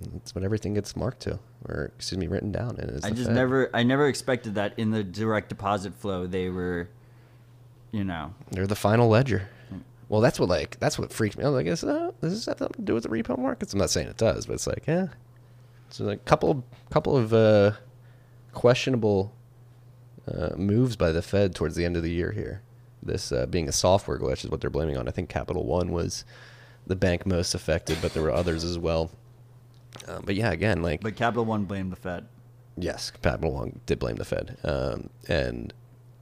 That's 0.00 0.34
what 0.34 0.44
everything 0.44 0.74
gets 0.74 0.94
marked 0.94 1.20
to, 1.20 1.38
or 1.66 1.92
excuse 1.96 2.18
me, 2.18 2.26
written 2.26 2.52
down. 2.52 2.76
And 2.78 3.04
I 3.04 3.10
just 3.10 3.30
never, 3.30 3.70
I 3.72 3.82
never 3.82 4.08
expected 4.08 4.54
that 4.56 4.74
in 4.76 4.90
the 4.90 5.02
direct 5.02 5.48
deposit 5.48 5.94
flow 5.94 6.26
they 6.26 6.50
were, 6.50 6.88
you 7.92 8.04
know, 8.04 8.34
They're 8.50 8.66
the 8.66 8.76
final 8.76 9.08
ledger. 9.08 9.48
Well, 10.08 10.20
that's 10.20 10.38
what 10.38 10.48
like 10.48 10.78
that's 10.78 10.98
what 10.98 11.12
freaks 11.12 11.36
me 11.36 11.44
out. 11.44 11.56
I 11.56 11.62
guess 11.62 11.82
uh, 11.82 12.12
does 12.20 12.32
this 12.32 12.46
have 12.46 12.58
something 12.58 12.76
to 12.76 12.82
do 12.82 12.94
with 12.94 13.02
the 13.02 13.08
repo 13.08 13.36
markets? 13.38 13.72
I'm 13.72 13.80
not 13.80 13.90
saying 13.90 14.06
it 14.06 14.16
does, 14.16 14.46
but 14.46 14.54
it's 14.54 14.66
like 14.66 14.84
yeah, 14.86 15.08
it's 15.88 15.98
a 15.98 16.16
couple 16.18 16.64
couple 16.90 17.16
of 17.16 17.34
uh, 17.34 17.72
questionable 18.52 19.32
uh, 20.32 20.50
moves 20.56 20.94
by 20.96 21.10
the 21.10 21.22
Fed 21.22 21.54
towards 21.54 21.74
the 21.74 21.84
end 21.84 21.96
of 21.96 22.02
the 22.04 22.10
year 22.10 22.30
here. 22.32 22.62
This 23.02 23.32
uh, 23.32 23.46
being 23.46 23.68
a 23.68 23.72
software 23.72 24.18
glitch 24.18 24.44
is 24.44 24.50
what 24.50 24.60
they're 24.60 24.70
blaming 24.70 24.96
on. 24.96 25.08
I 25.08 25.10
think 25.10 25.28
Capital 25.28 25.64
One 25.64 25.90
was 25.90 26.24
the 26.86 26.96
bank 26.96 27.26
most 27.26 27.54
affected, 27.54 27.98
but 28.00 28.14
there 28.14 28.22
were 28.22 28.32
others 28.32 28.62
as 28.62 28.78
well. 28.78 29.10
Um, 30.08 30.22
but 30.24 30.34
yeah, 30.34 30.50
again, 30.50 30.82
like 30.82 31.00
but 31.00 31.16
Capital 31.16 31.44
One 31.44 31.64
blamed 31.64 31.92
the 31.92 31.96
Fed. 31.96 32.26
Yes, 32.76 33.10
Capital 33.22 33.52
One 33.52 33.80
did 33.86 33.98
blame 33.98 34.16
the 34.16 34.24
Fed. 34.24 34.58
Um, 34.64 35.10
and 35.28 35.72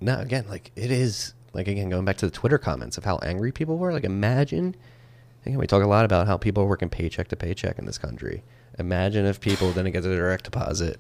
now 0.01 0.21
again, 0.21 0.47
like 0.49 0.71
it 0.77 0.91
is 0.91 1.35
like 1.53 1.69
again 1.69 1.91
going 1.91 2.05
back 2.05 2.17
to 2.19 2.27
the 2.27 2.33
Twitter 2.33 2.59
comments 2.59 2.99
of 2.99 3.05
how 3.05 3.19
angry 3.19 3.53
people 3.53 3.79
were. 3.79 3.93
Like 3.93 4.05
imagine, 4.05 4.77
again, 5.45 5.59
we 5.59 5.67
talk 5.67 5.83
a 5.83 5.87
lot 5.87 6.05
about 6.05 6.27
how 6.27 6.37
people 6.37 6.63
are 6.63 6.69
working 6.69 6.89
paycheck 6.89 7.29
to 7.29 7.37
paycheck 7.37 7.79
in 7.79 7.87
this 7.87 7.99
country. 7.99 8.43
Imagine 8.79 9.25
if 9.25 9.41
people 9.41 9.73
didn't 9.73 9.93
get 9.93 10.03
the 10.03 10.15
direct 10.15 10.45
deposit 10.45 10.99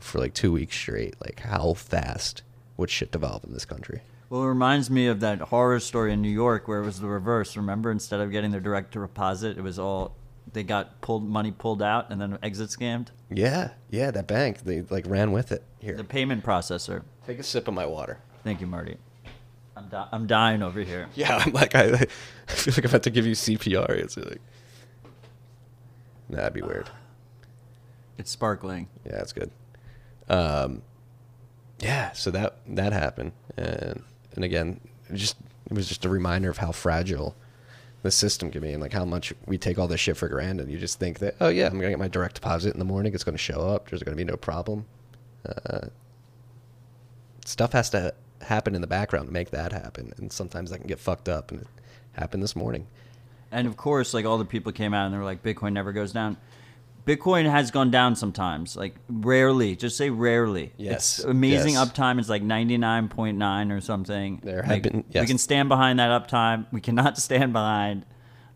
for 0.00 0.18
like 0.18 0.34
two 0.34 0.52
weeks 0.52 0.76
straight. 0.76 1.14
Like 1.20 1.40
how 1.40 1.74
fast 1.74 2.42
would 2.76 2.90
shit 2.90 3.12
develop 3.12 3.44
in 3.44 3.52
this 3.52 3.64
country? 3.64 4.00
Well, 4.30 4.44
it 4.44 4.46
reminds 4.46 4.90
me 4.90 5.08
of 5.08 5.18
that 5.20 5.40
horror 5.40 5.80
story 5.80 6.12
in 6.12 6.22
New 6.22 6.30
York 6.30 6.68
where 6.68 6.80
it 6.80 6.86
was 6.86 7.00
the 7.00 7.08
reverse. 7.08 7.56
Remember, 7.56 7.90
instead 7.90 8.20
of 8.20 8.30
getting 8.30 8.52
their 8.52 8.60
direct 8.60 8.92
deposit, 8.92 9.58
it 9.58 9.62
was 9.62 9.76
all 9.76 10.14
they 10.52 10.62
got 10.62 11.00
pulled 11.00 11.22
money 11.28 11.50
pulled 11.52 11.82
out 11.82 12.10
and 12.10 12.20
then 12.20 12.38
exit 12.42 12.70
scammed. 12.70 13.08
Yeah, 13.30 13.70
yeah, 13.90 14.10
that 14.10 14.26
bank 14.26 14.60
they 14.64 14.82
like 14.82 15.06
ran 15.06 15.32
with 15.32 15.52
it. 15.52 15.62
Here, 15.78 15.96
The 15.96 16.04
payment 16.04 16.44
processor. 16.44 17.02
take 17.26 17.38
a 17.38 17.42
sip 17.42 17.68
of 17.68 17.74
my 17.74 17.86
water. 17.86 18.18
Thank 18.44 18.60
you, 18.60 18.66
Marty. 18.66 18.96
I'm, 19.76 19.88
di- 19.88 20.08
I'm 20.12 20.26
dying 20.26 20.62
over 20.62 20.80
here. 20.80 21.08
Yeah, 21.14 21.36
I'm 21.36 21.52
like 21.52 21.74
I, 21.74 21.84
I 21.84 22.52
feel 22.52 22.74
like 22.74 22.84
I'm 22.84 22.90
about 22.90 23.02
to 23.04 23.10
give 23.10 23.26
you 23.26 23.32
CPR. 23.34 23.88
It's 23.90 24.16
like 24.16 24.40
Nah, 26.28 26.36
that'd 26.38 26.52
be 26.54 26.62
weird. 26.62 26.88
It's 28.18 28.30
sparkling. 28.30 28.88
Yeah, 29.06 29.12
that's 29.12 29.32
good. 29.32 29.50
Um, 30.28 30.82
yeah, 31.80 32.12
so 32.12 32.30
that 32.32 32.56
that 32.68 32.92
happened, 32.92 33.32
and 33.56 34.02
and 34.34 34.44
again, 34.44 34.80
just 35.14 35.36
it 35.70 35.72
was 35.72 35.88
just 35.88 36.04
a 36.04 36.10
reminder 36.10 36.50
of 36.50 36.58
how 36.58 36.70
fragile 36.70 37.34
the 38.02 38.10
system 38.10 38.50
can 38.50 38.62
be, 38.62 38.72
and 38.72 38.80
like 38.82 38.92
how 38.92 39.04
much 39.04 39.32
we 39.46 39.58
take 39.58 39.78
all 39.78 39.88
this 39.88 40.00
shit 40.00 40.16
for 40.16 40.28
granted. 40.28 40.70
You 40.70 40.78
just 40.78 40.98
think 40.98 41.18
that, 41.18 41.36
oh 41.40 41.48
yeah, 41.48 41.66
I'm 41.66 41.74
gonna 41.74 41.90
get 41.90 41.98
my 41.98 42.08
direct 42.08 42.36
deposit 42.36 42.72
in 42.72 42.78
the 42.78 42.84
morning. 42.84 43.14
It's 43.14 43.24
gonna 43.24 43.38
show 43.38 43.60
up. 43.60 43.90
There's 43.90 44.02
gonna 44.02 44.16
be 44.16 44.24
no 44.24 44.36
problem. 44.36 44.86
Uh, 45.44 45.88
stuff 47.44 47.72
has 47.72 47.90
to 47.90 48.14
happen 48.42 48.74
in 48.74 48.80
the 48.80 48.86
background 48.86 49.26
to 49.28 49.32
make 49.32 49.50
that 49.50 49.72
happen, 49.72 50.12
and 50.16 50.32
sometimes 50.32 50.70
that 50.70 50.78
can 50.78 50.86
get 50.86 50.98
fucked 50.98 51.28
up, 51.28 51.50
and 51.50 51.62
it 51.62 51.68
happened 52.12 52.42
this 52.42 52.56
morning. 52.56 52.86
And 53.52 53.66
of 53.66 53.76
course, 53.76 54.14
like 54.14 54.24
all 54.24 54.38
the 54.38 54.44
people 54.44 54.72
came 54.72 54.94
out 54.94 55.06
and 55.06 55.14
they 55.14 55.18
were 55.18 55.24
like, 55.24 55.42
Bitcoin 55.42 55.72
never 55.72 55.92
goes 55.92 56.12
down. 56.12 56.36
Bitcoin 57.06 57.50
has 57.50 57.70
gone 57.70 57.90
down 57.90 58.14
sometimes, 58.14 58.76
like 58.76 58.94
rarely. 59.08 59.74
Just 59.74 59.96
say 59.96 60.10
rarely. 60.10 60.72
Yes, 60.76 61.18
It's 61.18 61.24
amazing 61.24 61.74
yes. 61.74 61.90
uptime 61.90 62.20
is 62.20 62.28
like 62.28 62.42
99.9 62.42 63.70
or 63.76 63.80
something. 63.80 64.40
There 64.44 64.62
have 64.62 64.70
Like, 64.70 64.82
been- 64.84 65.04
We 65.14 65.26
can 65.26 65.38
stand 65.38 65.68
behind 65.68 65.98
that 65.98 66.10
uptime. 66.28 66.66
We 66.70 66.80
cannot 66.80 67.18
stand 67.26 67.52
behind 67.52 68.04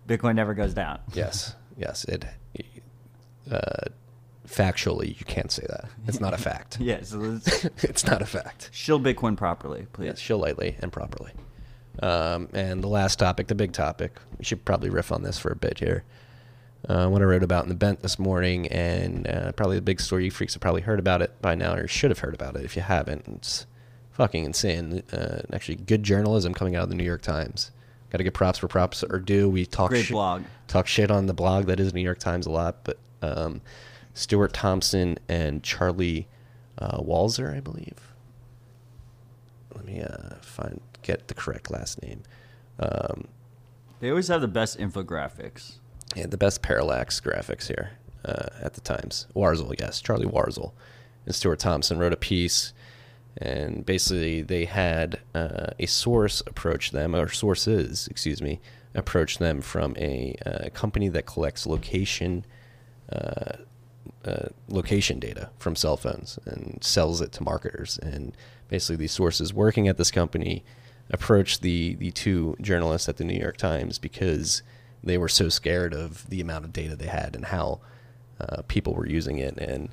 Bitcoin 0.07 0.35
never 0.35 0.53
goes 0.55 0.75
down. 0.75 1.01
Yes, 1.15 1.55
yes, 1.77 2.05
it. 2.05 2.27
Uh, 3.51 3.89
factually, 4.47 5.19
you 5.19 5.25
can't 5.25 5.51
say 5.51 5.65
that. 5.69 5.87
It's 6.07 6.21
not 6.21 6.35
a 6.35 6.39
fact. 6.39 6.79
Yeah, 6.81 7.01
so 7.03 7.41
it's 7.83 8.05
not 8.07 8.21
a 8.23 8.27
fact. 8.27 8.69
shill 8.73 9.01
Bitcoin 9.01 9.37
properly, 9.37 9.87
please. 9.93 10.07
Yes, 10.07 10.21
chill 10.21 10.39
lightly 10.39 10.77
and 10.81 10.93
properly. 10.93 11.33
Um, 12.03 12.49
and 12.53 12.83
the 12.83 12.89
last 12.89 13.19
topic, 13.19 13.47
the 13.47 13.55
big 13.55 13.73
topic, 13.73 14.19
we 14.39 14.45
should 14.45 14.65
probably 14.65 14.91
riff 14.91 15.13
on 15.13 15.23
this 15.23 15.39
for 15.39 15.51
a 15.53 15.57
bit 15.57 15.79
here. 15.79 16.05
Uh, 16.89 17.09
what 17.09 17.23
I 17.23 17.25
wrote 17.25 17.43
about 17.43 17.63
in 17.65 17.71
the 17.71 17.75
Bent 17.75 18.01
this 18.03 18.19
morning, 18.19 18.67
and 18.69 19.27
uh, 19.27 19.53
probably 19.53 19.77
the 19.77 19.83
big 19.83 20.01
story. 20.01 20.27
You 20.27 20.31
freaks 20.31 20.53
have 20.55 20.61
probably 20.61 20.83
heard 20.83 20.99
about 20.99 21.23
it 21.23 21.41
by 21.41 21.55
now, 21.55 21.75
or 21.75 21.89
should 21.89 22.11
have 22.11 22.19
heard 22.19 22.35
about 22.35 22.57
it 22.57 22.65
if 22.65 22.77
you 22.77 22.83
haven't. 22.83 23.25
It's 23.27 23.67
fucking 24.11 24.45
insane. 24.45 25.03
Uh, 25.13 25.41
actually, 25.53 25.77
good 25.77 26.03
journalism 26.03 26.53
coming 26.53 26.77
out 26.77 26.83
of 26.85 26.89
the 26.91 26.95
New 26.95 27.05
York 27.05 27.23
Times. 27.23 27.71
Got 28.11 28.19
to 28.19 28.25
give 28.25 28.35
props 28.35 28.59
for 28.59 28.69
props 28.69 29.03
are 29.03 29.19
due. 29.19 29.49
We 29.49 29.65
talk 29.65 29.91
Great 29.91 30.05
shi- 30.05 30.13
blog. 30.13 30.43
talk 30.69 30.87
shit 30.87 31.11
on 31.11 31.27
the 31.27 31.33
blog 31.35 31.67
that 31.67 31.81
is 31.81 31.95
New 31.95 32.03
York 32.03 32.19
Times 32.19 32.47
a 32.47 32.51
lot, 32.51 32.85
but 32.85 32.99
um, 33.23 33.63
Stuart 34.13 34.53
Thompson 34.53 35.17
and 35.27 35.63
Charlie 35.63 36.29
uh, 36.79 36.99
Walzer, 36.99 37.57
I 37.57 37.61
believe. 37.61 38.13
Let 39.75 39.87
me 39.87 40.01
uh, 40.03 40.35
find 40.43 40.81
get 41.03 41.29
the 41.29 41.35
correct 41.35 41.71
last 41.71 42.03
name. 42.03 42.23
Um, 42.79 43.27
They 44.01 44.11
always 44.11 44.29
have 44.29 44.43
the 44.43 44.49
best 44.49 44.79
infographics. 44.79 45.77
And 46.17 46.31
the 46.31 46.37
best 46.37 46.63
parallax 46.63 47.21
graphics 47.21 47.67
here 47.69 47.93
uh, 48.25 48.47
at 48.61 48.75
the 48.75 48.81
Times. 48.81 49.27
Warzel, 49.35 49.75
yes, 49.79 50.01
Charlie 50.01 50.27
Warzel 50.27 50.73
and 51.27 51.35
Stuart 51.35 51.59
Thompson 51.59 51.99
wrote 51.99 52.13
a 52.13 52.17
piece, 52.17 52.73
and 53.37 53.85
basically 53.85 54.43
they 54.43 54.65
had 54.65 55.21
uh, 55.35 55.69
a 55.79 55.87
source 55.87 56.43
approach 56.47 56.91
them, 56.91 57.15
or 57.15 57.29
sources, 57.29 58.07
excuse 58.09 58.41
me, 58.41 58.61
approach 58.95 59.39
them 59.39 59.61
from 59.61 59.97
a 59.99 60.37
uh, 60.47 60.69
company 60.71 61.09
that 61.09 61.27
collects 61.27 61.67
location. 61.67 62.45
Uh, 63.13 63.57
uh, 64.25 64.49
location 64.69 65.19
data 65.19 65.51
from 65.59 65.77
cell 65.77 65.99
phones 65.99 66.39
and 66.47 66.79
sells 66.83 67.21
it 67.21 67.31
to 67.31 67.43
marketers. 67.43 67.99
And 67.99 68.35
basically, 68.69 68.97
these 68.97 69.13
sources 69.13 69.53
working 69.53 69.87
at 69.87 69.99
this 69.99 70.11
company 70.11 70.65
approached 71.11 71.61
the 71.61 71.95
the 71.97 72.11
two 72.11 72.57
journalists 72.61 73.09
at 73.09 73.19
the 73.19 73.25
New 73.25 73.39
York 73.39 73.59
Times 73.59 73.99
because 73.99 74.63
they 75.05 75.19
were 75.19 75.29
so 75.29 75.49
scared 75.49 75.95
of 75.95 76.29
the 76.29 76.41
amount 76.41 76.65
of 76.65 76.73
data 76.73 76.97
they 76.97 77.07
had 77.07 77.37
and 77.37 77.47
how 77.47 77.81
uh, 78.41 78.63
people 78.69 78.95
were 78.95 79.07
using 79.07 79.39
it. 79.39 79.57
And 79.59 79.91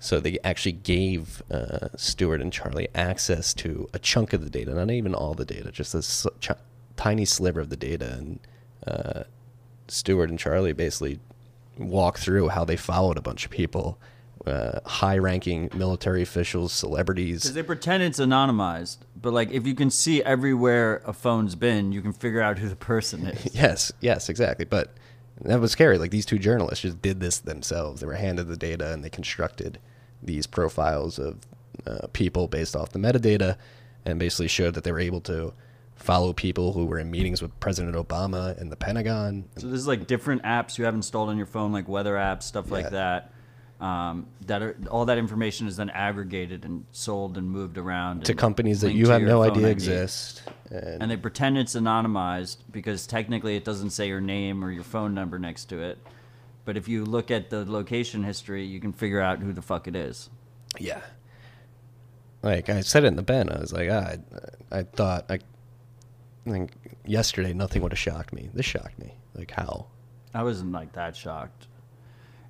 so 0.00 0.20
they 0.20 0.38
actually 0.42 0.72
gave 0.72 1.42
uh, 1.50 1.88
Stuart 1.96 2.40
and 2.40 2.52
Charlie 2.52 2.88
access 2.94 3.52
to 3.54 3.88
a 3.92 3.98
chunk 3.98 4.32
of 4.32 4.42
the 4.42 4.50
data, 4.50 4.72
not 4.74 4.90
even 4.90 5.14
all 5.14 5.34
the 5.34 5.44
data, 5.44 5.70
just 5.70 5.94
a 5.94 5.98
s- 5.98 6.26
ch- 6.40 6.50
tiny 6.96 7.24
sliver 7.24 7.60
of 7.60 7.70
the 7.70 7.76
data. 7.76 8.12
And 8.12 8.40
uh, 8.86 9.22
Stuart 9.88 10.30
and 10.30 10.38
Charlie 10.38 10.72
basically 10.72 11.18
walk 11.76 12.18
through 12.18 12.48
how 12.48 12.64
they 12.64 12.76
followed 12.76 13.18
a 13.18 13.22
bunch 13.22 13.44
of 13.44 13.50
people, 13.50 13.98
uh, 14.46 14.80
high-ranking 14.86 15.70
military 15.74 16.22
officials, 16.22 16.72
celebrities. 16.72 17.42
Because 17.42 17.54
they 17.54 17.62
pretend 17.62 18.02
it's 18.02 18.20
anonymized, 18.20 18.98
but 19.20 19.32
like 19.32 19.50
if 19.50 19.66
you 19.66 19.74
can 19.74 19.90
see 19.90 20.22
everywhere 20.22 21.02
a 21.04 21.12
phone's 21.12 21.54
been, 21.54 21.92
you 21.92 22.00
can 22.02 22.12
figure 22.12 22.40
out 22.40 22.58
who 22.58 22.68
the 22.68 22.76
person 22.76 23.26
is. 23.26 23.54
Yes, 23.54 23.92
yes, 24.00 24.28
exactly. 24.28 24.64
But 24.64 24.94
that 25.42 25.60
was 25.60 25.72
scary. 25.72 25.98
Like 25.98 26.10
these 26.10 26.26
two 26.26 26.38
journalists 26.38 26.82
just 26.82 27.02
did 27.02 27.20
this 27.20 27.38
themselves. 27.38 28.00
They 28.00 28.06
were 28.06 28.14
handed 28.14 28.48
the 28.48 28.56
data 28.56 28.92
and 28.92 29.04
they 29.04 29.10
constructed 29.10 29.78
these 30.22 30.46
profiles 30.46 31.18
of 31.18 31.38
uh, 31.86 32.06
people 32.12 32.48
based 32.48 32.74
off 32.74 32.90
the 32.90 32.98
metadata, 32.98 33.56
and 34.04 34.18
basically 34.18 34.48
showed 34.48 34.74
that 34.74 34.84
they 34.84 34.90
were 34.92 34.98
able 35.00 35.20
to 35.20 35.52
follow 35.94 36.32
people 36.32 36.72
who 36.72 36.84
were 36.86 36.98
in 36.98 37.10
meetings 37.10 37.42
with 37.42 37.58
President 37.60 37.94
Obama 37.96 38.58
and 38.60 38.70
the 38.72 38.76
Pentagon. 38.76 39.44
So 39.58 39.66
this 39.68 39.80
is 39.80 39.86
like 39.86 40.06
different 40.06 40.42
apps 40.44 40.78
you 40.78 40.84
have 40.84 40.94
installed 40.94 41.28
on 41.28 41.36
your 41.36 41.46
phone, 41.46 41.72
like 41.72 41.88
weather 41.88 42.14
apps, 42.14 42.44
stuff 42.44 42.66
Yeah. 42.68 42.72
like 42.72 42.90
that. 42.90 43.32
Um, 43.80 44.26
that 44.46 44.60
are 44.60 44.76
all 44.90 45.04
that 45.04 45.18
information 45.18 45.68
is 45.68 45.76
then 45.76 45.88
aggregated 45.90 46.64
and 46.64 46.84
sold 46.90 47.38
and 47.38 47.48
moved 47.48 47.78
around 47.78 48.24
to 48.24 48.32
and 48.32 48.38
companies 48.38 48.80
that 48.80 48.88
linked 48.88 48.98
you 48.98 49.04
to 49.06 49.12
have 49.12 49.20
your 49.20 49.30
no 49.30 49.42
phone 49.42 49.52
idea 49.52 49.66
ID. 49.66 49.72
exist. 49.72 50.42
And, 50.70 51.02
And 51.02 51.10
they 51.10 51.16
pretend 51.16 51.58
it's 51.58 51.76
anonymized 51.76 52.56
because 52.72 53.06
technically 53.06 53.54
it 53.54 53.64
doesn't 53.64 53.90
say 53.90 54.08
your 54.08 54.20
name 54.20 54.64
or 54.64 54.72
your 54.72 54.82
phone 54.82 55.14
number 55.14 55.38
next 55.38 55.66
to 55.66 55.80
it. 55.80 55.98
But 56.64 56.76
if 56.76 56.88
you 56.88 57.04
look 57.04 57.30
at 57.30 57.50
the 57.50 57.64
location 57.64 58.24
history, 58.24 58.64
you 58.64 58.80
can 58.80 58.92
figure 58.92 59.20
out 59.20 59.38
who 59.38 59.52
the 59.52 59.62
fuck 59.62 59.86
it 59.86 59.94
is. 59.94 60.28
yeah, 60.78 61.00
like 62.42 62.68
I 62.68 62.80
said 62.80 63.04
it 63.04 63.08
in 63.08 63.16
the 63.16 63.22
Bent, 63.22 63.50
I 63.50 63.58
was 63.60 63.72
like, 63.72 63.88
ah, 63.90 64.14
I, 64.72 64.78
I 64.78 64.82
thought 64.82 65.26
I, 65.28 65.38
I 66.46 66.50
think 66.50 66.72
yesterday 67.04 67.52
nothing 67.52 67.82
would 67.82 67.92
have 67.92 67.98
shocked 67.98 68.32
me. 68.32 68.50
This 68.52 68.66
shocked 68.66 68.98
me. 68.98 69.14
Like 69.34 69.50
how? 69.52 69.86
I 70.34 70.42
wasn't 70.42 70.72
like 70.72 70.92
that 70.92 71.16
shocked. 71.16 71.68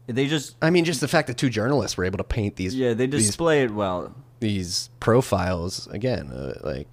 They 0.09 0.27
just 0.27 0.57
I 0.63 0.71
mean, 0.71 0.85
just 0.85 1.01
the 1.01 1.09
fact 1.09 1.29
that 1.29 1.37
two 1.37 1.51
journalists 1.51 1.97
were 1.97 2.05
able 2.05 2.19
to 2.19 2.25
paint 2.25 2.57
these 2.57 2.75
yeah, 2.75 2.95
they 2.95 3.07
these, 3.07 3.27
display 3.27 3.63
it 3.63 3.71
well. 3.71 4.15
these 4.41 4.89
profiles 5.01 5.87
again, 5.89 6.33
uh, 6.33 6.59
like 6.65 6.89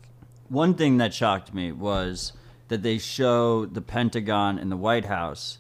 One 0.50 0.74
thing 0.76 0.98
that 0.98 1.14
shocked 1.14 1.54
me 1.54 1.72
was 1.72 2.34
that 2.68 2.84
they 2.84 2.98
show 2.98 3.66
the 3.66 3.82
Pentagon 3.82 4.60
and 4.60 4.70
the 4.72 4.78
White 4.78 5.06
House, 5.06 5.60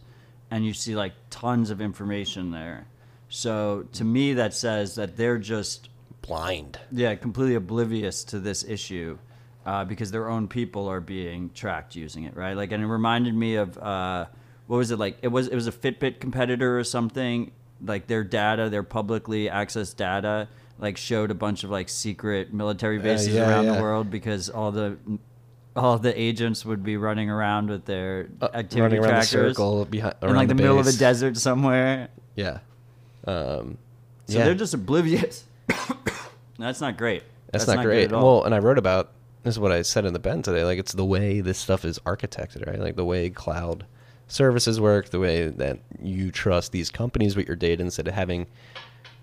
and 0.51 0.65
you 0.65 0.73
see 0.73 0.95
like 0.95 1.13
tons 1.29 1.69
of 1.69 1.79
information 1.79 2.51
there. 2.51 2.87
So 3.29 3.85
to 3.93 4.03
me, 4.03 4.33
that 4.33 4.53
says 4.53 4.95
that 4.95 5.15
they're 5.17 5.37
just 5.37 5.89
blind. 6.21 6.79
yeah 6.91 7.15
completely 7.15 7.55
oblivious 7.55 8.23
to 8.25 8.39
this 8.39 8.63
issue 8.63 9.17
uh, 9.65 9.85
because 9.85 10.11
their 10.11 10.27
own 10.29 10.47
people 10.47 10.87
are 10.87 10.99
being 11.01 11.51
tracked 11.53 11.95
using 11.95 12.23
it, 12.25 12.35
right? 12.35 12.55
Like, 12.57 12.71
and 12.71 12.83
it 12.83 12.87
reminded 12.87 13.33
me 13.33 13.55
of 13.55 13.77
uh, 13.77 14.25
what 14.67 14.77
was 14.77 14.91
it 14.91 14.99
like? 14.99 15.17
It 15.21 15.29
was 15.29 15.47
it 15.47 15.55
was 15.55 15.67
a 15.67 15.71
Fitbit 15.71 16.19
competitor 16.19 16.77
or 16.77 16.83
something. 16.83 17.51
Like 17.85 18.07
their 18.07 18.23
data, 18.23 18.69
their 18.69 18.83
publicly 18.83 19.47
accessed 19.47 19.97
data, 19.97 20.47
like 20.79 20.97
showed 20.97 21.29
a 21.29 21.35
bunch 21.35 21.63
of 21.63 21.69
like 21.69 21.89
secret 21.89 22.53
military 22.53 22.99
bases 22.99 23.33
yeah, 23.33 23.49
around 23.49 23.65
yeah. 23.65 23.75
the 23.75 23.81
world 23.81 24.09
because 24.09 24.49
all 24.49 24.71
the 24.71 24.97
all 25.75 25.97
the 25.99 26.19
agents 26.19 26.65
would 26.65 26.83
be 26.83 26.97
running 26.97 27.29
around 27.29 27.69
with 27.69 27.85
their 27.85 28.29
Uh, 28.41 28.47
activity 28.53 28.81
running 28.81 28.99
around 28.99 29.07
the 29.07 29.27
trackers 29.27 29.29
circle 29.29 29.85
behind 29.85 30.15
in 30.21 30.35
like 30.35 30.47
the, 30.47 30.55
middle 30.55 30.79
of 30.79 30.87
a 30.87 30.93
desert 30.93 31.37
somewhere. 31.37 32.07
Yeah. 32.35 32.59
Um, 33.25 33.77
So 34.27 34.39
yeah. 34.39 34.45
they're 34.45 34.55
just 34.55 34.73
oblivious. 34.73 35.43
That's 36.57 36.81
not 36.81 36.97
great. 36.97 37.23
That's, 37.51 37.67
not, 37.67 37.77
good 37.77 37.83
great. 37.83 38.05
at 38.05 38.13
all. 38.13 38.37
Well, 38.37 38.43
and 38.45 38.55
I 38.55 38.59
wrote 38.59 38.77
about 38.77 39.11
this 39.43 39.55
is 39.55 39.59
what 39.59 39.71
I 39.71 39.81
said 39.81 40.05
in 40.05 40.13
the 40.13 40.19
Bent 40.19 40.45
today. 40.45 40.63
Like 40.63 40.79
it's 40.79 40.93
the 40.93 41.05
way 41.05 41.41
this 41.41 41.57
stuff 41.57 41.85
is 41.85 41.99
architected, 41.99 42.65
right? 42.65 42.79
Like 42.79 42.95
the 42.95 43.05
way 43.05 43.29
cloud 43.29 43.85
services 44.27 44.79
work, 44.79 45.09
the 45.09 45.19
way 45.19 45.47
that 45.47 45.79
you 46.01 46.31
trust 46.31 46.71
these 46.71 46.89
companies 46.89 47.35
with 47.35 47.47
your 47.47 47.55
data 47.55 47.83
instead 47.83 48.07
of 48.07 48.13
having 48.13 48.47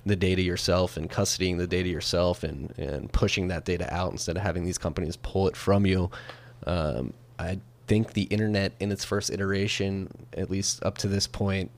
the 0.04 0.16
data 0.16 0.42
yourself 0.42 0.96
and 0.96 1.10
custodying 1.10 1.58
the 1.58 1.66
data 1.66 1.88
yourself 1.88 2.42
and, 2.42 2.76
and 2.78 3.12
pushing 3.12 3.48
that 3.48 3.64
data 3.64 3.92
out 3.94 4.10
instead 4.10 4.36
of 4.36 4.42
having 4.42 4.64
these 4.64 4.78
companies 4.78 5.16
pull 5.16 5.48
it 5.48 5.56
from 5.56 5.86
you. 5.86 6.10
Um, 6.66 7.12
I 7.38 7.60
think 7.86 8.12
the 8.14 8.22
internet 8.24 8.72
in 8.80 8.90
its 8.90 9.04
first 9.04 9.30
iteration, 9.30 10.26
at 10.36 10.50
least 10.50 10.82
up 10.84 10.98
to 10.98 11.08
this 11.08 11.26
point, 11.26 11.70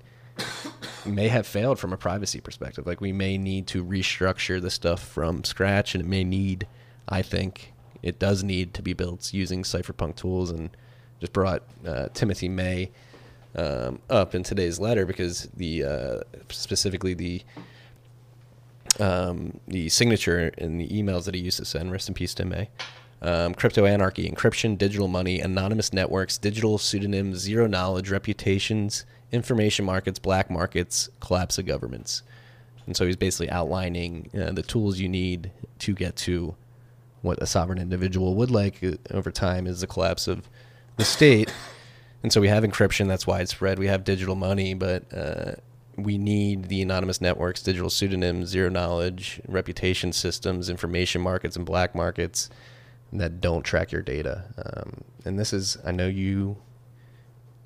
may 1.06 1.28
have 1.28 1.46
failed 1.46 1.78
from 1.78 1.92
a 1.92 1.96
privacy 1.96 2.40
perspective. 2.40 2.86
Like 2.86 3.00
we 3.00 3.12
may 3.12 3.38
need 3.38 3.66
to 3.68 3.84
restructure 3.84 4.60
the 4.60 4.70
stuff 4.70 5.02
from 5.02 5.44
scratch, 5.44 5.94
and 5.94 6.02
it 6.02 6.08
may 6.08 6.24
need, 6.24 6.66
I 7.08 7.22
think, 7.22 7.72
it 8.02 8.18
does 8.18 8.42
need 8.42 8.74
to 8.74 8.82
be 8.82 8.92
built 8.92 9.32
using 9.32 9.62
cypherpunk 9.62 10.16
tools. 10.16 10.50
And 10.50 10.70
just 11.20 11.32
brought 11.32 11.62
uh, 11.86 12.08
Timothy 12.12 12.48
May 12.48 12.90
um, 13.56 14.00
up 14.10 14.34
in 14.34 14.42
today's 14.42 14.78
letter 14.78 15.06
because 15.06 15.48
the 15.56 15.84
uh, 15.84 16.20
specifically 16.48 17.14
the 17.14 17.42
um, 19.00 19.60
the 19.66 19.88
signature 19.88 20.48
in 20.58 20.78
the 20.78 20.88
emails 20.88 21.24
that 21.24 21.34
he 21.34 21.40
used 21.40 21.58
to 21.58 21.64
send. 21.64 21.90
Rest 21.90 22.08
in 22.08 22.14
peace, 22.14 22.34
Tim 22.34 22.48
May. 22.50 22.68
Um, 23.22 23.54
crypto 23.54 23.86
anarchy, 23.86 24.28
encryption, 24.30 24.76
digital 24.76 25.08
money, 25.08 25.40
anonymous 25.40 25.92
networks, 25.92 26.36
digital 26.36 26.78
pseudonyms, 26.78 27.38
zero 27.38 27.66
knowledge, 27.66 28.10
reputations, 28.10 29.06
information 29.32 29.84
markets, 29.84 30.18
black 30.18 30.50
markets, 30.50 31.08
collapse 31.20 31.56
of 31.58 31.66
governments. 31.66 32.22
And 32.86 32.96
so 32.96 33.06
he's 33.06 33.16
basically 33.16 33.50
outlining 33.50 34.30
uh, 34.38 34.52
the 34.52 34.62
tools 34.62 34.98
you 34.98 35.08
need 35.08 35.50
to 35.80 35.94
get 35.94 36.16
to 36.16 36.54
what 37.22 37.42
a 37.42 37.46
sovereign 37.46 37.78
individual 37.78 38.34
would 38.34 38.50
like 38.50 38.84
uh, 38.84 38.92
over 39.10 39.30
time 39.30 39.66
is 39.66 39.80
the 39.80 39.86
collapse 39.86 40.28
of 40.28 40.46
the 40.98 41.04
state. 41.04 41.52
And 42.24 42.32
so 42.32 42.40
we 42.40 42.48
have 42.48 42.64
encryption 42.64 43.06
that's 43.06 43.26
widespread. 43.26 43.78
We 43.78 43.88
have 43.88 44.02
digital 44.02 44.34
money, 44.34 44.72
but 44.72 45.12
uh, 45.12 45.52
we 45.98 46.16
need 46.16 46.70
the 46.70 46.80
anonymous 46.80 47.20
networks, 47.20 47.62
digital 47.62 47.90
pseudonyms, 47.90 48.48
zero 48.48 48.70
knowledge, 48.70 49.42
reputation 49.46 50.10
systems, 50.10 50.70
information 50.70 51.20
markets, 51.20 51.54
and 51.54 51.66
black 51.66 51.94
markets 51.94 52.48
that 53.12 53.42
don't 53.42 53.62
track 53.62 53.92
your 53.92 54.00
data. 54.00 54.46
Um, 54.56 55.02
and 55.26 55.38
this 55.38 55.52
is, 55.52 55.76
I 55.84 55.92
know 55.92 56.08
you 56.08 56.56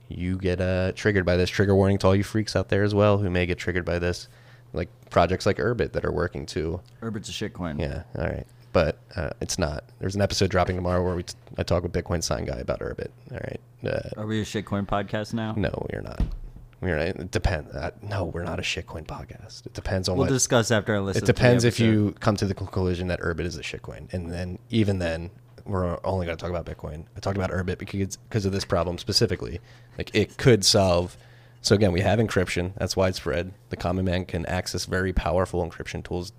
you 0.08 0.36
get 0.38 0.60
uh, 0.60 0.90
triggered 0.90 1.24
by 1.24 1.36
this. 1.36 1.48
Trigger 1.48 1.76
warning 1.76 1.98
to 1.98 2.08
all 2.08 2.16
you 2.16 2.24
freaks 2.24 2.56
out 2.56 2.68
there 2.68 2.82
as 2.82 2.96
well 2.96 3.18
who 3.18 3.30
may 3.30 3.46
get 3.46 3.58
triggered 3.58 3.84
by 3.84 4.00
this, 4.00 4.26
like 4.72 4.88
projects 5.08 5.46
like 5.46 5.58
Urbit 5.58 5.92
that 5.92 6.04
are 6.04 6.10
working 6.10 6.46
too. 6.46 6.80
Urbit's 7.00 7.28
a 7.28 7.32
shitcoin. 7.32 7.78
yeah, 7.78 8.02
all 8.16 8.26
right. 8.26 8.46
But 8.72 8.98
uh, 9.16 9.30
it's 9.40 9.58
not. 9.58 9.84
There's 9.98 10.14
an 10.14 10.20
episode 10.20 10.50
dropping 10.50 10.76
tomorrow 10.76 11.02
where 11.02 11.14
we 11.16 11.22
t- 11.22 11.34
I 11.56 11.62
talk 11.62 11.82
with 11.82 11.92
Bitcoin 11.92 12.22
Sign 12.22 12.44
Guy 12.44 12.58
about 12.58 12.80
Urbit. 12.80 13.08
All 13.32 13.38
right. 13.38 13.60
Uh, 13.84 14.20
Are 14.20 14.26
we 14.26 14.40
a 14.40 14.44
shitcoin 14.44 14.86
podcast 14.86 15.32
now? 15.34 15.54
no, 15.56 15.86
we're 15.92 16.02
not. 16.02 16.20
We're 16.80 16.96
not. 16.98 17.06
It 17.08 17.30
depends. 17.30 17.74
Uh, 17.74 17.90
no, 18.02 18.24
we're 18.26 18.44
not 18.44 18.58
a 18.58 18.62
shitcoin 18.62 19.06
podcast. 19.06 19.66
It 19.66 19.72
depends 19.74 20.08
on 20.08 20.16
what 20.16 20.24
We'll 20.24 20.30
what. 20.30 20.34
discuss 20.34 20.70
after 20.70 20.94
I 20.94 20.98
listen. 21.00 21.22
it 21.22 21.26
depends 21.26 21.64
if 21.64 21.80
you 21.80 22.14
come 22.20 22.36
to 22.36 22.44
the 22.46 22.54
conclusion 22.54 23.08
that 23.08 23.20
Urbit 23.20 23.46
is 23.46 23.56
a 23.56 23.62
shitcoin, 23.62 24.12
and 24.12 24.30
then 24.30 24.58
even 24.70 24.98
then, 24.98 25.30
we're 25.64 25.98
only 26.04 26.26
going 26.26 26.36
to 26.36 26.40
talk 26.40 26.50
about 26.50 26.66
Bitcoin. 26.66 27.04
I 27.16 27.20
talked 27.20 27.36
about 27.36 27.50
Urbit 27.50 27.78
because 27.78 28.16
because 28.16 28.44
of 28.44 28.52
this 28.52 28.64
problem 28.64 28.98
specifically. 28.98 29.60
Like 29.96 30.14
it 30.14 30.36
could 30.36 30.64
solve. 30.64 31.16
So 31.62 31.74
again, 31.74 31.90
we 31.90 32.00
have 32.02 32.18
encryption 32.20 32.72
that's 32.76 32.96
widespread. 32.96 33.52
The 33.70 33.76
common 33.76 34.04
man 34.04 34.24
can 34.24 34.46
access 34.46 34.84
very 34.84 35.12
powerful 35.12 35.66
encryption 35.68 36.04
tools. 36.04 36.32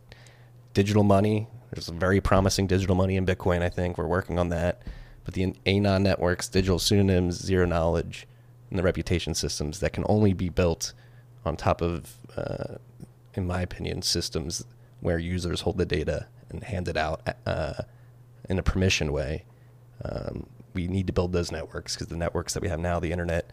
Digital 0.74 1.04
money. 1.04 1.48
There's 1.72 1.90
very 1.90 2.22
promising 2.22 2.68
digital 2.68 2.96
money 2.96 3.16
in 3.16 3.26
Bitcoin. 3.26 3.62
I 3.62 3.70
think 3.70 3.98
we're 3.98 4.08
working 4.08 4.40
on 4.40 4.50
that. 4.50 4.82
But 5.24 5.34
the 5.34 5.54
anon 5.66 6.04
networks, 6.04 6.48
digital 6.48 6.80
pseudonyms, 6.80 7.36
zero 7.36 7.66
knowledge, 7.66 8.28
and 8.70 8.80
the 8.80 8.84
reputation 8.84 9.36
systems 9.36 9.80
that 9.80 9.94
can 9.94 10.06
only 10.08 10.34
be 10.34 10.50
built 10.50 10.94
on 11.46 11.56
top 11.56 11.82
of, 11.82 12.18
uh, 12.36 12.76
in 13.36 13.46
my 13.46 13.62
opinion, 13.62 14.02
systems 14.02 14.66
where 15.02 15.18
users 15.18 15.62
hold 15.62 15.78
the 15.78 15.86
data 15.86 16.28
and 16.50 16.64
hand 16.64 16.88
it 16.88 16.98
out 16.98 17.22
uh, 17.46 17.84
in 18.50 18.60
a 18.60 18.64
permission 18.64 19.12
way. 19.12 19.46
Um, 20.04 20.48
we 20.74 20.88
need 20.88 21.08
to 21.08 21.14
build 21.14 21.34
those 21.34 21.52
networks 21.52 21.96
because 21.96 22.08
the 22.08 22.18
networks 22.18 22.54
that 22.54 22.64
we 22.64 22.70
have 22.70 22.80
now, 22.80 23.00
the 23.00 23.12
internet, 23.12 23.52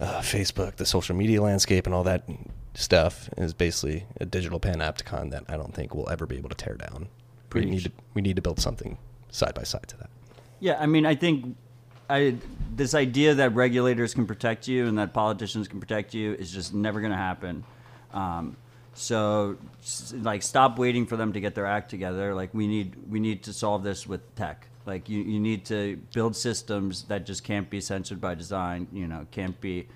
uh, 0.00 0.20
Facebook, 0.20 0.76
the 0.76 0.86
social 0.86 1.14
media 1.14 1.42
landscape, 1.42 1.86
and 1.86 1.94
all 1.94 2.04
that 2.04 2.24
stuff 2.74 3.28
is 3.36 3.52
basically 3.52 4.06
a 4.20 4.24
digital 4.24 4.58
panopticon 4.58 5.30
that 5.30 5.44
I 5.48 5.56
don't 5.56 5.74
think 5.74 5.94
we'll 5.94 6.08
ever 6.08 6.26
be 6.26 6.36
able 6.36 6.48
to 6.48 6.54
tear 6.54 6.74
down. 6.74 7.08
We 7.54 7.64
need 7.64 7.84
to 7.84 7.92
we 8.14 8.22
need 8.22 8.36
to 8.36 8.42
build 8.42 8.60
something 8.60 8.98
side 9.30 9.54
by 9.54 9.64
side 9.64 9.88
to 9.88 9.96
that. 9.98 10.10
Yeah, 10.60 10.78
I 10.78 10.86
mean, 10.86 11.06
I 11.06 11.14
think 11.14 11.56
I 12.08 12.36
this 12.74 12.94
idea 12.94 13.34
that 13.34 13.54
regulators 13.54 14.14
can 14.14 14.26
protect 14.26 14.68
you 14.68 14.86
and 14.86 14.98
that 14.98 15.12
politicians 15.12 15.68
can 15.68 15.80
protect 15.80 16.14
you 16.14 16.34
is 16.34 16.52
just 16.52 16.74
never 16.74 17.00
going 17.00 17.12
to 17.12 17.16
happen. 17.16 17.64
Um, 18.12 18.56
so, 18.94 19.56
like, 20.12 20.42
stop 20.42 20.78
waiting 20.78 21.06
for 21.06 21.16
them 21.16 21.32
to 21.32 21.40
get 21.40 21.54
their 21.54 21.66
act 21.66 21.90
together. 21.90 22.34
Like, 22.34 22.52
we 22.52 22.66
need 22.66 22.96
we 23.08 23.20
need 23.20 23.42
to 23.44 23.52
solve 23.52 23.82
this 23.82 24.06
with 24.06 24.34
tech. 24.34 24.66
Like, 24.86 25.08
you, 25.08 25.22
you 25.22 25.38
need 25.38 25.64
to 25.66 25.96
build 26.12 26.34
systems 26.34 27.04
that 27.04 27.24
just 27.24 27.44
can't 27.44 27.70
be 27.70 27.80
censored 27.80 28.20
by 28.20 28.34
design. 28.34 28.88
You 28.92 29.06
know, 29.06 29.26
can't 29.30 29.58
be 29.60 29.86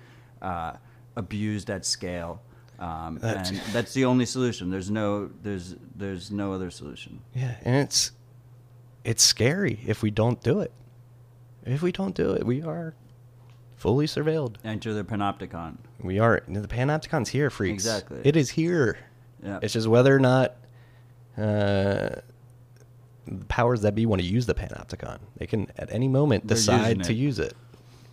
uh, 0.41 0.73
abused 1.15 1.69
at 1.69 1.85
scale. 1.85 2.41
Um, 2.79 3.17
That's- 3.21 3.49
and 3.51 3.59
that's 3.71 3.93
the 3.93 4.05
only 4.05 4.25
solution. 4.25 4.69
There's 4.69 4.91
no 4.91 5.29
there's 5.43 5.75
there's 5.95 6.31
no 6.31 6.51
other 6.53 6.69
solution. 6.71 7.21
Yeah, 7.33 7.55
and 7.63 7.75
it's 7.77 8.11
it's 9.03 9.23
scary 9.23 9.79
if 9.85 10.01
we 10.01 10.11
don't 10.11 10.41
do 10.43 10.59
it. 10.59 10.71
If 11.65 11.81
we 11.81 11.91
don't 11.91 12.15
do 12.15 12.33
it, 12.33 12.45
we 12.45 12.61
are 12.61 12.93
fully 13.77 14.07
surveilled. 14.07 14.55
Enter 14.63 14.93
the 14.93 15.03
panopticon. 15.03 15.77
We 16.01 16.19
are 16.19 16.43
the 16.47 16.67
panopticon's 16.67 17.29
here, 17.29 17.49
freaks. 17.49 17.85
Exactly. 17.85 18.21
It 18.23 18.35
is 18.35 18.49
here. 18.51 18.97
Yeah. 19.43 19.59
It's 19.61 19.73
just 19.73 19.87
whether 19.87 20.15
or 20.15 20.19
not 20.19 20.55
uh, 21.37 22.09
the 23.27 23.45
powers 23.47 23.81
that 23.81 23.95
be 23.95 24.05
want 24.05 24.21
to 24.21 24.27
use 24.27 24.45
the 24.45 24.53
panopticon. 24.53 25.19
They 25.37 25.47
can 25.47 25.67
at 25.77 25.91
any 25.91 26.07
moment 26.07 26.47
They're 26.47 26.55
decide 26.57 27.03
to 27.03 27.13
use 27.13 27.39
it, 27.39 27.53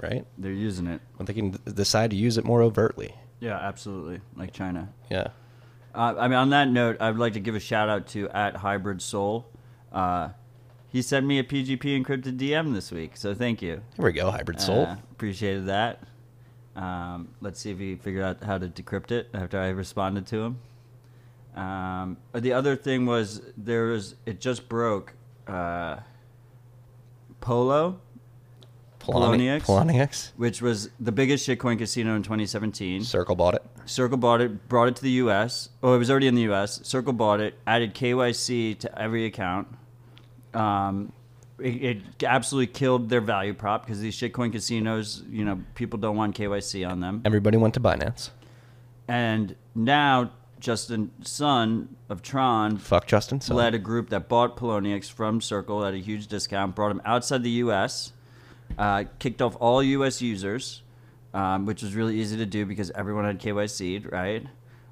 right? 0.00 0.24
They're 0.38 0.52
using 0.52 0.86
it. 0.86 1.00
When 1.16 1.26
they 1.26 1.34
can 1.34 1.58
decide 1.74 2.10
to 2.10 2.16
use 2.16 2.38
it 2.38 2.44
more 2.44 2.62
overtly. 2.62 3.14
Yeah, 3.43 3.57
absolutely. 3.57 4.20
Like 4.36 4.53
China. 4.53 4.88
Yeah. 5.11 5.28
Uh, 5.93 6.14
I 6.16 6.28
mean, 6.28 6.38
on 6.38 6.51
that 6.51 6.68
note, 6.68 6.97
I 7.01 7.11
would 7.11 7.18
like 7.18 7.32
to 7.32 7.40
give 7.40 7.57
a 7.57 7.61
shout 7.61 7.88
out 7.88 8.07
to 8.09 8.28
at 8.28 8.57
Hybrid 8.57 9.03
Soul. 9.03 9.49
Uh, 9.90 10.28
he 10.88 11.03
sent 11.03 11.26
me 11.26 11.40
a 11.40 11.43
PGP 11.43 12.01
encrypted 12.01 12.38
DM 12.38 12.72
this 12.72 12.93
week, 12.93 13.16
so 13.16 13.34
thank 13.34 13.61
you. 13.61 13.82
Here 13.97 14.05
we 14.05 14.12
go, 14.12 14.30
hybrid 14.30 14.61
soul. 14.61 14.86
Uh, 14.86 14.97
appreciated 15.11 15.66
that. 15.66 16.05
Um, 16.76 17.30
let's 17.40 17.59
see 17.59 17.72
if 17.72 17.78
he 17.78 17.97
figured 17.97 18.22
out 18.22 18.45
how 18.45 18.59
to 18.59 18.68
decrypt 18.68 19.11
it 19.11 19.28
after 19.34 19.59
I 19.59 19.70
responded 19.70 20.26
to 20.28 20.43
him. 20.43 21.61
Um, 21.61 22.16
the 22.32 22.53
other 22.53 22.76
thing 22.76 23.07
was 23.07 23.43
there 23.57 23.86
was 23.86 24.14
it 24.24 24.40
just 24.40 24.68
broke. 24.68 25.14
Uh, 25.49 25.97
Polo, 27.40 28.01
Poloni- 29.03 29.61
Poloniex? 29.61 29.62
Poloniex. 29.66 30.30
which 30.36 30.62
was 30.62 30.90
the 31.00 31.12
biggest 31.12 31.46
shitcoin 31.48 31.78
casino 31.78 32.14
in 32.16 32.22
2017. 32.22 33.05
Circle 33.05 33.34
bought 33.36 33.55
it. 33.55 33.62
Circle 33.84 34.16
bought 34.18 34.40
it, 34.40 34.68
brought 34.68 34.88
it 34.88 34.96
to 34.96 35.03
the 35.03 35.11
U.S. 35.22 35.68
Oh, 35.82 35.94
it 35.94 35.98
was 35.98 36.11
already 36.11 36.28
in 36.28 36.34
the 36.34 36.42
U.S. 36.42 36.80
Circle 36.86 37.12
bought 37.12 37.40
it, 37.40 37.55
added 37.66 37.94
KYC 37.94 38.78
to 38.78 38.98
every 39.00 39.26
account. 39.26 39.68
Um, 40.55 41.12
it, 41.59 41.98
it 42.18 42.24
absolutely 42.24 42.72
killed 42.72 43.09
their 43.09 43.20
value 43.20 43.55
prop 43.55 43.84
because 43.84 44.00
these 44.00 44.16
shitcoin 44.16 44.53
casinos, 44.53 45.22
you 45.28 45.44
know, 45.44 45.61
people 45.74 45.98
don't 45.98 46.16
want 46.16 46.36
KYC 46.36 46.88
on 46.88 47.00
them. 47.00 47.22
Everybody 47.24 47.57
went 47.57 47.74
to 47.74 47.80
Binance. 47.80 48.30
And 49.09 49.57
now 49.74 50.30
Justin 50.61 51.11
Sun 51.22 51.96
of 52.09 52.22
Tron 52.22 52.76
Fuck 52.78 53.07
Justin. 53.07 53.40
Sun. 53.40 53.57
led 53.57 53.74
a 53.74 53.78
group 53.78 54.11
that 54.11 54.28
bought 54.28 54.57
Poloniex 54.57 55.11
from 55.11 55.40
Circle 55.40 55.84
at 55.84 55.92
a 55.92 55.98
huge 55.98 56.28
discount, 56.28 56.74
brought 56.76 56.88
them 56.90 57.03
outside 57.05 57.42
the 57.42 57.50
U.S., 57.50 58.12
uh, 58.78 59.04
kicked 59.18 59.42
off 59.42 59.56
all 59.60 59.82
U.S. 59.82 60.22
users, 60.22 60.82
um, 61.34 61.66
which 61.66 61.82
was 61.82 61.94
really 61.94 62.20
easy 62.20 62.36
to 62.38 62.46
do 62.46 62.66
because 62.66 62.90
everyone 62.92 63.24
had 63.24 63.40
KYC'd, 63.40 64.10
right? 64.10 64.46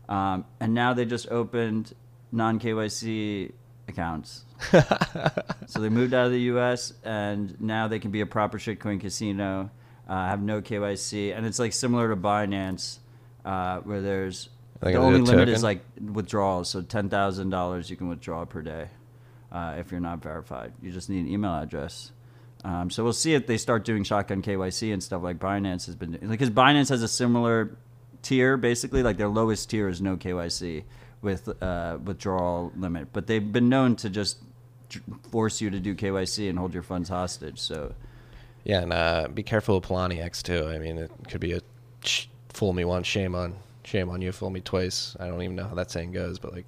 Um, 0.09 0.45
and 0.59 0.75
now 0.75 0.95
they 0.95 1.05
just 1.05 1.29
opened 1.31 1.95
non 2.33 2.59
KYC 2.59 3.53
accounts. 3.89 4.45
so 5.67 5.81
they 5.81 5.89
moved 5.89 6.15
out 6.15 6.27
of 6.27 6.33
the 6.33 6.41
U.S. 6.43 6.93
and 7.05 7.61
now 7.61 7.89
they 7.89 7.99
can 7.99 8.11
be 8.11 8.21
a 8.21 8.27
proper 8.27 8.59
shitcoin 8.59 9.01
casino, 9.01 9.71
uh, 10.09 10.27
have 10.27 10.43
no 10.43 10.61
KYC, 10.61 11.37
and 11.37 11.47
it's 11.47 11.59
like 11.59 11.73
similar 11.73 12.09
to 12.09 12.17
Binance, 12.17 12.99
uh, 13.45 13.79
where 13.81 14.01
there's 14.01 14.49
the 14.81 14.95
only 14.95 15.21
limit 15.21 15.49
is 15.49 15.63
like 15.63 15.83
withdrawals. 16.01 16.71
So 16.71 16.83
ten 16.83 17.09
thousand 17.09 17.51
dollars 17.51 17.91
you 17.91 17.97
can 17.97 18.09
withdraw 18.09 18.45
per 18.45 18.63
day 18.63 18.89
uh, 19.53 19.77
if 19.79 19.91
you're 19.91 20.01
not 20.01 20.23
verified. 20.23 20.73
You 20.83 20.91
just 20.91 21.11
need 21.11 21.21
an 21.21 21.29
email 21.29 21.55
address. 21.55 22.13
Um, 22.65 22.91
so 22.91 23.03
we'll 23.03 23.13
see 23.13 23.35
if 23.35 23.47
they 23.47 23.57
start 23.57 23.85
doing 23.85 24.05
shotgun 24.05 24.43
KYC 24.43 24.93
and 24.93 25.03
stuff 25.03 25.23
like 25.23 25.39
Binance 25.39 25.87
has 25.87 25.97
been 25.97 26.13
doing. 26.13 26.29
Because 26.29 26.51
Binance 26.51 26.91
has 26.91 27.03
a 27.03 27.09
similar 27.09 27.77
tier, 28.23 28.57
basically, 28.57 29.03
like 29.03 29.17
their 29.17 29.29
lowest 29.29 29.71
tier 29.71 29.89
is 29.89 30.01
no 30.01 30.17
KYC 30.17 30.85
with 31.23 31.49
uh, 31.63 31.99
withdrawal 32.05 32.73
limit. 32.77 33.09
But 33.13 33.27
they've 33.27 33.53
been 33.53 33.69
known 33.69 33.97
to 33.97 34.11
just 34.11 34.39
force 35.31 35.61
you 35.61 35.71
to 35.71 35.81
do 35.81 35.95
KYC 35.95 36.51
and 36.51 36.59
hold 36.59 36.75
your 36.75 36.83
funds 36.83 37.09
hostage. 37.09 37.59
So 37.59 37.95
Yeah, 38.65 38.83
and 38.83 38.93
uh, 38.93 39.29
be 39.33 39.43
careful 39.43 39.77
of 39.77 39.85
Poloniex 39.85 40.43
too. 40.43 40.67
I 40.67 40.79
mean, 40.79 40.99
it 40.99 41.11
could 41.29 41.41
be 41.41 41.53
a 41.53 41.61
sh- 42.05 42.27
fool 42.51 42.73
me 42.73 42.85
once, 42.85 43.07
shame 43.07 43.35
on 43.35 43.55
shame 43.85 44.09
on 44.11 44.23
you, 44.23 44.33
fool 44.33 44.51
me 44.51 44.61
twice. 44.61 45.17
I 45.19 45.27
don't 45.27 45.43
even 45.43 45.57
know 45.57 45.67
how 45.67 45.75
that 45.75 45.91
saying 45.91 46.13
goes, 46.13 46.39
but 46.39 46.53
like, 46.53 46.67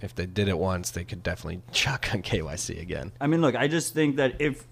if 0.00 0.14
they 0.14 0.26
did 0.26 0.48
it 0.48 0.58
once, 0.58 0.90
they 0.90 1.04
could 1.04 1.22
definitely 1.22 1.62
shotgun 1.72 2.22
KYC 2.22 2.80
again. 2.80 3.12
I 3.20 3.26
mean, 3.26 3.40
look, 3.40 3.54
I 3.54 3.68
just 3.68 3.94
think 3.94 4.16
that 4.16 4.40
if 4.40 4.64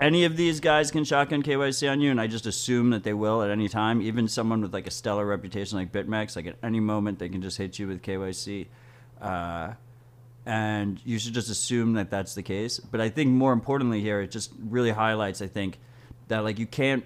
any 0.00 0.24
of 0.24 0.36
these 0.36 0.60
guys 0.60 0.90
can 0.90 1.04
shotgun 1.04 1.42
KYC 1.42 1.90
on 1.90 2.00
you, 2.00 2.10
and 2.10 2.20
I 2.20 2.26
just 2.26 2.46
assume 2.46 2.90
that 2.90 3.02
they 3.02 3.14
will 3.14 3.42
at 3.42 3.50
any 3.50 3.68
time, 3.68 4.02
even 4.02 4.28
someone 4.28 4.60
with 4.60 4.74
like 4.74 4.86
a 4.86 4.90
stellar 4.90 5.24
reputation 5.24 5.78
like 5.78 5.90
BitMEX, 5.90 6.36
like 6.36 6.46
at 6.46 6.56
any 6.62 6.80
moment 6.80 7.18
they 7.18 7.28
can 7.28 7.40
just 7.40 7.56
hit 7.56 7.78
you 7.78 7.88
with 7.88 8.02
KYC. 8.02 8.66
Uh, 9.20 9.72
and 10.44 11.00
you 11.04 11.18
should 11.18 11.34
just 11.34 11.50
assume 11.50 11.94
that 11.94 12.10
that's 12.10 12.34
the 12.34 12.42
case. 12.42 12.78
But 12.78 13.00
I 13.00 13.08
think 13.08 13.30
more 13.30 13.52
importantly 13.52 14.00
here, 14.00 14.20
it 14.20 14.30
just 14.30 14.52
really 14.60 14.90
highlights, 14.90 15.40
I 15.40 15.48
think, 15.48 15.78
that 16.28 16.44
like 16.44 16.58
you 16.58 16.66
can't 16.66 17.04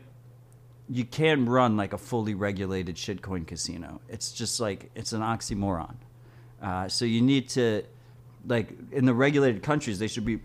you 0.93 1.05
can't 1.05 1.49
run 1.49 1.77
like 1.77 1.93
a 1.93 1.99
fully 1.99 2.35
regulated 2.35 2.97
shitcoin 2.97 3.47
casino. 3.47 4.01
It's 4.09 4.33
just 4.33 4.61
like 4.61 4.91
it's 4.97 5.13
an 5.13 5.21
oxymoron. 5.21 5.95
Uh, 6.61 6.89
so 6.89 7.05
you 7.05 7.23
need 7.23 7.49
to 7.51 7.85
like 8.47 8.73
in 8.91 9.05
the 9.05 9.15
regulated 9.15 9.63
countries, 9.63 9.99
they 9.99 10.09
should 10.09 10.25
be 10.25 10.41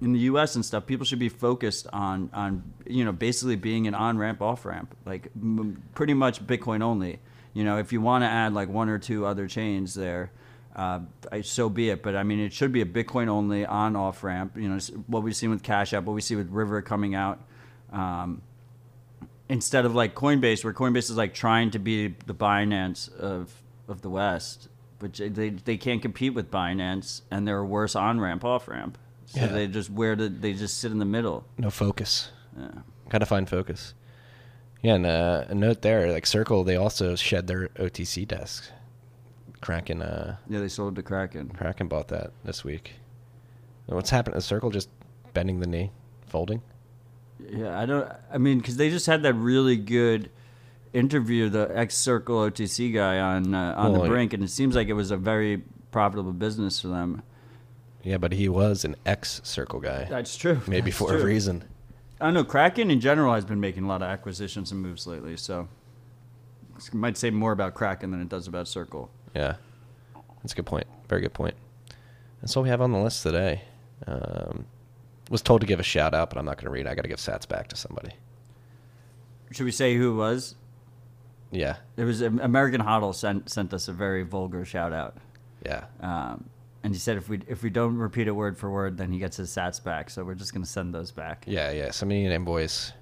in 0.00 0.12
the 0.12 0.20
U.S. 0.20 0.54
and 0.54 0.64
stuff. 0.64 0.86
People 0.86 1.04
should 1.04 1.18
be 1.18 1.28
focused 1.28 1.86
on 1.92 2.30
on 2.32 2.62
you 2.86 3.04
know 3.04 3.12
basically 3.12 3.56
being 3.56 3.86
an 3.86 3.94
on 3.94 4.18
ramp, 4.18 4.40
off 4.40 4.64
ramp, 4.64 4.96
like 5.04 5.28
m- 5.36 5.82
pretty 5.94 6.14
much 6.14 6.46
Bitcoin 6.46 6.82
only. 6.82 7.18
You 7.54 7.64
know, 7.64 7.78
if 7.78 7.92
you 7.92 8.00
want 8.00 8.22
to 8.22 8.28
add 8.28 8.54
like 8.54 8.68
one 8.68 8.88
or 8.88 8.98
two 8.98 9.26
other 9.26 9.48
chains 9.48 9.94
there, 9.94 10.30
uh, 10.76 11.00
so 11.42 11.68
be 11.68 11.90
it. 11.90 12.02
But 12.02 12.14
I 12.14 12.22
mean, 12.22 12.38
it 12.38 12.52
should 12.52 12.72
be 12.72 12.82
a 12.82 12.86
Bitcoin 12.86 13.28
only 13.28 13.66
on 13.66 13.96
off 13.96 14.22
ramp. 14.22 14.56
You 14.56 14.68
know, 14.68 14.78
what 15.06 15.22
we've 15.22 15.34
seen 15.34 15.50
with 15.50 15.62
Cash 15.62 15.92
App, 15.92 16.04
what 16.04 16.12
we 16.12 16.20
see 16.20 16.36
with 16.36 16.50
River 16.50 16.82
coming 16.82 17.14
out. 17.14 17.40
Um, 17.92 18.42
instead 19.48 19.84
of 19.84 19.94
like 19.94 20.14
Coinbase, 20.14 20.62
where 20.62 20.74
Coinbase 20.74 21.10
is 21.10 21.16
like 21.16 21.34
trying 21.34 21.70
to 21.72 21.78
be 21.78 22.08
the 22.26 22.34
Binance 22.34 23.12
of 23.16 23.52
of 23.88 24.02
the 24.02 24.10
West, 24.10 24.68
but 24.98 25.14
they 25.14 25.50
they 25.50 25.76
can't 25.76 26.02
compete 26.02 26.34
with 26.34 26.50
Binance, 26.50 27.22
and 27.30 27.48
they're 27.48 27.64
worse 27.64 27.96
on 27.96 28.20
ramp, 28.20 28.44
off 28.44 28.68
ramp. 28.68 28.98
So 29.28 29.40
Yeah. 29.40 29.46
they 29.48 29.66
just 29.66 29.90
where 29.90 30.16
did 30.16 30.42
they 30.42 30.52
just 30.54 30.78
sit 30.78 30.90
in 30.92 30.98
the 30.98 31.04
middle. 31.04 31.44
No 31.58 31.70
focus. 31.70 32.30
Yeah. 32.58 32.68
Gotta 33.08 33.26
find 33.26 33.48
focus. 33.48 33.94
Yeah, 34.82 34.94
and 34.94 35.06
uh, 35.06 35.44
a 35.48 35.54
note 35.54 35.82
there, 35.82 36.10
like 36.12 36.24
Circle, 36.26 36.62
they 36.64 36.76
also 36.76 37.16
shed 37.16 37.46
their 37.46 37.68
OTC 37.78 38.26
desk. 38.26 38.70
Kraken, 39.60 40.02
uh, 40.02 40.36
Yeah, 40.48 40.60
they 40.60 40.68
sold 40.68 40.94
to 40.96 41.02
Kraken. 41.02 41.48
Kraken 41.48 41.88
bought 41.88 42.08
that 42.08 42.30
this 42.44 42.62
week. 42.64 42.92
And 43.88 43.96
what's 43.96 44.10
happened? 44.10 44.36
Is 44.36 44.44
Circle 44.44 44.70
just 44.70 44.88
bending 45.34 45.58
the 45.60 45.66
knee, 45.66 45.90
folding? 46.26 46.62
Yeah, 47.40 47.78
I 47.78 47.86
don't. 47.86 48.08
I 48.32 48.38
mean, 48.38 48.58
because 48.58 48.76
they 48.76 48.88
just 48.88 49.06
had 49.06 49.22
that 49.24 49.34
really 49.34 49.76
good 49.76 50.30
interview, 50.92 51.48
the 51.48 51.70
ex 51.74 51.96
Circle 51.96 52.36
OTC 52.50 52.94
guy 52.94 53.18
on 53.18 53.54
uh, 53.54 53.74
on 53.76 53.92
Well, 53.92 54.02
the 54.02 54.08
brink, 54.08 54.32
and 54.32 54.44
it 54.44 54.50
seems 54.50 54.76
like 54.76 54.88
it 54.88 54.92
was 54.94 55.10
a 55.10 55.16
very 55.16 55.62
profitable 55.90 56.32
business 56.32 56.80
for 56.80 56.88
them. 56.88 57.22
Yeah, 58.08 58.16
but 58.16 58.32
he 58.32 58.48
was 58.48 58.86
an 58.86 58.96
ex 59.04 59.42
Circle 59.44 59.80
guy. 59.80 60.06
That's 60.08 60.34
true. 60.34 60.62
Maybe 60.66 60.90
That's 60.90 60.96
for 60.96 61.14
a 61.14 61.22
reason. 61.22 61.62
I 62.18 62.24
don't 62.24 62.34
know. 62.34 62.42
Kraken 62.42 62.90
in 62.90 63.00
general 63.00 63.34
has 63.34 63.44
been 63.44 63.60
making 63.60 63.84
a 63.84 63.86
lot 63.86 64.00
of 64.00 64.08
acquisitions 64.08 64.72
and 64.72 64.80
moves 64.80 65.06
lately, 65.06 65.36
so 65.36 65.68
it 66.78 66.94
might 66.94 67.18
say 67.18 67.28
more 67.28 67.52
about 67.52 67.74
Kraken 67.74 68.10
than 68.10 68.22
it 68.22 68.30
does 68.30 68.46
about 68.46 68.66
Circle. 68.66 69.10
Yeah, 69.34 69.56
that's 70.42 70.54
a 70.54 70.56
good 70.56 70.64
point. 70.64 70.86
Very 71.10 71.20
good 71.20 71.34
point. 71.34 71.54
That's 72.40 72.56
all 72.56 72.62
we 72.62 72.70
have 72.70 72.80
on 72.80 72.92
the 72.92 72.98
list 72.98 73.22
today. 73.22 73.60
Um, 74.06 74.64
was 75.28 75.42
told 75.42 75.60
to 75.60 75.66
give 75.66 75.78
a 75.78 75.82
shout 75.82 76.14
out, 76.14 76.30
but 76.30 76.38
I'm 76.38 76.46
not 76.46 76.56
going 76.56 76.64
to 76.64 76.70
read. 76.70 76.86
it. 76.86 76.88
I 76.88 76.94
got 76.94 77.02
to 77.02 77.08
give 77.08 77.18
Sats 77.18 77.46
back 77.46 77.68
to 77.68 77.76
somebody. 77.76 78.12
Should 79.50 79.64
we 79.64 79.70
say 79.70 79.96
who 79.96 80.12
it 80.12 80.16
was? 80.16 80.54
Yeah, 81.50 81.76
It 81.98 82.04
was 82.04 82.22
um, 82.22 82.40
American 82.40 82.80
Hodl 82.80 83.14
sent 83.14 83.50
sent 83.50 83.74
us 83.74 83.86
a 83.86 83.92
very 83.92 84.22
vulgar 84.22 84.64
shout 84.64 84.94
out, 84.94 85.18
yeah. 85.62 85.84
um, 86.00 86.48
and 86.88 86.94
he 86.94 86.98
said 86.98 87.18
if 87.18 87.28
we 87.28 87.38
if 87.46 87.62
we 87.62 87.68
don't 87.68 87.98
repeat 87.98 88.28
it 88.28 88.30
word 88.30 88.56
for 88.56 88.70
word, 88.70 88.96
then 88.96 89.12
he 89.12 89.18
gets 89.18 89.36
his 89.36 89.50
Sats 89.50 89.84
back. 89.84 90.08
So 90.08 90.24
we're 90.24 90.34
just 90.34 90.54
gonna 90.54 90.64
send 90.64 90.94
those 90.94 91.10
back. 91.10 91.44
Yeah, 91.46 91.70
yeah. 91.70 91.90
Send 91.90 92.08
me 92.08 92.24
an 92.24 92.32
invoice. 92.32 92.94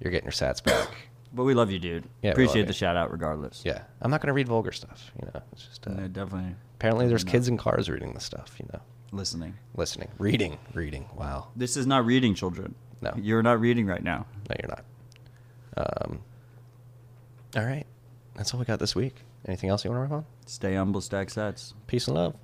You're 0.00 0.10
getting 0.10 0.24
your 0.26 0.32
sats 0.32 0.62
back. 0.62 0.88
But 1.34 1.44
we 1.44 1.54
love 1.54 1.70
you, 1.70 1.78
dude. 1.78 2.02
Yeah, 2.04 2.08
we 2.22 2.28
love 2.28 2.32
Appreciate 2.32 2.60
you. 2.62 2.66
the 2.66 2.72
shout 2.74 2.94
out 2.94 3.10
regardless. 3.12 3.62
yeah, 3.64 3.84
I'm 4.02 4.10
not 4.10 4.20
gonna 4.20 4.32
read 4.32 4.48
vulgar 4.48 4.72
stuff. 4.72 5.12
You 5.18 5.30
know, 5.32 5.40
it's 5.52 5.64
just 5.66 5.86
uh, 5.86 5.92
Yeah, 5.92 6.08
definitely 6.08 6.56
apparently 6.74 7.06
there's 7.08 7.22
kids 7.24 7.46
in 7.48 7.56
cars 7.56 7.88
reading 7.88 8.12
this 8.12 8.24
stuff. 8.24 8.56
You 8.58 8.66
know, 8.72 8.80
listening. 9.12 9.54
listening, 9.76 10.08
reading, 10.18 10.58
reading. 10.74 11.08
Wow. 11.14 11.46
This 11.56 11.76
is 11.76 11.86
not 11.86 12.04
reading, 12.04 12.34
children. 12.34 12.74
No. 13.00 13.14
you're 13.16 13.42
not 13.42 13.60
reading 13.60 13.86
right 13.86 14.02
now. 14.02 14.26
No, 14.50 14.56
you're 14.60 14.68
not. 14.68 14.84
Um. 15.76 16.18
All 17.56 17.64
right, 17.64 17.86
that's 18.34 18.52
all 18.52 18.58
we 18.60 18.66
got 18.66 18.80
this 18.80 18.94
week. 18.96 19.14
Anything 19.46 19.70
else 19.70 19.84
you 19.84 19.90
want 19.92 20.00
to 20.08 20.12
run 20.14 20.18
on? 20.20 20.26
Stay 20.46 20.74
humble, 20.74 21.00
stack 21.00 21.28
sats. 21.28 21.72
Peace 21.86 22.08
and 22.08 22.16
love. 22.16 22.34